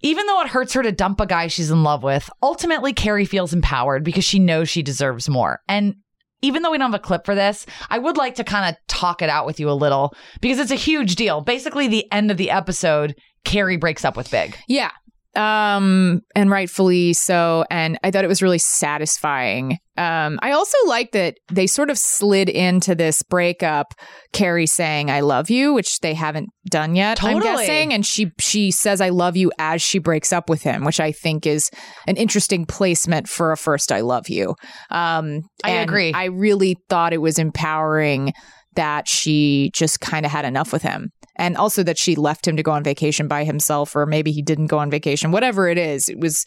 Even 0.00 0.26
though 0.26 0.40
it 0.42 0.48
hurts 0.48 0.74
her 0.74 0.82
to 0.82 0.92
dump 0.92 1.20
a 1.20 1.26
guy 1.26 1.48
she's 1.48 1.72
in 1.72 1.82
love 1.82 2.04
with, 2.04 2.30
ultimately 2.40 2.92
Carrie 2.92 3.24
feels 3.24 3.52
empowered 3.52 4.04
because 4.04 4.24
she 4.24 4.38
knows 4.38 4.68
she 4.68 4.82
deserves 4.82 5.28
more. 5.28 5.60
And 5.68 5.96
even 6.42 6.62
though 6.62 6.70
we 6.70 6.78
don't 6.78 6.92
have 6.92 7.00
a 7.00 7.02
clip 7.02 7.24
for 7.24 7.34
this, 7.34 7.66
I 7.90 7.98
would 7.98 8.16
like 8.16 8.36
to 8.36 8.44
kind 8.44 8.68
of 8.68 8.86
talk 8.86 9.22
it 9.22 9.28
out 9.28 9.46
with 9.46 9.58
you 9.60 9.70
a 9.70 9.72
little 9.72 10.14
because 10.40 10.58
it's 10.58 10.70
a 10.70 10.76
huge 10.76 11.16
deal. 11.16 11.40
Basically, 11.40 11.88
the 11.88 12.10
end 12.12 12.30
of 12.30 12.36
the 12.36 12.50
episode, 12.50 13.14
Carrie 13.44 13.76
breaks 13.76 14.04
up 14.04 14.16
with 14.16 14.30
Big. 14.30 14.56
Yeah. 14.68 14.90
Um, 15.38 16.22
and 16.34 16.50
rightfully 16.50 17.12
so. 17.12 17.64
And 17.70 17.96
I 18.02 18.10
thought 18.10 18.24
it 18.24 18.28
was 18.28 18.42
really 18.42 18.58
satisfying. 18.58 19.78
Um, 19.96 20.38
I 20.42 20.52
also 20.52 20.76
like 20.86 21.12
that 21.12 21.38
they 21.52 21.66
sort 21.66 21.90
of 21.90 21.98
slid 21.98 22.48
into 22.48 22.94
this 22.94 23.22
breakup, 23.22 23.94
Carrie 24.32 24.66
saying 24.66 25.10
"I 25.10 25.20
love 25.20 25.50
you," 25.50 25.74
which 25.74 26.00
they 26.00 26.14
haven't 26.14 26.48
done 26.70 26.94
yet. 26.94 27.22
I'm 27.22 27.40
guessing, 27.40 27.92
and 27.92 28.06
she 28.06 28.30
she 28.40 28.70
says 28.70 29.00
"I 29.00 29.08
love 29.08 29.36
you" 29.36 29.52
as 29.58 29.82
she 29.82 29.98
breaks 29.98 30.32
up 30.32 30.48
with 30.48 30.62
him, 30.62 30.84
which 30.84 31.00
I 31.00 31.12
think 31.12 31.46
is 31.46 31.70
an 32.06 32.16
interesting 32.16 32.64
placement 32.64 33.28
for 33.28 33.50
a 33.52 33.56
first 33.56 33.90
"I 33.90 34.00
love 34.00 34.28
you." 34.28 34.54
Um, 34.90 35.42
I 35.64 35.70
agree. 35.70 36.12
I 36.12 36.26
really 36.26 36.76
thought 36.88 37.12
it 37.12 37.20
was 37.20 37.38
empowering 37.38 38.32
that 38.78 39.08
she 39.08 39.72
just 39.74 40.00
kind 40.00 40.24
of 40.24 40.30
had 40.30 40.44
enough 40.44 40.72
with 40.72 40.82
him. 40.82 41.10
And 41.34 41.56
also 41.56 41.82
that 41.82 41.98
she 41.98 42.14
left 42.14 42.46
him 42.46 42.56
to 42.56 42.62
go 42.62 42.70
on 42.70 42.84
vacation 42.84 43.26
by 43.26 43.42
himself, 43.42 43.96
or 43.96 44.06
maybe 44.06 44.30
he 44.30 44.40
didn't 44.40 44.68
go 44.68 44.78
on 44.78 44.88
vacation, 44.88 45.32
whatever 45.32 45.68
it 45.68 45.78
is. 45.78 46.08
It 46.08 46.20
was 46.20 46.44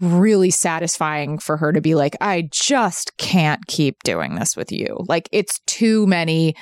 really 0.00 0.50
satisfying 0.50 1.38
for 1.38 1.58
her 1.58 1.72
to 1.72 1.82
be 1.82 1.94
like, 1.94 2.16
I 2.22 2.48
just 2.50 3.16
can't 3.18 3.66
keep 3.66 4.02
doing 4.02 4.34
this 4.34 4.56
with 4.56 4.72
you. 4.72 4.98
Like, 5.08 5.28
it's 5.30 5.60
too 5.66 6.06
many, 6.06 6.54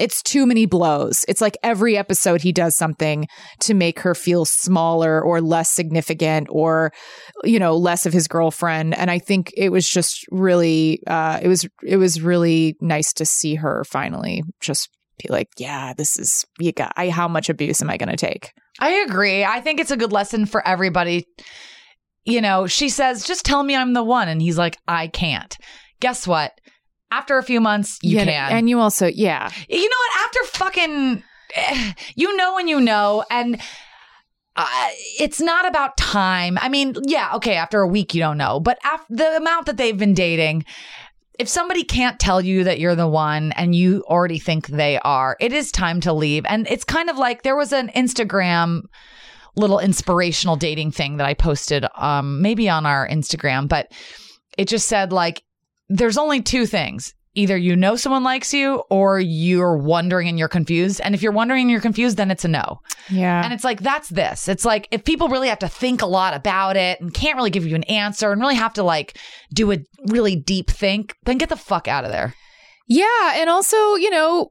it's 0.00 0.22
too 0.22 0.46
many 0.46 0.66
blows. 0.66 1.24
It's 1.28 1.40
like 1.40 1.56
every 1.62 1.96
episode 1.96 2.40
he 2.40 2.52
does 2.52 2.76
something 2.76 3.26
to 3.60 3.74
make 3.74 4.00
her 4.00 4.14
feel 4.14 4.44
smaller 4.44 5.22
or 5.22 5.40
less 5.40 5.70
significant 5.70 6.48
or, 6.50 6.92
you 7.44 7.58
know, 7.58 7.76
less 7.76 8.06
of 8.06 8.12
his 8.12 8.28
girlfriend. 8.28 8.96
And 8.96 9.10
I 9.10 9.18
think 9.18 9.52
it 9.56 9.70
was 9.70 9.88
just 9.88 10.24
really, 10.30 11.00
uh, 11.06 11.40
it 11.42 11.48
was, 11.48 11.68
it 11.82 11.96
was 11.96 12.20
really 12.20 12.76
nice 12.80 13.12
to 13.14 13.24
see 13.24 13.56
her 13.56 13.84
finally 13.84 14.42
just 14.60 14.88
be 15.18 15.28
like, 15.28 15.48
yeah, 15.58 15.92
this 15.94 16.18
is, 16.18 16.44
you 16.58 16.72
got, 16.72 16.92
I, 16.96 17.10
how 17.10 17.28
much 17.28 17.48
abuse 17.48 17.82
am 17.82 17.90
I 17.90 17.96
going 17.96 18.10
to 18.10 18.16
take? 18.16 18.52
I 18.80 18.90
agree. 19.08 19.44
I 19.44 19.60
think 19.60 19.80
it's 19.80 19.90
a 19.90 19.96
good 19.96 20.12
lesson 20.12 20.46
for 20.46 20.66
everybody. 20.66 21.26
You 22.24 22.40
know, 22.40 22.66
she 22.66 22.88
says, 22.88 23.24
just 23.24 23.44
tell 23.44 23.62
me 23.62 23.74
I'm 23.74 23.94
the 23.94 24.04
one. 24.04 24.28
And 24.28 24.40
he's 24.40 24.58
like, 24.58 24.76
I 24.86 25.08
can't. 25.08 25.56
Guess 26.00 26.26
what? 26.26 26.52
After 27.10 27.38
a 27.38 27.42
few 27.42 27.60
months, 27.60 27.98
you 28.02 28.18
Yeah, 28.18 28.24
can. 28.24 28.58
And 28.58 28.68
you 28.68 28.80
also, 28.80 29.06
yeah. 29.06 29.50
you 29.68 29.88
know 29.88 29.96
what? 29.96 30.26
After 30.26 30.58
fucking, 30.58 31.22
eh, 31.54 31.92
you 32.14 32.36
know 32.36 32.54
when 32.54 32.68
you 32.68 32.80
know, 32.80 33.24
and 33.30 33.60
uh, 34.56 34.88
it's 35.18 35.40
not 35.40 35.66
about 35.66 35.96
time. 35.96 36.58
I 36.60 36.68
mean, 36.68 36.94
yeah, 37.04 37.30
okay, 37.36 37.54
after 37.54 37.80
a 37.80 37.88
week 37.88 38.14
you 38.14 38.20
don't 38.20 38.36
know, 38.38 38.60
but 38.60 38.78
after 38.84 39.06
the 39.14 39.36
amount 39.36 39.66
that 39.66 39.76
they've 39.76 39.96
been 39.96 40.14
dating, 40.14 40.64
if 41.38 41.48
somebody 41.48 41.84
can't 41.84 42.18
tell 42.18 42.40
you 42.40 42.64
that 42.64 42.80
you're 42.80 42.96
the 42.96 43.08
one 43.08 43.52
and 43.52 43.74
you 43.74 44.04
already 44.08 44.38
think 44.38 44.66
they 44.66 44.98
are, 44.98 45.36
it 45.38 45.52
is 45.52 45.70
time 45.70 46.00
to 46.00 46.12
leave. 46.12 46.44
And 46.46 46.66
it's 46.68 46.84
kind 46.84 47.08
of 47.08 47.16
like 47.16 47.42
there 47.42 47.56
was 47.56 47.72
an 47.72 47.90
Instagram 47.94 48.82
little 49.54 49.78
inspirational 49.78 50.56
dating 50.56 50.90
thing 50.90 51.16
that 51.18 51.26
I 51.26 51.34
posted, 51.34 51.86
um, 51.96 52.42
maybe 52.42 52.68
on 52.68 52.86
our 52.86 53.08
Instagram, 53.08 53.68
but 53.68 53.92
it 54.56 54.66
just 54.66 54.88
said 54.88 55.12
like 55.12 55.42
there's 55.88 56.18
only 56.18 56.42
two 56.42 56.66
things. 56.66 57.14
Either 57.34 57.56
you 57.56 57.76
know 57.76 57.94
someone 57.94 58.24
likes 58.24 58.52
you 58.52 58.82
or 58.90 59.20
you're 59.20 59.76
wondering 59.76 60.28
and 60.28 60.38
you're 60.38 60.48
confused. 60.48 61.00
And 61.04 61.14
if 61.14 61.22
you're 61.22 61.30
wondering 61.30 61.62
and 61.62 61.70
you're 61.70 61.80
confused, 61.80 62.16
then 62.16 62.32
it's 62.32 62.44
a 62.44 62.48
no. 62.48 62.80
Yeah. 63.10 63.44
And 63.44 63.52
it's 63.52 63.62
like, 63.62 63.80
that's 63.80 64.08
this. 64.08 64.48
It's 64.48 64.64
like, 64.64 64.88
if 64.90 65.04
people 65.04 65.28
really 65.28 65.48
have 65.48 65.60
to 65.60 65.68
think 65.68 66.02
a 66.02 66.06
lot 66.06 66.34
about 66.34 66.76
it 66.76 67.00
and 67.00 67.14
can't 67.14 67.36
really 67.36 67.50
give 67.50 67.64
you 67.64 67.76
an 67.76 67.84
answer 67.84 68.32
and 68.32 68.40
really 68.40 68.56
have 68.56 68.72
to 68.72 68.82
like 68.82 69.18
do 69.54 69.70
a 69.70 69.78
really 70.06 70.34
deep 70.34 70.68
think, 70.68 71.14
then 71.24 71.38
get 71.38 71.48
the 71.48 71.56
fuck 71.56 71.86
out 71.86 72.04
of 72.04 72.10
there. 72.10 72.34
Yeah, 72.88 73.34
and 73.34 73.48
also, 73.48 73.76
you 73.94 74.10
know, 74.10 74.50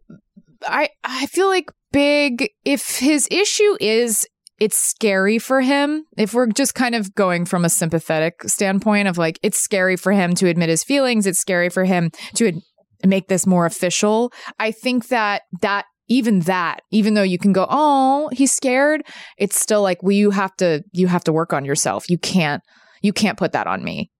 I 0.65 0.89
I 1.03 1.25
feel 1.25 1.47
like 1.47 1.71
big 1.91 2.51
if 2.63 2.99
his 2.99 3.27
issue 3.31 3.75
is 3.81 4.25
it's 4.59 4.77
scary 4.77 5.39
for 5.39 5.61
him. 5.61 6.05
If 6.17 6.33
we're 6.33 6.47
just 6.47 6.75
kind 6.75 6.95
of 6.95 7.13
going 7.15 7.45
from 7.45 7.65
a 7.65 7.69
sympathetic 7.69 8.43
standpoint 8.43 9.07
of 9.07 9.17
like 9.17 9.39
it's 9.43 9.59
scary 9.59 9.95
for 9.95 10.11
him 10.11 10.33
to 10.35 10.47
admit 10.47 10.69
his 10.69 10.83
feelings, 10.83 11.25
it's 11.25 11.39
scary 11.39 11.69
for 11.69 11.85
him 11.85 12.11
to 12.35 12.47
ad- 12.47 12.61
make 13.05 13.27
this 13.27 13.45
more 13.45 13.65
official. 13.65 14.31
I 14.59 14.71
think 14.71 15.09
that 15.09 15.43
that 15.61 15.85
even 16.09 16.39
that, 16.41 16.81
even 16.91 17.13
though 17.13 17.23
you 17.23 17.37
can 17.37 17.53
go, 17.53 17.67
"Oh, 17.69 18.29
he's 18.31 18.51
scared," 18.51 19.03
it's 19.37 19.59
still 19.59 19.81
like 19.81 20.01
well 20.01 20.13
you 20.13 20.31
have 20.31 20.55
to 20.57 20.83
you 20.91 21.07
have 21.07 21.23
to 21.25 21.33
work 21.33 21.53
on 21.53 21.65
yourself. 21.65 22.09
You 22.09 22.17
can't 22.17 22.63
you 23.01 23.13
can't 23.13 23.37
put 23.37 23.51
that 23.51 23.67
on 23.67 23.83
me. 23.83 24.11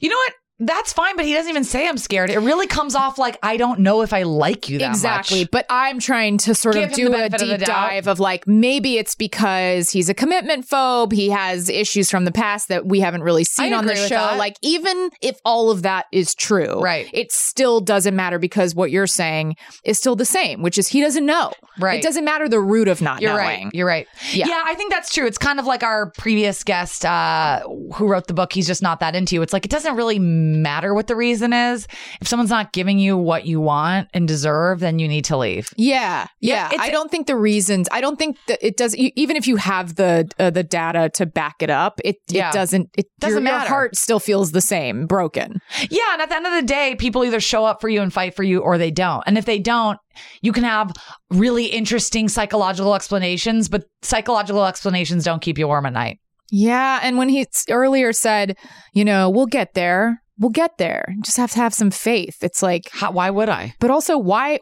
You 0.00 0.08
know 0.08 0.16
what? 0.16 0.32
That's 0.58 0.92
fine, 0.94 1.16
but 1.16 1.26
he 1.26 1.34
doesn't 1.34 1.50
even 1.50 1.64
say 1.64 1.86
I'm 1.86 1.98
scared. 1.98 2.30
It 2.30 2.38
really 2.38 2.66
comes 2.66 2.94
off 2.94 3.18
like 3.18 3.38
I 3.42 3.58
don't 3.58 3.80
know 3.80 4.00
if 4.00 4.14
I 4.14 4.22
like 4.22 4.70
you 4.70 4.78
that 4.78 4.88
exactly. 4.88 5.40
much. 5.40 5.50
But 5.50 5.66
I'm 5.68 5.98
trying 5.98 6.38
to 6.38 6.54
sort 6.54 6.76
Give 6.76 6.88
of 6.88 6.94
do 6.94 7.08
a 7.08 7.10
benefit 7.10 7.42
of 7.42 7.58
deep 7.58 7.66
dive 7.66 8.06
of 8.06 8.20
like 8.20 8.46
maybe 8.46 8.96
it's 8.96 9.14
because 9.14 9.90
he's 9.90 10.08
a 10.08 10.14
commitment 10.14 10.66
phobe. 10.66 11.12
He 11.12 11.28
has 11.28 11.68
issues 11.68 12.10
from 12.10 12.24
the 12.24 12.32
past 12.32 12.68
that 12.68 12.86
we 12.86 13.00
haven't 13.00 13.22
really 13.22 13.44
seen 13.44 13.74
on 13.74 13.84
the 13.84 13.96
show. 13.96 14.08
that. 14.08 14.38
Like 14.38 14.56
even 14.62 15.10
if 15.20 15.38
all 15.44 15.70
of 15.70 15.82
that 15.82 16.06
is 16.10 16.34
true, 16.34 16.80
Right. 16.80 17.08
It 17.12 17.32
still 17.32 17.80
doesn't 17.80 18.16
matter 18.16 18.38
because 18.38 18.74
what 18.74 18.90
you're 18.90 19.06
saying 19.06 19.56
is 19.84 19.98
still 19.98 20.16
the 20.16 20.24
same, 20.24 20.62
which 20.62 20.78
is 20.78 20.88
he 20.88 21.00
doesn't 21.00 21.26
know. 21.26 21.52
Right. 21.78 21.98
It 21.98 22.02
doesn't 22.02 22.24
matter 22.24 22.48
the 22.48 22.60
root 22.60 22.88
of 22.88 23.02
not 23.02 23.20
You're 23.20 23.32
knowing. 23.32 23.64
right. 23.64 23.74
You're 23.74 23.86
right. 23.86 24.06
Yeah. 24.32 24.46
Yeah. 24.48 24.62
I 24.64 24.74
think 24.74 24.92
that's 24.92 25.12
true. 25.12 25.26
It's 25.26 25.38
kind 25.38 25.58
of 25.58 25.66
like 25.66 25.82
our 25.82 26.10
previous 26.12 26.64
guest 26.64 27.04
uh, 27.04 27.60
who 27.94 28.06
wrote 28.06 28.26
the 28.26 28.34
book, 28.34 28.52
He's 28.52 28.66
Just 28.66 28.82
Not 28.82 29.00
That 29.00 29.14
Into 29.14 29.34
You. 29.34 29.42
It's 29.42 29.52
like 29.52 29.64
it 29.64 29.70
doesn't 29.70 29.96
really 29.96 30.18
matter 30.18 30.45
what 30.94 31.06
the 31.06 31.16
reason 31.16 31.52
is. 31.52 31.86
If 32.20 32.28
someone's 32.28 32.50
not 32.50 32.72
giving 32.72 32.98
you 32.98 33.16
what 33.16 33.46
you 33.46 33.60
want 33.60 34.08
and 34.14 34.26
deserve, 34.28 34.80
then 34.80 34.98
you 34.98 35.08
need 35.08 35.24
to 35.26 35.36
leave. 35.36 35.68
Yeah, 35.76 36.26
Yeah, 36.40 36.68
yeah. 36.72 36.80
I 36.80 36.90
don't 36.90 37.10
think 37.10 37.26
the 37.26 37.36
reasons. 37.36 37.88
I 37.92 38.00
don't 38.00 38.18
think 38.18 38.36
that 38.48 38.58
it 38.66 38.76
does. 38.76 38.94
Even 38.96 39.36
if 39.36 39.46
you 39.46 39.56
have 39.56 39.96
the 39.96 40.28
uh, 40.38 40.50
the 40.50 40.62
data 40.62 41.10
to 41.14 41.26
back 41.26 41.56
it 41.60 41.70
up, 41.70 42.00
it 42.04 42.16
Yeah. 42.28 42.50
it 42.50 42.52
doesn't. 42.52 42.90
It 42.96 43.06
Doesn't 43.18 43.42
your, 43.44 43.52
your 43.52 43.60
heart 43.60 43.96
still 43.96 44.20
feels 44.20 44.52
the 44.52 44.60
same, 44.60 45.06
broken. 45.06 45.60
Yeah. 45.90 46.12
And 46.12 46.22
at 46.22 46.28
the 46.28 46.36
end 46.36 46.46
of 46.46 46.52
the 46.52 46.62
day, 46.62 46.94
people 46.96 47.24
either 47.24 47.40
show 47.40 47.64
up 47.64 47.80
for 47.80 47.88
you 47.88 48.00
and 48.02 48.12
fight 48.12 48.34
for 48.34 48.42
you 48.42 48.60
or 48.60 48.78
they 48.78 48.90
don't. 48.90 49.22
And 49.26 49.38
if 49.38 49.44
they 49.44 49.58
don't, 49.58 49.98
you 50.40 50.52
can 50.52 50.64
have 50.64 50.92
really 51.30 51.66
interesting 51.66 52.28
psychological 52.28 52.94
explanations, 52.94 53.68
but 53.68 53.84
psychological 54.02 54.64
explanations 54.64 55.24
don't 55.24 55.42
keep 55.42 55.58
you 55.58 55.66
warm 55.66 55.86
at 55.86 55.92
night. 55.92 56.18
Yeah, 56.50 57.00
and 57.02 57.18
when 57.18 57.28
he 57.28 57.46
earlier 57.70 58.12
said, 58.12 58.56
you 58.92 59.04
know, 59.04 59.28
we'll 59.30 59.46
get 59.46 59.74
there. 59.74 60.22
We'll 60.38 60.50
get 60.50 60.78
there. 60.78 61.14
Just 61.22 61.36
have 61.38 61.50
to 61.52 61.58
have 61.58 61.72
some 61.72 61.90
faith. 61.90 62.42
It's 62.42 62.62
like, 62.62 62.90
How, 62.92 63.10
why 63.10 63.30
would 63.30 63.48
I? 63.48 63.74
but 63.80 63.90
also 63.90 64.18
why 64.18 64.58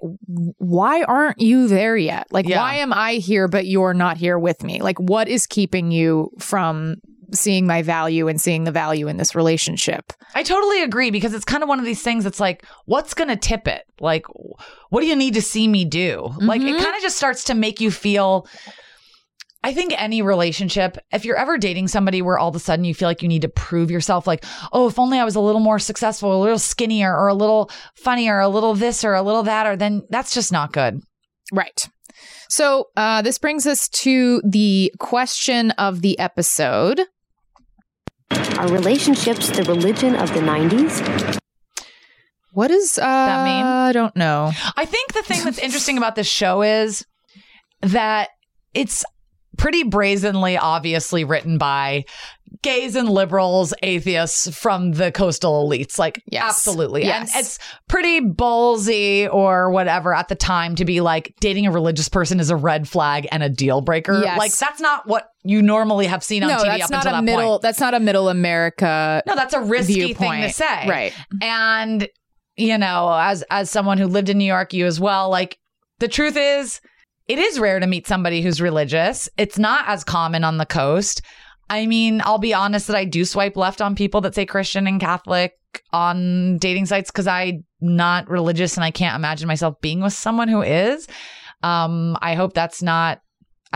why 0.59 1.03
aren't 1.03 1.41
you 1.41 1.69
there 1.69 1.97
yet? 1.97 2.27
Like 2.31 2.49
Yeah. 2.49 2.61
why 2.61 2.77
am 2.77 2.93
I 2.93 3.15
here 3.15 3.49
but 3.49 3.67
you're 3.67 3.95
not 3.95 4.17
here 4.17 4.39
with 4.39 4.63
me? 4.63 4.81
Like 4.81 4.99
what 4.99 5.29
is 5.29 5.47
keeping 5.47 5.91
you 5.91 6.31
from 6.39 6.97
seeing 7.33 7.67
my 7.67 7.83
value 7.83 8.29
and 8.29 8.41
seeing 8.41 8.65
the 8.65 8.73
value 8.73 9.09
in 9.09 9.17
this 9.17 9.35
relationship? 9.35 10.13
I 10.35 10.43
totally 10.43 10.83
agree 10.83 11.11
because 11.11 11.35
it's 11.35 11.45
kind 11.45 11.63
of 11.63 11.69
one 11.69 11.79
of 11.79 11.85
these 11.85 12.03
things 12.03 12.25
that's 12.25 12.41
like, 12.41 12.65
what's 12.87 13.15
going 13.15 13.29
to 13.29 13.37
tip 13.37 13.67
it? 13.69 13.85
Like, 14.01 14.27
what 14.91 15.01
do 15.01 15.07
you 15.07 15.17
need 15.17 15.35
to 15.35 15.43
see 15.43 15.69
me 15.69 15.85
do? 15.85 16.31
Like, 16.39 16.61
it 16.61 16.65
mm-hmm. 16.65 16.83
kind 16.83 16.97
of 16.97 17.03
just 17.03 17.17
starts 17.17 17.45
to 17.45 17.55
make 17.55 17.81
you 17.81 17.91
feel. 17.91 18.47
I 19.65 19.73
think 19.73 19.95
any 19.97 20.21
relationship, 20.21 20.99
if 21.11 21.25
you're 21.25 21.39
ever 21.39 21.57
dating 21.57 21.89
somebody 21.89 22.21
where 22.21 22.39
all 22.39 22.51
of 22.51 22.55
a 22.55 22.59
sudden 22.59 22.85
you 22.85 22.93
feel 22.93 23.09
like 23.09 23.23
you 23.23 23.29
need 23.29 23.41
to 23.43 23.49
prove 23.49 23.91
yourself, 23.91 24.27
like, 24.27 24.45
oh, 24.75 24.89
if 24.89 24.99
only 24.99 25.19
I 25.19 25.25
was 25.25 25.37
a 25.37 25.41
little 25.41 25.63
more 25.63 25.79
successful, 25.79 26.39
a 26.39 26.43
little 26.43 26.59
skinnier, 26.59 27.17
or 27.17 27.29
a 27.29 27.35
little 27.35 27.71
funnier, 27.95 28.41
a 28.41 28.49
little 28.49 28.75
this 28.75 29.05
or 29.05 29.15
a 29.15 29.23
little 29.23 29.43
that, 29.45 29.67
or 29.67 29.75
then 29.75 30.03
that's 30.11 30.35
just 30.35 30.53
not 30.53 30.73
good. 30.73 31.01
Right. 31.51 31.89
So 32.51 32.89
uh, 32.95 33.23
this 33.23 33.39
brings 33.39 33.67
us 33.67 33.89
to 33.89 34.43
the 34.45 34.93
question 34.99 35.71
of 35.73 36.03
the 36.03 36.19
episode. 36.19 37.01
Are 38.31 38.69
relationships 38.69 39.49
the 39.49 39.63
religion 39.63 40.15
of 40.15 40.29
the 40.35 40.41
90s? 40.41 41.39
What 42.53 42.69
does 42.69 42.99
uh, 42.99 43.03
That 43.03 43.45
mean? 43.47 43.65
I 43.65 43.93
don't 43.93 44.15
know. 44.15 44.53
I 44.77 44.85
think 44.85 45.15
the 45.15 45.23
thing 45.23 45.43
that's 45.43 45.59
interesting 45.59 45.97
about 45.97 46.17
this 46.17 46.27
show 46.27 46.61
is 46.61 47.07
that 47.81 48.29
it's 48.75 49.05
pretty 49.57 49.83
brazenly, 49.85 50.57
obviously 50.57 51.25
written 51.25 51.59
by 51.59 52.05
gays 52.63 52.95
and 52.95 53.09
liberals, 53.09 53.75
atheists 53.83 54.49
from 54.57 54.93
the 54.93 55.11
coastal 55.11 55.69
elites. 55.69 55.99
Like, 55.99 56.23
Yes. 56.31 56.45
absolutely. 56.45 57.05
Yes. 57.05 57.35
And 57.35 57.45
it's 57.45 57.59
pretty 57.89 58.21
ballsy 58.21 59.33
or 59.33 59.71
whatever 59.71 60.15
at 60.15 60.29
the 60.29 60.35
time 60.37 60.75
to 60.77 60.85
be 60.85 61.01
like, 61.01 61.35
dating 61.41 61.67
a 61.67 61.71
religious 61.73 62.09
person 62.09 62.39
is 62.41 62.51
a 62.51 62.57
red 62.57 62.89
flag 62.89 63.27
and 63.33 63.43
a 63.43 63.49
deal 63.49 63.81
breaker. 63.81 64.21
Yes. 64.23 64.39
Like, 64.39 64.53
that's 64.57 64.81
not 64.81 65.07
what 65.07 65.29
you 65.43 65.63
normally 65.63 66.07
have 66.07 66.23
seen 66.23 66.43
on 66.45 66.51
no, 66.51 66.57
TV 66.59 66.65
that's 66.79 66.85
up 66.85 66.91
not 66.91 66.99
until 67.07 67.13
a 67.13 67.17
that 67.17 67.25
middle. 67.25 67.51
point. 67.51 67.63
That's 67.63 67.81
not 67.81 67.95
a 67.95 68.01
middle 68.01 68.29
America. 68.29 69.23
No, 69.27 69.35
that's 69.35 69.55
a 69.55 69.61
risky 69.61 70.15
thing 70.15 70.43
to 70.43 70.51
say. 70.51 70.89
Right. 70.89 71.13
And 71.43 72.09
you 72.57 72.79
know, 72.79 73.13
as 73.13 73.43
as 73.51 73.69
someone 73.69 73.99
who 73.99 74.07
lived 74.07 74.29
in 74.29 74.39
New 74.39 74.45
York, 74.45 74.73
you 74.73 74.87
as 74.87 75.01
well, 75.01 75.29
like 75.29 75.59
the 75.99 76.07
truth 76.07 76.37
is 76.37 76.81
it 77.29 77.39
is 77.39 77.59
rare 77.59 77.81
to 77.81 77.87
meet 77.87 78.07
somebody 78.07 78.43
who's 78.43 78.61
religious. 78.61 79.29
It's 79.37 79.59
not 79.59 79.89
as 79.89 80.05
common 80.05 80.45
on 80.45 80.59
the 80.59 80.67
coast. 80.67 81.23
I 81.71 81.87
mean, 81.87 82.21
I'll 82.25 82.39
be 82.39 82.53
honest 82.53 82.87
that 82.89 82.97
I 82.97 83.05
do 83.05 83.25
swipe 83.25 83.57
left 83.57 83.81
on 83.81 83.95
people 83.95 84.21
that 84.23 84.35
say 84.35 84.45
Christian 84.45 84.87
and 84.87 85.01
Catholic 85.01 85.59
on 85.93 86.59
dating 86.59 86.87
sites 86.87 87.11
because 87.11 87.27
I'm 87.27 87.65
not 87.81 88.29
religious 88.29 88.77
and 88.77 88.85
I 88.85 88.91
can't 88.91 89.17
imagine 89.17 89.49
myself 89.49 89.81
being 89.81 90.01
with 90.01 90.13
someone 90.13 90.49
who 90.49 90.63
is. 90.63 91.07
Um, 91.63 92.19
I 92.21 92.35
hope 92.35 92.53
that's 92.53 92.83
not 92.83 93.21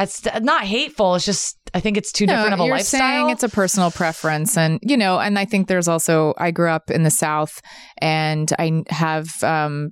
it's 0.02 0.24
not 0.40 0.64
hateful. 0.64 1.14
It's 1.14 1.24
just 1.24 1.58
I 1.74 1.80
think 1.80 1.96
it's 1.96 2.12
too 2.12 2.26
different 2.26 2.54
of 2.54 2.60
a 2.60 2.64
you're 2.64 2.76
lifestyle. 2.76 3.00
saying 3.00 3.30
it's 3.30 3.42
a 3.42 3.48
personal 3.48 3.90
preference, 3.90 4.56
and 4.56 4.78
you 4.82 4.96
know, 4.96 5.18
and 5.18 5.38
I 5.38 5.44
think 5.44 5.68
there's 5.68 5.88
also. 5.88 6.34
I 6.38 6.50
grew 6.50 6.70
up 6.70 6.90
in 6.90 7.02
the 7.02 7.10
South, 7.10 7.60
and 7.98 8.52
I 8.58 8.84
have 8.88 9.42
um, 9.42 9.90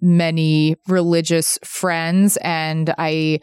many 0.00 0.76
religious 0.88 1.58
friends, 1.64 2.36
and 2.38 2.94
I, 2.98 3.40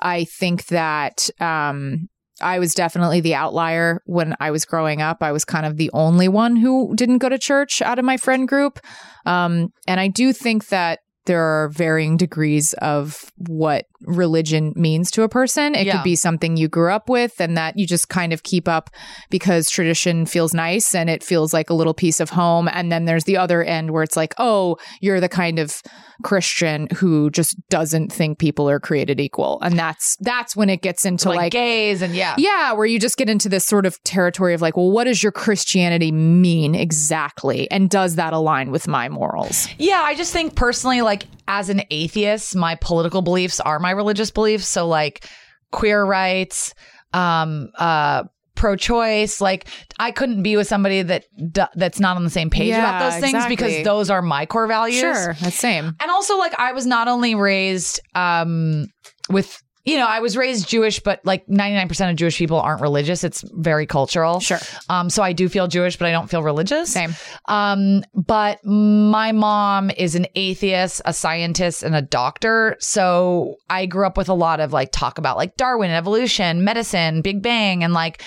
I 0.00 0.24
think 0.24 0.66
that. 0.66 1.28
Um, 1.40 2.08
I 2.40 2.58
was 2.58 2.74
definitely 2.74 3.20
the 3.20 3.36
outlier 3.36 4.02
when 4.04 4.34
I 4.40 4.50
was 4.50 4.64
growing 4.64 5.00
up. 5.00 5.18
I 5.20 5.30
was 5.30 5.44
kind 5.44 5.64
of 5.64 5.76
the 5.76 5.90
only 5.92 6.26
one 6.26 6.56
who 6.56 6.92
didn't 6.96 7.18
go 7.18 7.28
to 7.28 7.38
church 7.38 7.80
out 7.80 8.00
of 8.00 8.04
my 8.04 8.16
friend 8.16 8.48
group. 8.48 8.80
Um, 9.26 9.68
and 9.86 10.00
I 10.00 10.08
do 10.08 10.32
think 10.32 10.66
that 10.68 10.98
there 11.26 11.42
are 11.42 11.68
varying 11.68 12.16
degrees 12.16 12.72
of 12.74 13.30
what 13.36 13.86
religion 14.04 14.72
means 14.74 15.10
to 15.12 15.22
a 15.22 15.28
person. 15.28 15.74
It 15.76 15.86
Yeah. 15.86 15.92
could 15.98 16.04
be 16.04 16.16
something 16.16 16.56
you 16.56 16.66
grew 16.68 16.90
up 16.92 17.08
with 17.08 17.40
and 17.40 17.56
that 17.56 17.78
you 17.78 17.86
just 17.86 18.08
kind 18.08 18.32
of 18.32 18.42
keep 18.42 18.66
up 18.68 18.90
because 19.30 19.70
tradition 19.70 20.26
feels 20.26 20.52
nice 20.52 20.92
and 20.94 21.08
it 21.08 21.22
feels 21.22 21.52
like 21.52 21.70
a 21.70 21.74
little 21.74 21.94
piece 21.94 22.18
of 22.18 22.30
home. 22.30 22.68
And 22.72 22.90
then 22.90 23.04
there's 23.04 23.24
the 23.24 23.36
other 23.36 23.62
end 23.62 23.92
where 23.92 24.02
it's 24.02 24.16
like, 24.16 24.34
oh, 24.38 24.76
you're 25.00 25.20
the 25.20 25.28
kind 25.28 25.60
of 25.60 25.80
Christian 26.24 26.88
who 26.96 27.30
just 27.30 27.56
doesn't 27.68 28.12
think 28.12 28.38
people 28.38 28.68
are 28.68 28.80
created 28.80 29.20
equal. 29.20 29.60
And 29.62 29.78
that's 29.78 30.16
that's 30.20 30.54
when 30.56 30.68
it 30.70 30.82
gets 30.82 31.04
into 31.04 31.28
like, 31.28 31.36
like, 31.38 31.52
gays 31.52 32.02
and 32.02 32.14
yeah. 32.14 32.34
yeah, 32.38 32.72
where 32.72 32.86
you 32.86 32.98
just 32.98 33.16
get 33.16 33.28
into 33.28 33.48
this 33.48 33.64
sort 33.64 33.86
of 33.86 34.02
territory 34.04 34.54
of 34.54 34.60
like, 34.60 34.76
well, 34.76 34.90
what 34.90 35.04
does 35.04 35.22
your 35.22 35.32
Christianity 35.32 36.10
mean 36.12 36.74
exactly? 36.74 37.70
And 37.70 37.88
does 37.90 38.16
that 38.16 38.32
align 38.32 38.70
with 38.70 38.86
my 38.88 39.08
morals? 39.08 39.68
Yeah, 39.78 40.02
I 40.04 40.14
just 40.14 40.32
think 40.32 40.54
personally, 40.54 41.02
like 41.02 41.11
as 41.48 41.68
an 41.68 41.82
atheist, 41.90 42.54
my 42.56 42.74
political 42.76 43.22
beliefs 43.22 43.60
are 43.60 43.78
my 43.78 43.90
religious 43.90 44.30
beliefs. 44.30 44.68
So 44.68 44.86
like 44.86 45.28
queer 45.70 46.04
rights, 46.04 46.74
um, 47.12 47.70
uh, 47.78 48.24
pro-choice. 48.54 49.40
Like 49.40 49.66
I 49.98 50.10
couldn't 50.12 50.42
be 50.42 50.56
with 50.56 50.68
somebody 50.68 51.02
that 51.02 51.24
d- 51.50 51.62
that's 51.74 51.98
not 51.98 52.16
on 52.16 52.24
the 52.24 52.30
same 52.30 52.48
page 52.50 52.74
about 52.74 53.00
Yeah, 53.00 53.10
those 53.10 53.20
things 53.20 53.34
exactly. 53.34 53.56
because 53.56 53.84
those 53.84 54.10
are 54.10 54.22
my 54.22 54.46
core 54.46 54.66
values. 54.66 55.00
Sure, 55.00 55.34
that's 55.40 55.56
same. 55.58 55.96
And 56.00 56.10
also, 56.10 56.36
like, 56.38 56.54
I 56.58 56.72
was 56.72 56.86
not 56.86 57.08
only 57.08 57.34
raised 57.34 58.00
um, 58.14 58.86
with, 59.30 59.60
you 59.84 59.96
know, 59.96 60.06
I 60.06 60.20
was 60.20 60.36
raised 60.36 60.68
Jewish, 60.68 61.00
but 61.00 61.20
like 61.24 61.46
99% 61.46 62.10
of 62.10 62.16
Jewish 62.16 62.38
people 62.38 62.60
aren't 62.60 62.80
religious. 62.80 63.24
It's 63.24 63.42
very 63.52 63.84
cultural. 63.84 64.38
Sure. 64.38 64.60
Um, 64.88 65.10
so 65.10 65.22
I 65.22 65.32
do 65.32 65.48
feel 65.48 65.66
Jewish, 65.66 65.96
but 65.96 66.06
I 66.06 66.12
don't 66.12 66.30
feel 66.30 66.42
religious. 66.42 66.92
Same. 66.92 67.14
Um, 67.46 68.04
but 68.14 68.64
my 68.64 69.32
mom 69.32 69.90
is 69.90 70.14
an 70.14 70.26
atheist, 70.36 71.02
a 71.04 71.12
scientist, 71.12 71.82
and 71.82 71.96
a 71.96 72.02
doctor. 72.02 72.76
So 72.78 73.56
I 73.68 73.86
grew 73.86 74.06
up 74.06 74.16
with 74.16 74.28
a 74.28 74.34
lot 74.34 74.60
of 74.60 74.72
like 74.72 74.92
talk 74.92 75.18
about 75.18 75.36
like 75.36 75.56
Darwin, 75.56 75.90
evolution, 75.90 76.62
medicine, 76.62 77.20
Big 77.20 77.42
Bang, 77.42 77.82
and 77.82 77.92
like 77.92 78.22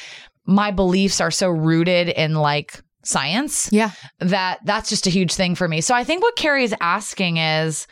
my 0.46 0.72
beliefs 0.72 1.22
are 1.22 1.32
so 1.32 1.50
rooted 1.50 2.10
in 2.10 2.34
like 2.34 2.82
science. 3.04 3.72
Yeah. 3.72 3.92
That 4.20 4.60
that's 4.66 4.90
just 4.90 5.08
a 5.08 5.10
huge 5.10 5.34
thing 5.34 5.56
for 5.56 5.70
me. 5.70 5.80
So 5.80 5.96
I 5.96 6.04
think 6.04 6.22
what 6.22 6.36
Carrie 6.36 6.66
is 6.66 6.76
asking 6.82 7.38
is 7.38 7.88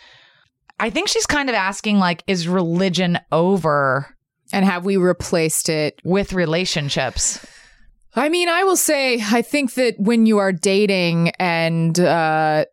I 0.84 0.90
think 0.90 1.08
she's 1.08 1.26
kind 1.26 1.48
of 1.48 1.56
asking 1.56 1.98
like 2.00 2.24
is 2.28 2.46
religion 2.46 3.18
over 3.32 4.14
And 4.52 4.66
have 4.66 4.84
we 4.84 4.98
replaced 4.98 5.70
it? 5.70 6.02
with 6.04 6.34
relationships? 6.34 7.40
I 8.18 8.28
mean, 8.28 8.50
I 8.50 8.66
will 8.66 8.76
say, 8.76 9.22
I 9.22 9.42
think 9.44 9.76
that 9.76 9.96
when 9.98 10.26
you 10.26 10.40
are 10.40 10.52
dating 10.52 11.30
and, 11.40 11.98
uh, 11.98 12.66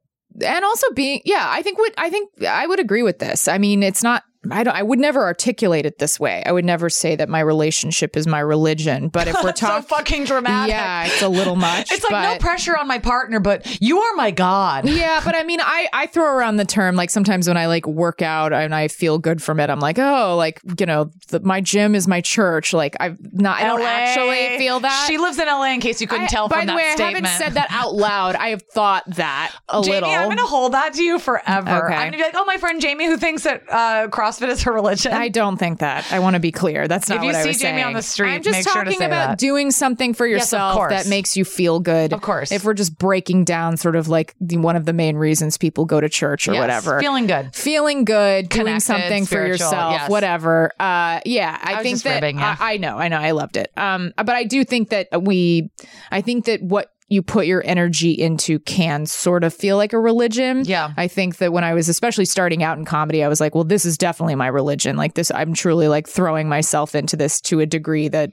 and 0.45 0.65
also 0.65 0.91
being, 0.93 1.23
yeah, 1.25 1.47
I 1.49 1.63
think 1.63 1.79
what 1.79 1.95
I 1.97 2.11
think 2.11 2.43
I 2.45 2.67
would 2.67 2.81
agree 2.81 3.05
with 3.05 3.21
this. 3.21 3.47
I 3.47 3.59
mean, 3.59 3.85
it's 3.85 4.03
not. 4.03 4.25
I 4.51 4.63
don't. 4.65 4.75
I 4.75 4.83
would 4.83 4.99
never 4.99 5.23
articulate 5.25 5.85
it 5.85 5.99
this 5.99 6.19
way. 6.19 6.43
I 6.47 6.53
would 6.53 6.65
never 6.65 6.89
say 6.89 7.15
that 7.17 7.29
my 7.29 7.41
relationship 7.41 8.17
is 8.17 8.27
my 8.27 8.41
religion. 8.41 9.09
But 9.09 9.29
if 9.29 9.35
we're 9.43 9.49
That's 9.51 9.61
so 9.61 9.67
talking, 9.67 9.87
fucking 9.89 10.25
dramatic. 10.25 10.73
yeah, 10.73 11.05
it's 11.07 11.21
a 11.21 11.29
little 11.29 11.57
much. 11.57 11.93
It's 11.93 12.09
like 12.11 12.23
no 12.23 12.39
pressure 12.41 12.77
on 12.79 12.89
my 12.89 12.99
partner, 12.99 13.39
but 13.39 13.81
you 13.83 13.99
are 14.01 14.15
my 14.15 14.31
god. 14.31 14.89
Yeah, 14.89 15.21
but 15.25 15.35
I 15.35 15.43
mean, 15.43 15.61
I 15.61 15.89
I 15.93 16.07
throw 16.07 16.25
around 16.25 16.57
the 16.57 16.65
term 16.65 16.97
like 16.97 17.11
sometimes 17.11 17.49
when 17.49 17.59
I 17.59 17.67
like 17.67 17.87
work 17.87 18.23
out 18.23 18.55
and 18.55 18.75
I 18.75 18.89
feel 18.89 19.19
good 19.19 19.43
from 19.43 19.61
it, 19.61 19.69
I'm 19.69 19.81
like, 19.81 19.99
oh, 19.99 20.37
like 20.37 20.61
you 20.79 20.87
know, 20.87 21.11
the, 21.29 21.41
my 21.41 21.61
gym 21.61 21.95
is 21.95 22.09
my 22.09 22.23
church. 22.23 22.73
Like 22.73 22.97
I've 22.99 23.19
not, 23.35 23.61
I 23.61 23.65
don't 23.67 23.81
LA. 23.81 23.87
actually 23.87 24.57
feel 24.59 24.81
that. 24.81 25.05
She 25.07 25.19
lives 25.19 25.39
in 25.39 25.49
LA 25.49 25.75
in 25.75 25.81
case 25.81 26.01
you 26.01 26.07
couldn't 26.07 26.25
I- 26.25 26.29
tell 26.29 26.49
by 26.49 26.61
from 26.61 26.67
the 26.69 26.73
that 26.73 26.77
way, 26.77 26.91
statement. 26.93 27.27
I 27.27 27.29
haven't 27.29 27.45
said 27.45 27.55
that 27.57 27.69
out 27.71 27.95
loud. 27.95 28.37
I 28.37 28.49
have 28.49 28.63
thought 28.63 29.03
that 29.17 29.55
a 29.69 29.83
Jamie, 29.83 29.97
little. 29.97 30.09
I'm 30.11 30.29
going 30.29 30.39
to 30.39 30.45
hold 30.45 30.73
that 30.73 30.95
to 30.95 31.03
you 31.03 31.19
forever. 31.19 31.87
Okay. 31.87 31.95
I'm 31.95 32.01
going 32.11 32.13
to 32.13 32.17
be 32.19 32.23
like, 32.25 32.35
oh, 32.37 32.45
my 32.47 32.57
friend 32.57 32.81
Jamie 32.81 33.05
who 33.07 33.19
thinks 33.19 33.43
that 33.43 33.65
uh, 33.71 34.09
CrossFit 34.31 34.49
is 34.49 34.63
her 34.63 34.73
religion. 34.73 35.13
I 35.13 35.29
don't 35.29 35.57
think 35.57 35.81
that. 35.81 36.11
I 36.13 36.19
want 36.21 36.35
to 36.35 36.41
be 36.41 36.53
clear. 36.53 36.89
That's 36.89 37.09
not 37.09 37.17
If 37.19 37.23
you 37.23 37.29
what 37.29 37.37
see 37.37 37.53
Jamie 37.53 37.79
saying. 37.79 37.85
on 37.85 37.93
the 37.95 38.03
street, 38.03 38.31
I'm 38.31 38.43
just 38.43 38.57
make 38.59 38.65
sure 38.69 38.75
to 38.83 38.91
talking 38.91 38.99
say 38.99 39.07
about 39.07 39.29
that. 39.31 39.39
doing 39.39 39.71
something 39.71 40.15
for 40.15 40.27
yourself 40.27 40.75
course. 40.75 40.93
that 40.93 41.09
makes 41.09 41.37
you 41.37 41.45
feel 41.45 41.81
good. 41.81 42.13
Of 42.13 42.21
course. 42.21 42.53
If 42.53 42.65
we're 42.65 42.75
just 42.75 42.99
breaking 42.99 43.45
down 43.45 43.77
sort 43.77 43.97
of 43.97 44.09
like 44.09 44.35
the, 44.41 44.57
one 44.59 44.77
of 44.77 44.87
the 44.87 44.93
main 44.93 45.17
reasons 45.17 45.59
people 45.59 45.85
go 45.85 46.01
to 46.01 46.09
church 46.09 46.49
or 46.49 46.53
Yes, 46.53 46.61
whatever. 46.61 47.01
Feeling 47.01 47.27
good. 47.27 47.55
feeling 47.55 48.05
good, 48.05 48.49
doing 48.49 48.81
something 48.81 49.27
for 49.27 49.47
yourself, 49.47 49.93
yes. 49.93 50.11
whatever. 50.11 50.73
Uh, 50.79 51.21
yeah, 51.25 51.59
I, 51.63 51.75
I 51.77 51.83
think 51.83 52.03
that 52.03 52.15
ribbing, 52.15 52.39
yeah. 52.39 52.57
I, 52.59 52.75
I 52.75 52.77
know, 52.77 52.99
I 52.99 53.09
know, 53.09 53.19
I 53.19 53.33
loved 53.33 53.57
it. 53.57 53.71
Um, 53.77 54.13
but 54.17 54.31
I 54.31 54.45
do 54.45 54.65
think 54.65 54.91
that 54.91 55.09
we, 55.23 55.71
I 56.11 56.21
think 56.21 56.45
that 56.47 56.63
what 56.63 56.93
you 57.11 57.23
put 57.23 57.45
your 57.47 57.61
energy 57.67 58.13
into 58.13 58.61
can 58.61 59.05
sort 59.05 59.45
of 59.45 59.53
feel 59.53 59.77
like 59.77 59.93
a 59.93 59.99
religion. 59.99 60.65
Yeah. 60.65 60.93
I 60.97 61.09
think 61.09 61.39
that 61.39 61.53
when 61.53 61.65
I 61.65 61.75
was 61.75 61.89
especially 61.89 62.25
starting 62.25 62.63
out 62.63 62.79
in 62.79 62.85
comedy, 62.85 63.23
I 63.23 63.29
was 63.29 63.41
like, 63.41 63.55
well, 63.55 63.65
this 63.65 63.85
is 63.85 63.99
definitely 63.99 64.37
my 64.37 64.47
religion. 64.47 64.97
Like 64.97 65.15
this, 65.15 65.31
I'm 65.35 65.53
truly 65.53 65.89
like 65.89 66.09
throwing 66.09 66.49
myself 66.49 66.95
into 66.95 67.17
this 67.17 67.41
to 67.43 67.61
a 67.61 67.67
degree 67.67 68.09
that. 68.09 68.33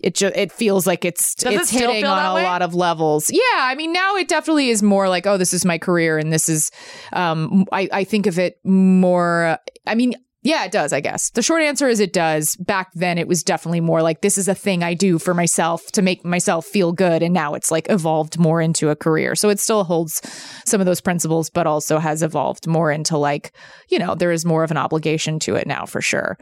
It 0.00 0.16
just 0.16 0.34
it 0.36 0.50
feels 0.50 0.84
like 0.84 1.04
it's 1.04 1.34
Does 1.36 1.54
it's 1.54 1.68
still 1.68 1.92
hitting 1.92 2.04
on 2.04 2.32
a 2.32 2.34
way? 2.34 2.42
lot 2.42 2.60
of 2.60 2.74
levels. 2.74 3.30
Yeah, 3.30 3.40
I 3.54 3.76
mean 3.76 3.92
now 3.92 4.16
it 4.16 4.26
definitely 4.26 4.68
is 4.68 4.82
more 4.82 5.08
like 5.08 5.26
oh 5.28 5.36
this 5.36 5.52
is 5.52 5.64
my 5.64 5.78
career 5.78 6.18
and 6.18 6.32
this 6.32 6.48
is 6.48 6.72
um 7.12 7.66
I 7.70 7.88
I 7.92 8.04
think 8.04 8.26
of 8.26 8.36
it 8.36 8.58
more 8.64 9.58
I 9.86 9.94
mean 9.94 10.14
yeah, 10.44 10.64
it 10.64 10.72
does, 10.72 10.92
I 10.92 11.00
guess. 11.00 11.30
The 11.30 11.42
short 11.42 11.62
answer 11.62 11.88
is 11.88 12.00
it 12.00 12.12
does. 12.12 12.56
Back 12.56 12.90
then 12.94 13.16
it 13.16 13.28
was 13.28 13.44
definitely 13.44 13.80
more 13.80 14.02
like 14.02 14.22
this 14.22 14.36
is 14.36 14.48
a 14.48 14.56
thing 14.56 14.82
I 14.82 14.92
do 14.92 15.20
for 15.20 15.34
myself 15.34 15.92
to 15.92 16.02
make 16.02 16.24
myself 16.24 16.66
feel 16.66 16.90
good 16.90 17.22
and 17.22 17.32
now 17.32 17.54
it's 17.54 17.70
like 17.70 17.88
evolved 17.88 18.38
more 18.40 18.60
into 18.60 18.90
a 18.90 18.96
career. 18.96 19.36
So 19.36 19.50
it 19.50 19.60
still 19.60 19.84
holds 19.84 20.20
some 20.66 20.80
of 20.80 20.86
those 20.86 21.00
principles 21.00 21.48
but 21.48 21.68
also 21.68 21.98
has 21.98 22.24
evolved 22.24 22.66
more 22.66 22.90
into 22.90 23.16
like, 23.16 23.52
you 23.88 24.00
know, 24.00 24.16
there 24.16 24.32
is 24.32 24.44
more 24.44 24.64
of 24.64 24.72
an 24.72 24.76
obligation 24.76 25.38
to 25.40 25.54
it 25.54 25.68
now 25.68 25.86
for 25.86 26.00
sure. 26.00 26.36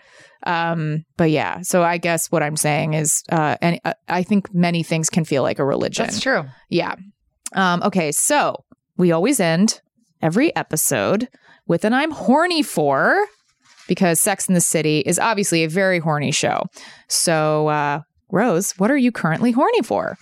Um 0.47 1.05
but 1.19 1.31
yeah, 1.31 1.61
so 1.61 1.83
I 1.83 1.99
guess 1.99 2.33
what 2.33 2.43
I'm 2.43 2.57
saying 2.57 2.95
is 2.95 3.23
uh 3.31 3.59
and 3.61 3.81
uh, 3.85 3.93
I 4.09 4.23
think 4.23 4.55
many 4.55 4.83
things 4.83 5.11
can 5.11 5.27
feel 5.27 5.43
like 5.43 5.59
a 5.59 5.65
religion. 5.65 6.07
That's 6.07 6.21
true. 6.21 6.45
Yeah. 6.71 6.95
Um, 7.53 7.83
okay, 7.83 8.13
so 8.13 8.65
we 8.97 9.13
always 9.13 9.41
end 9.41 9.83
every 10.23 10.55
episode 10.57 11.29
with 11.67 11.85
an 11.85 11.93
I'm 11.93 12.13
horny 12.13 12.63
for 12.63 13.27
because 13.91 14.21
Sex 14.21 14.47
in 14.47 14.55
the 14.55 14.61
City 14.61 15.01
is 15.01 15.19
obviously 15.19 15.65
a 15.65 15.69
very 15.69 15.99
horny 15.99 16.31
show. 16.31 16.63
So, 17.09 17.67
uh, 17.67 18.03
Rose, 18.31 18.71
what 18.79 18.89
are 18.89 18.97
you 18.97 19.11
currently 19.11 19.51
horny 19.51 19.83
for? 19.83 20.17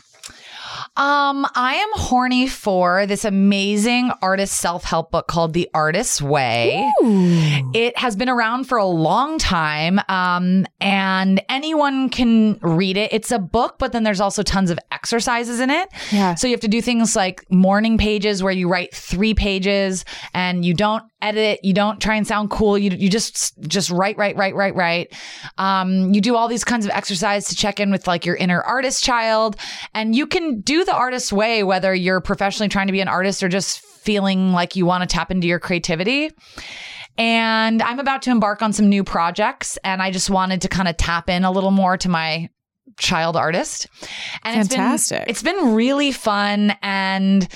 Um, 0.97 1.47
I 1.55 1.75
am 1.75 1.89
horny 1.93 2.49
for 2.49 3.07
this 3.07 3.25
amazing 3.25 4.11
artist 4.23 4.55
self 4.55 4.85
help 4.85 5.11
book 5.11 5.29
called 5.29 5.53
The 5.53 5.69
Artist's 5.75 6.21
Way. 6.23 6.91
It 7.75 7.97
has 7.99 8.17
been 8.17 8.29
around 8.29 8.65
for 8.65 8.79
a 8.79 8.87
long 8.87 9.39
time, 9.39 10.01
um, 10.09 10.67
and 10.81 11.43
anyone 11.49 12.09
can 12.09 12.59
read 12.63 12.97
it. 12.97 13.13
It's 13.13 13.31
a 13.31 13.39
book, 13.39 13.77
but 13.79 13.93
then 13.93 14.03
there's 14.03 14.21
also 14.21 14.43
tons 14.43 14.71
of 14.71 14.79
exercises 14.91 15.61
in 15.61 15.71
it. 15.71 15.89
Yeah. 16.11 16.35
So 16.35 16.47
you 16.47 16.55
have 16.55 16.61
to 16.63 16.69
do 16.69 16.83
things 16.83 17.15
like 17.15 17.49
morning 17.51 17.99
pages 17.99 18.43
where 18.43 18.53
you 18.53 18.69
write 18.69 18.95
three 18.95 19.35
pages 19.35 20.05
and 20.35 20.65
you 20.65 20.75
don't 20.75 21.05
edit. 21.21 21.61
You 21.63 21.73
don't 21.73 22.01
try 22.01 22.15
and 22.15 22.27
sound 22.27 22.51
cool. 22.51 22.79
You 22.79 22.91
you 22.91 23.09
just 23.09 23.59
just 23.61 23.91
write, 23.91 24.17
write, 24.17 24.37
write, 24.37 24.55
write, 24.55 24.75
write. 24.75 25.15
Um, 25.59 26.13
you 26.13 26.21
do 26.21 26.37
all 26.37 26.49
these 26.49 26.65
kinds 26.65 26.85
of 26.85 26.93
exercise 26.93 27.49
to 27.49 27.55
check 27.55 27.81
in 27.81 27.91
with 27.91 28.07
like 28.07 28.25
your 28.25 28.37
inner 28.37 28.61
artist 28.61 29.03
child, 29.03 29.57
and 29.95 30.15
you 30.15 30.27
can 30.27 30.61
do 30.61 30.85
the 30.85 30.95
artist's 30.95 31.33
way 31.33 31.63
whether 31.63 31.95
you're 31.95 32.21
professionally 32.21 32.69
trying 32.69 32.87
to 32.87 32.93
be 32.93 33.01
an 33.01 33.09
artist 33.09 33.43
or 33.43 33.49
just 33.49 33.81
feeling 33.81 34.53
like 34.53 34.77
you 34.77 34.87
want 34.87 35.03
to 35.03 35.07
tap 35.07 35.31
into 35.31 35.47
your 35.47 35.59
creativity. 35.59 36.31
And 37.17 37.83
I'm 37.83 37.99
about 37.99 38.23
to 38.23 38.31
embark 38.31 38.63
on 38.63 38.73
some 38.73 38.89
new 38.89 39.03
projects, 39.03 39.77
and 39.83 40.01
I 40.01 40.13
just 40.13 40.31
wanted 40.31 40.63
to 40.63 40.69
kind 40.69 40.89
of 40.89 40.97
tap 40.97 41.29
in 41.29 41.45
a 41.45 41.51
little 41.51 41.73
more 41.73 41.97
to 41.97 42.09
my 42.09 42.49
child 42.99 43.37
artist. 43.37 43.89
And 44.43 44.69
Fantastic. 44.69 45.25
It's 45.27 45.43
been, 45.43 45.57
it's 45.57 45.63
been 45.63 45.75
really 45.75 46.13
fun 46.13 46.77
and 46.83 47.49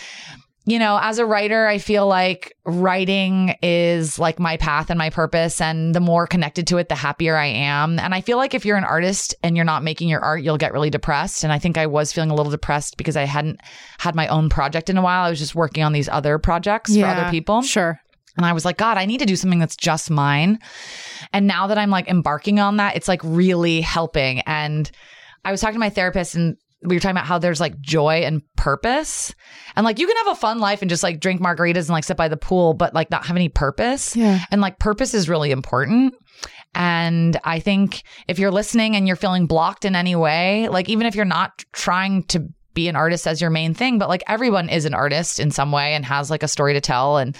you 0.64 0.78
know, 0.78 0.98
as 1.00 1.18
a 1.18 1.26
writer, 1.26 1.66
I 1.66 1.78
feel 1.78 2.06
like 2.06 2.56
writing 2.64 3.56
is 3.62 4.18
like 4.18 4.38
my 4.38 4.56
path 4.56 4.90
and 4.90 4.98
my 4.98 5.10
purpose. 5.10 5.60
And 5.60 5.92
the 5.92 6.00
more 6.00 6.28
connected 6.28 6.68
to 6.68 6.78
it, 6.78 6.88
the 6.88 6.94
happier 6.94 7.36
I 7.36 7.46
am. 7.46 7.98
And 7.98 8.14
I 8.14 8.20
feel 8.20 8.36
like 8.36 8.54
if 8.54 8.64
you're 8.64 8.76
an 8.76 8.84
artist 8.84 9.34
and 9.42 9.56
you're 9.56 9.64
not 9.64 9.82
making 9.82 10.08
your 10.08 10.20
art, 10.20 10.42
you'll 10.42 10.58
get 10.58 10.72
really 10.72 10.90
depressed. 10.90 11.42
And 11.42 11.52
I 11.52 11.58
think 11.58 11.78
I 11.78 11.86
was 11.86 12.12
feeling 12.12 12.30
a 12.30 12.34
little 12.34 12.52
depressed 12.52 12.96
because 12.96 13.16
I 13.16 13.24
hadn't 13.24 13.60
had 13.98 14.14
my 14.14 14.28
own 14.28 14.48
project 14.48 14.88
in 14.88 14.96
a 14.96 15.02
while. 15.02 15.24
I 15.24 15.30
was 15.30 15.40
just 15.40 15.56
working 15.56 15.82
on 15.82 15.92
these 15.92 16.08
other 16.08 16.38
projects 16.38 16.96
for 16.96 17.06
other 17.06 17.28
people. 17.30 17.62
Sure. 17.62 17.98
And 18.36 18.46
I 18.46 18.52
was 18.52 18.64
like, 18.64 18.78
God, 18.78 18.96
I 18.98 19.04
need 19.04 19.18
to 19.18 19.26
do 19.26 19.36
something 19.36 19.58
that's 19.58 19.76
just 19.76 20.10
mine. 20.10 20.58
And 21.32 21.46
now 21.46 21.66
that 21.66 21.76
I'm 21.76 21.90
like 21.90 22.08
embarking 22.08 22.60
on 22.60 22.76
that, 22.76 22.96
it's 22.96 23.08
like 23.08 23.20
really 23.24 23.80
helping. 23.80 24.40
And 24.40 24.90
I 25.44 25.50
was 25.50 25.60
talking 25.60 25.74
to 25.74 25.80
my 25.80 25.90
therapist 25.90 26.36
and 26.36 26.56
we 26.84 26.96
were 26.96 27.00
talking 27.00 27.16
about 27.16 27.26
how 27.26 27.38
there's 27.38 27.60
like 27.60 27.80
joy 27.80 28.22
and 28.22 28.42
purpose. 28.56 29.34
And 29.76 29.84
like 29.84 29.98
you 29.98 30.06
can 30.06 30.16
have 30.18 30.28
a 30.28 30.34
fun 30.34 30.58
life 30.58 30.82
and 30.82 30.88
just 30.88 31.02
like 31.02 31.20
drink 31.20 31.40
margaritas 31.40 31.82
and 31.82 31.90
like 31.90 32.04
sit 32.04 32.16
by 32.16 32.28
the 32.28 32.36
pool, 32.36 32.74
but 32.74 32.94
like 32.94 33.10
not 33.10 33.26
have 33.26 33.36
any 33.36 33.48
purpose. 33.48 34.16
Yeah. 34.16 34.44
And 34.50 34.60
like 34.60 34.78
purpose 34.78 35.14
is 35.14 35.28
really 35.28 35.50
important. 35.50 36.14
And 36.74 37.38
I 37.44 37.60
think 37.60 38.02
if 38.28 38.38
you're 38.38 38.50
listening 38.50 38.96
and 38.96 39.06
you're 39.06 39.16
feeling 39.16 39.46
blocked 39.46 39.84
in 39.84 39.94
any 39.94 40.16
way, 40.16 40.68
like 40.68 40.88
even 40.88 41.06
if 41.06 41.14
you're 41.14 41.24
not 41.24 41.64
trying 41.72 42.24
to 42.24 42.48
be 42.74 42.88
an 42.88 42.96
artist 42.96 43.26
as 43.26 43.40
your 43.40 43.50
main 43.50 43.74
thing, 43.74 43.98
but 43.98 44.08
like 44.08 44.22
everyone 44.26 44.68
is 44.68 44.84
an 44.84 44.94
artist 44.94 45.38
in 45.40 45.50
some 45.50 45.72
way 45.72 45.94
and 45.94 46.04
has 46.04 46.30
like 46.30 46.42
a 46.42 46.48
story 46.48 46.72
to 46.74 46.80
tell. 46.80 47.18
And 47.18 47.36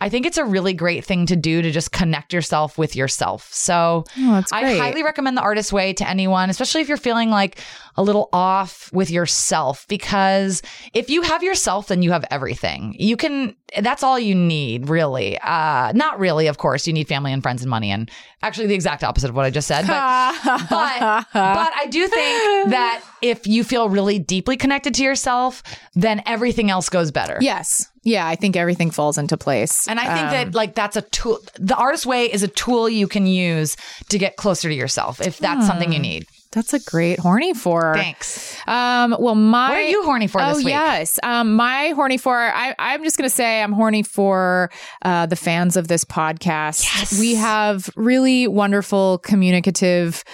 I 0.00 0.08
think 0.08 0.26
it's 0.26 0.38
a 0.38 0.44
really 0.44 0.74
great 0.74 1.04
thing 1.04 1.26
to 1.26 1.36
do 1.36 1.62
to 1.62 1.70
just 1.70 1.92
connect 1.92 2.32
yourself 2.32 2.76
with 2.76 2.94
yourself. 2.96 3.52
So 3.52 4.04
Oh, 4.18 4.42
I 4.52 4.62
highly 4.78 5.02
recommend 5.02 5.36
the 5.36 5.42
artist 5.42 5.72
way 5.72 5.92
to 5.94 6.08
anyone, 6.08 6.50
especially 6.50 6.80
if 6.80 6.88
you're 6.88 6.96
feeling 6.96 7.30
like 7.30 7.58
a 7.96 8.02
little 8.02 8.28
off 8.32 8.90
with 8.92 9.10
yourself, 9.10 9.86
because 9.88 10.62
if 10.92 11.08
you 11.10 11.22
have 11.22 11.42
yourself, 11.42 11.88
then 11.88 12.02
you 12.02 12.10
have 12.12 12.24
everything. 12.30 12.96
You 12.98 13.16
can, 13.16 13.54
that's 13.80 14.02
all 14.02 14.18
you 14.18 14.34
need, 14.34 14.88
really. 14.88 15.38
Uh, 15.38 15.92
not 15.92 16.18
really, 16.18 16.46
of 16.46 16.58
course. 16.58 16.86
You 16.86 16.92
need 16.92 17.08
family 17.08 17.32
and 17.32 17.42
friends 17.42 17.62
and 17.62 17.70
money. 17.70 17.90
And 17.90 18.10
actually, 18.42 18.66
the 18.66 18.74
exact 18.74 19.02
opposite 19.04 19.30
of 19.30 19.36
what 19.36 19.44
I 19.44 19.50
just 19.50 19.66
said. 19.68 19.86
But, 19.86 20.34
but, 20.70 21.26
but 21.32 21.72
I 21.76 21.86
do 21.90 22.06
think 22.08 22.70
that 22.70 23.02
if 23.22 23.46
you 23.46 23.64
feel 23.64 23.88
really 23.88 24.18
deeply 24.18 24.56
connected 24.56 24.94
to 24.94 25.02
yourself, 25.02 25.62
then 25.94 26.22
everything 26.26 26.70
else 26.70 26.88
goes 26.88 27.10
better. 27.10 27.38
Yes. 27.40 27.90
Yeah, 28.02 28.26
I 28.26 28.36
think 28.36 28.54
everything 28.54 28.90
falls 28.90 29.16
into 29.16 29.36
place. 29.38 29.88
And 29.88 29.98
I 29.98 30.04
think 30.14 30.26
Um, 30.26 30.32
that 30.32 30.54
like 30.54 30.74
that's 30.74 30.96
a 30.96 31.02
tool. 31.02 31.38
The 31.58 31.74
artist 31.74 32.04
way 32.04 32.30
is 32.30 32.42
a 32.42 32.48
tool 32.48 32.86
you 32.88 33.08
can 33.08 33.26
use 33.26 33.76
to 34.10 34.18
get 34.18 34.36
closer 34.36 34.68
to 34.68 34.74
yourself 34.74 35.22
if 35.22 35.38
that's 35.38 35.66
something 35.66 35.90
you 35.92 35.98
need. 35.98 36.26
That's 36.54 36.72
a 36.72 36.78
great 36.78 37.18
horny 37.18 37.52
for. 37.52 37.94
Thanks. 37.94 38.56
Um, 38.66 39.16
well, 39.18 39.34
my 39.34 39.68
What 39.68 39.78
are 39.78 39.82
you 39.82 40.04
horny 40.04 40.28
for 40.28 40.40
oh, 40.40 40.54
this 40.54 40.58
week? 40.58 40.68
yes. 40.68 41.18
Um, 41.22 41.56
my 41.56 41.88
horny 41.90 42.16
for. 42.16 42.38
I, 42.38 42.74
I'm 42.78 43.02
just 43.02 43.18
going 43.18 43.28
to 43.28 43.34
say 43.34 43.62
I'm 43.62 43.72
horny 43.72 44.02
for 44.02 44.70
uh, 45.02 45.26
the 45.26 45.36
fans 45.36 45.76
of 45.76 45.88
this 45.88 46.04
podcast. 46.04 46.84
Yes. 46.84 47.18
We 47.18 47.34
have 47.34 47.90
really 47.96 48.46
wonderful, 48.46 49.18
communicative. 49.18 50.24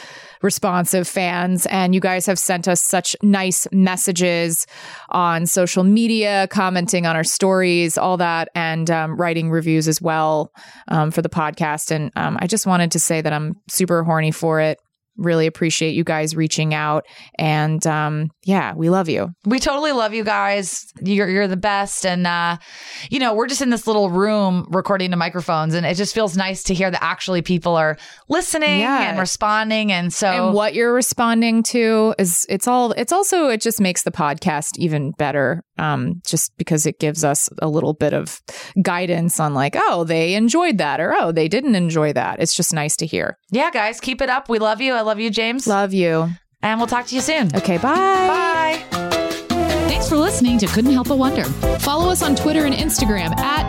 Responsive 0.42 1.06
fans, 1.06 1.66
and 1.66 1.94
you 1.94 2.00
guys 2.00 2.24
have 2.24 2.38
sent 2.38 2.66
us 2.66 2.80
such 2.80 3.14
nice 3.22 3.68
messages 3.72 4.66
on 5.10 5.44
social 5.44 5.84
media, 5.84 6.48
commenting 6.50 7.04
on 7.04 7.14
our 7.14 7.24
stories, 7.24 7.98
all 7.98 8.16
that, 8.16 8.48
and 8.54 8.90
um, 8.90 9.16
writing 9.20 9.50
reviews 9.50 9.86
as 9.86 10.00
well 10.00 10.50
um, 10.88 11.10
for 11.10 11.20
the 11.20 11.28
podcast. 11.28 11.90
And 11.90 12.10
um, 12.16 12.38
I 12.40 12.46
just 12.46 12.66
wanted 12.66 12.90
to 12.92 12.98
say 12.98 13.20
that 13.20 13.34
I'm 13.34 13.52
super 13.68 14.02
horny 14.02 14.30
for 14.30 14.62
it 14.62 14.78
Really 15.20 15.46
appreciate 15.46 15.90
you 15.94 16.02
guys 16.02 16.34
reaching 16.34 16.74
out. 16.74 17.04
And 17.38 17.86
um, 17.86 18.30
yeah, 18.44 18.74
we 18.74 18.88
love 18.90 19.08
you. 19.08 19.28
We 19.44 19.58
totally 19.60 19.92
love 19.92 20.14
you 20.14 20.24
guys. 20.24 20.86
You're 21.02 21.28
you're 21.28 21.46
the 21.46 21.56
best, 21.56 22.04
and 22.06 22.26
uh, 22.26 22.56
you 23.10 23.18
know 23.20 23.34
we're 23.34 23.46
just 23.46 23.62
in 23.62 23.70
this 23.70 23.86
little 23.86 24.10
room 24.10 24.66
recording 24.70 25.10
to 25.10 25.16
microphones, 25.16 25.74
and 25.74 25.84
it 25.86 25.94
just 25.94 26.14
feels 26.14 26.36
nice 26.36 26.62
to 26.64 26.74
hear 26.74 26.90
that 26.90 27.02
actually 27.02 27.42
people 27.42 27.76
are 27.76 27.96
listening 28.28 28.80
Yeah. 28.80 29.10
and 29.10 29.18
responding, 29.18 29.92
and 29.92 30.12
so 30.12 30.28
and 30.46 30.54
what 30.54 30.74
you're 30.74 30.94
responding 30.94 31.62
to 31.64 32.14
is 32.18 32.46
it's 32.48 32.66
all 32.66 32.92
it's 32.92 33.12
also 33.12 33.48
it 33.48 33.60
just 33.60 33.80
makes 33.80 34.02
the 34.02 34.10
podcast 34.10 34.78
even 34.78 35.12
better 35.12 35.62
um 35.78 36.20
just 36.26 36.52
because 36.56 36.86
it 36.86 36.98
gives 36.98 37.24
us 37.24 37.48
a 37.60 37.68
little 37.68 37.92
bit 37.94 38.12
of 38.14 38.40
guidance 38.82 39.38
on 39.40 39.54
like 39.54 39.74
oh 39.76 40.04
they 40.04 40.34
enjoyed 40.34 40.78
that 40.78 41.00
or 41.00 41.14
oh 41.14 41.32
they 41.32 41.48
didn't 41.48 41.74
enjoy 41.74 42.12
that 42.12 42.40
it's 42.40 42.54
just 42.54 42.72
nice 42.72 42.96
to 42.96 43.06
hear 43.06 43.36
yeah, 43.52 43.72
guys, 43.72 43.98
keep 43.98 44.22
it 44.22 44.30
up. 44.30 44.48
We 44.48 44.60
love 44.60 44.80
you. 44.80 44.94
I 44.94 45.00
love 45.00 45.09
you, 45.18 45.30
James, 45.30 45.66
love 45.66 45.92
you 45.92 46.28
and 46.62 46.78
we'll 46.78 46.86
talk 46.86 47.06
to 47.06 47.14
you 47.14 47.20
soon. 47.22 47.54
okay 47.56 47.78
bye 47.78 47.94
Bye. 47.94 48.84
Thanks 49.88 50.08
for 50.08 50.16
listening 50.16 50.56
to 50.58 50.66
Couldn't 50.66 50.92
Help 50.92 51.08
But 51.08 51.18
Wonder. 51.18 51.44
Follow 51.80 52.08
us 52.11 52.22
on 52.22 52.34
Twitter 52.36 52.64
and 52.64 52.74
Instagram 52.74 53.36
at 53.38 53.66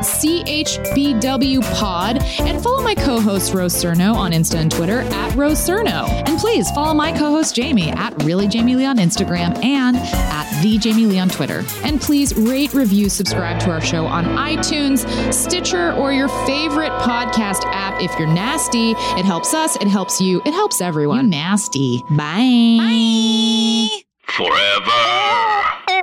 CHBWPod 1.02 2.22
and 2.42 2.62
follow 2.64 2.82
my 2.82 2.96
co 2.96 3.20
host 3.20 3.54
Rose 3.54 3.74
Surnow 3.74 4.14
on 4.14 4.32
Insta 4.32 4.56
and 4.56 4.72
Twitter 4.72 5.02
at 5.02 5.36
Rose 5.36 5.58
Surnow. 5.58 6.08
And 6.28 6.40
please 6.40 6.70
follow 6.72 6.94
my 6.94 7.12
co 7.12 7.32
host 7.32 7.56
Jamie 7.56 7.90
at 7.90 8.24
Really 8.24 8.48
Jamie 8.48 8.76
Lee 8.78 8.86
on 8.86 8.98
Instagram 8.98 9.62
and 9.64 9.98
at 9.98 10.51
The 10.62 10.78
Jamie 10.78 11.08
Lee 11.08 11.18
on 11.18 11.28
Twitter. 11.28 11.64
And 11.84 12.00
please 12.00 12.36
rate, 12.36 12.72
review, 12.76 13.10
subscribe 13.10 13.60
to 13.62 13.72
our 13.72 13.82
show 13.82 14.06
on 14.06 14.26
iTunes, 14.26 15.34
Stitcher, 15.34 15.94
or 15.94 16.14
your 16.14 16.28
favorite 16.46 16.92
podcast 17.02 17.64
app. 17.66 18.00
If 18.00 18.18
you're 18.20 18.28
nasty, 18.28 18.92
it 18.92 19.26
helps 19.26 19.56
us, 19.56 19.76
it 19.78 19.88
helps 19.88 20.22
you, 20.22 20.40
it 20.46 20.52
helps 20.54 20.80
everyone. 20.80 21.26
You 21.26 21.32
nasty. 21.32 22.04
Bye. 22.12 22.78
Bye. 22.78 23.90
Forever. 24.28 26.02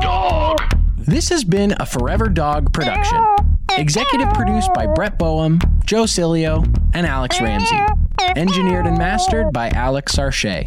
Dog. 0.00 0.58
This 0.96 1.28
has 1.28 1.44
been 1.44 1.74
a 1.78 1.84
Forever 1.84 2.30
Dog 2.30 2.72
production. 2.72 3.22
Executive 3.76 4.30
produced 4.32 4.72
by 4.72 4.86
Brett 4.86 5.18
Boehm, 5.18 5.60
Joe 5.84 6.04
Cilio, 6.04 6.64
and 6.94 7.06
Alex 7.06 7.40
Ramsey. 7.42 7.78
Engineered 8.36 8.86
and 8.86 8.96
mastered 8.96 9.52
by 9.52 9.68
Alex 9.70 10.16
Sarche. 10.16 10.66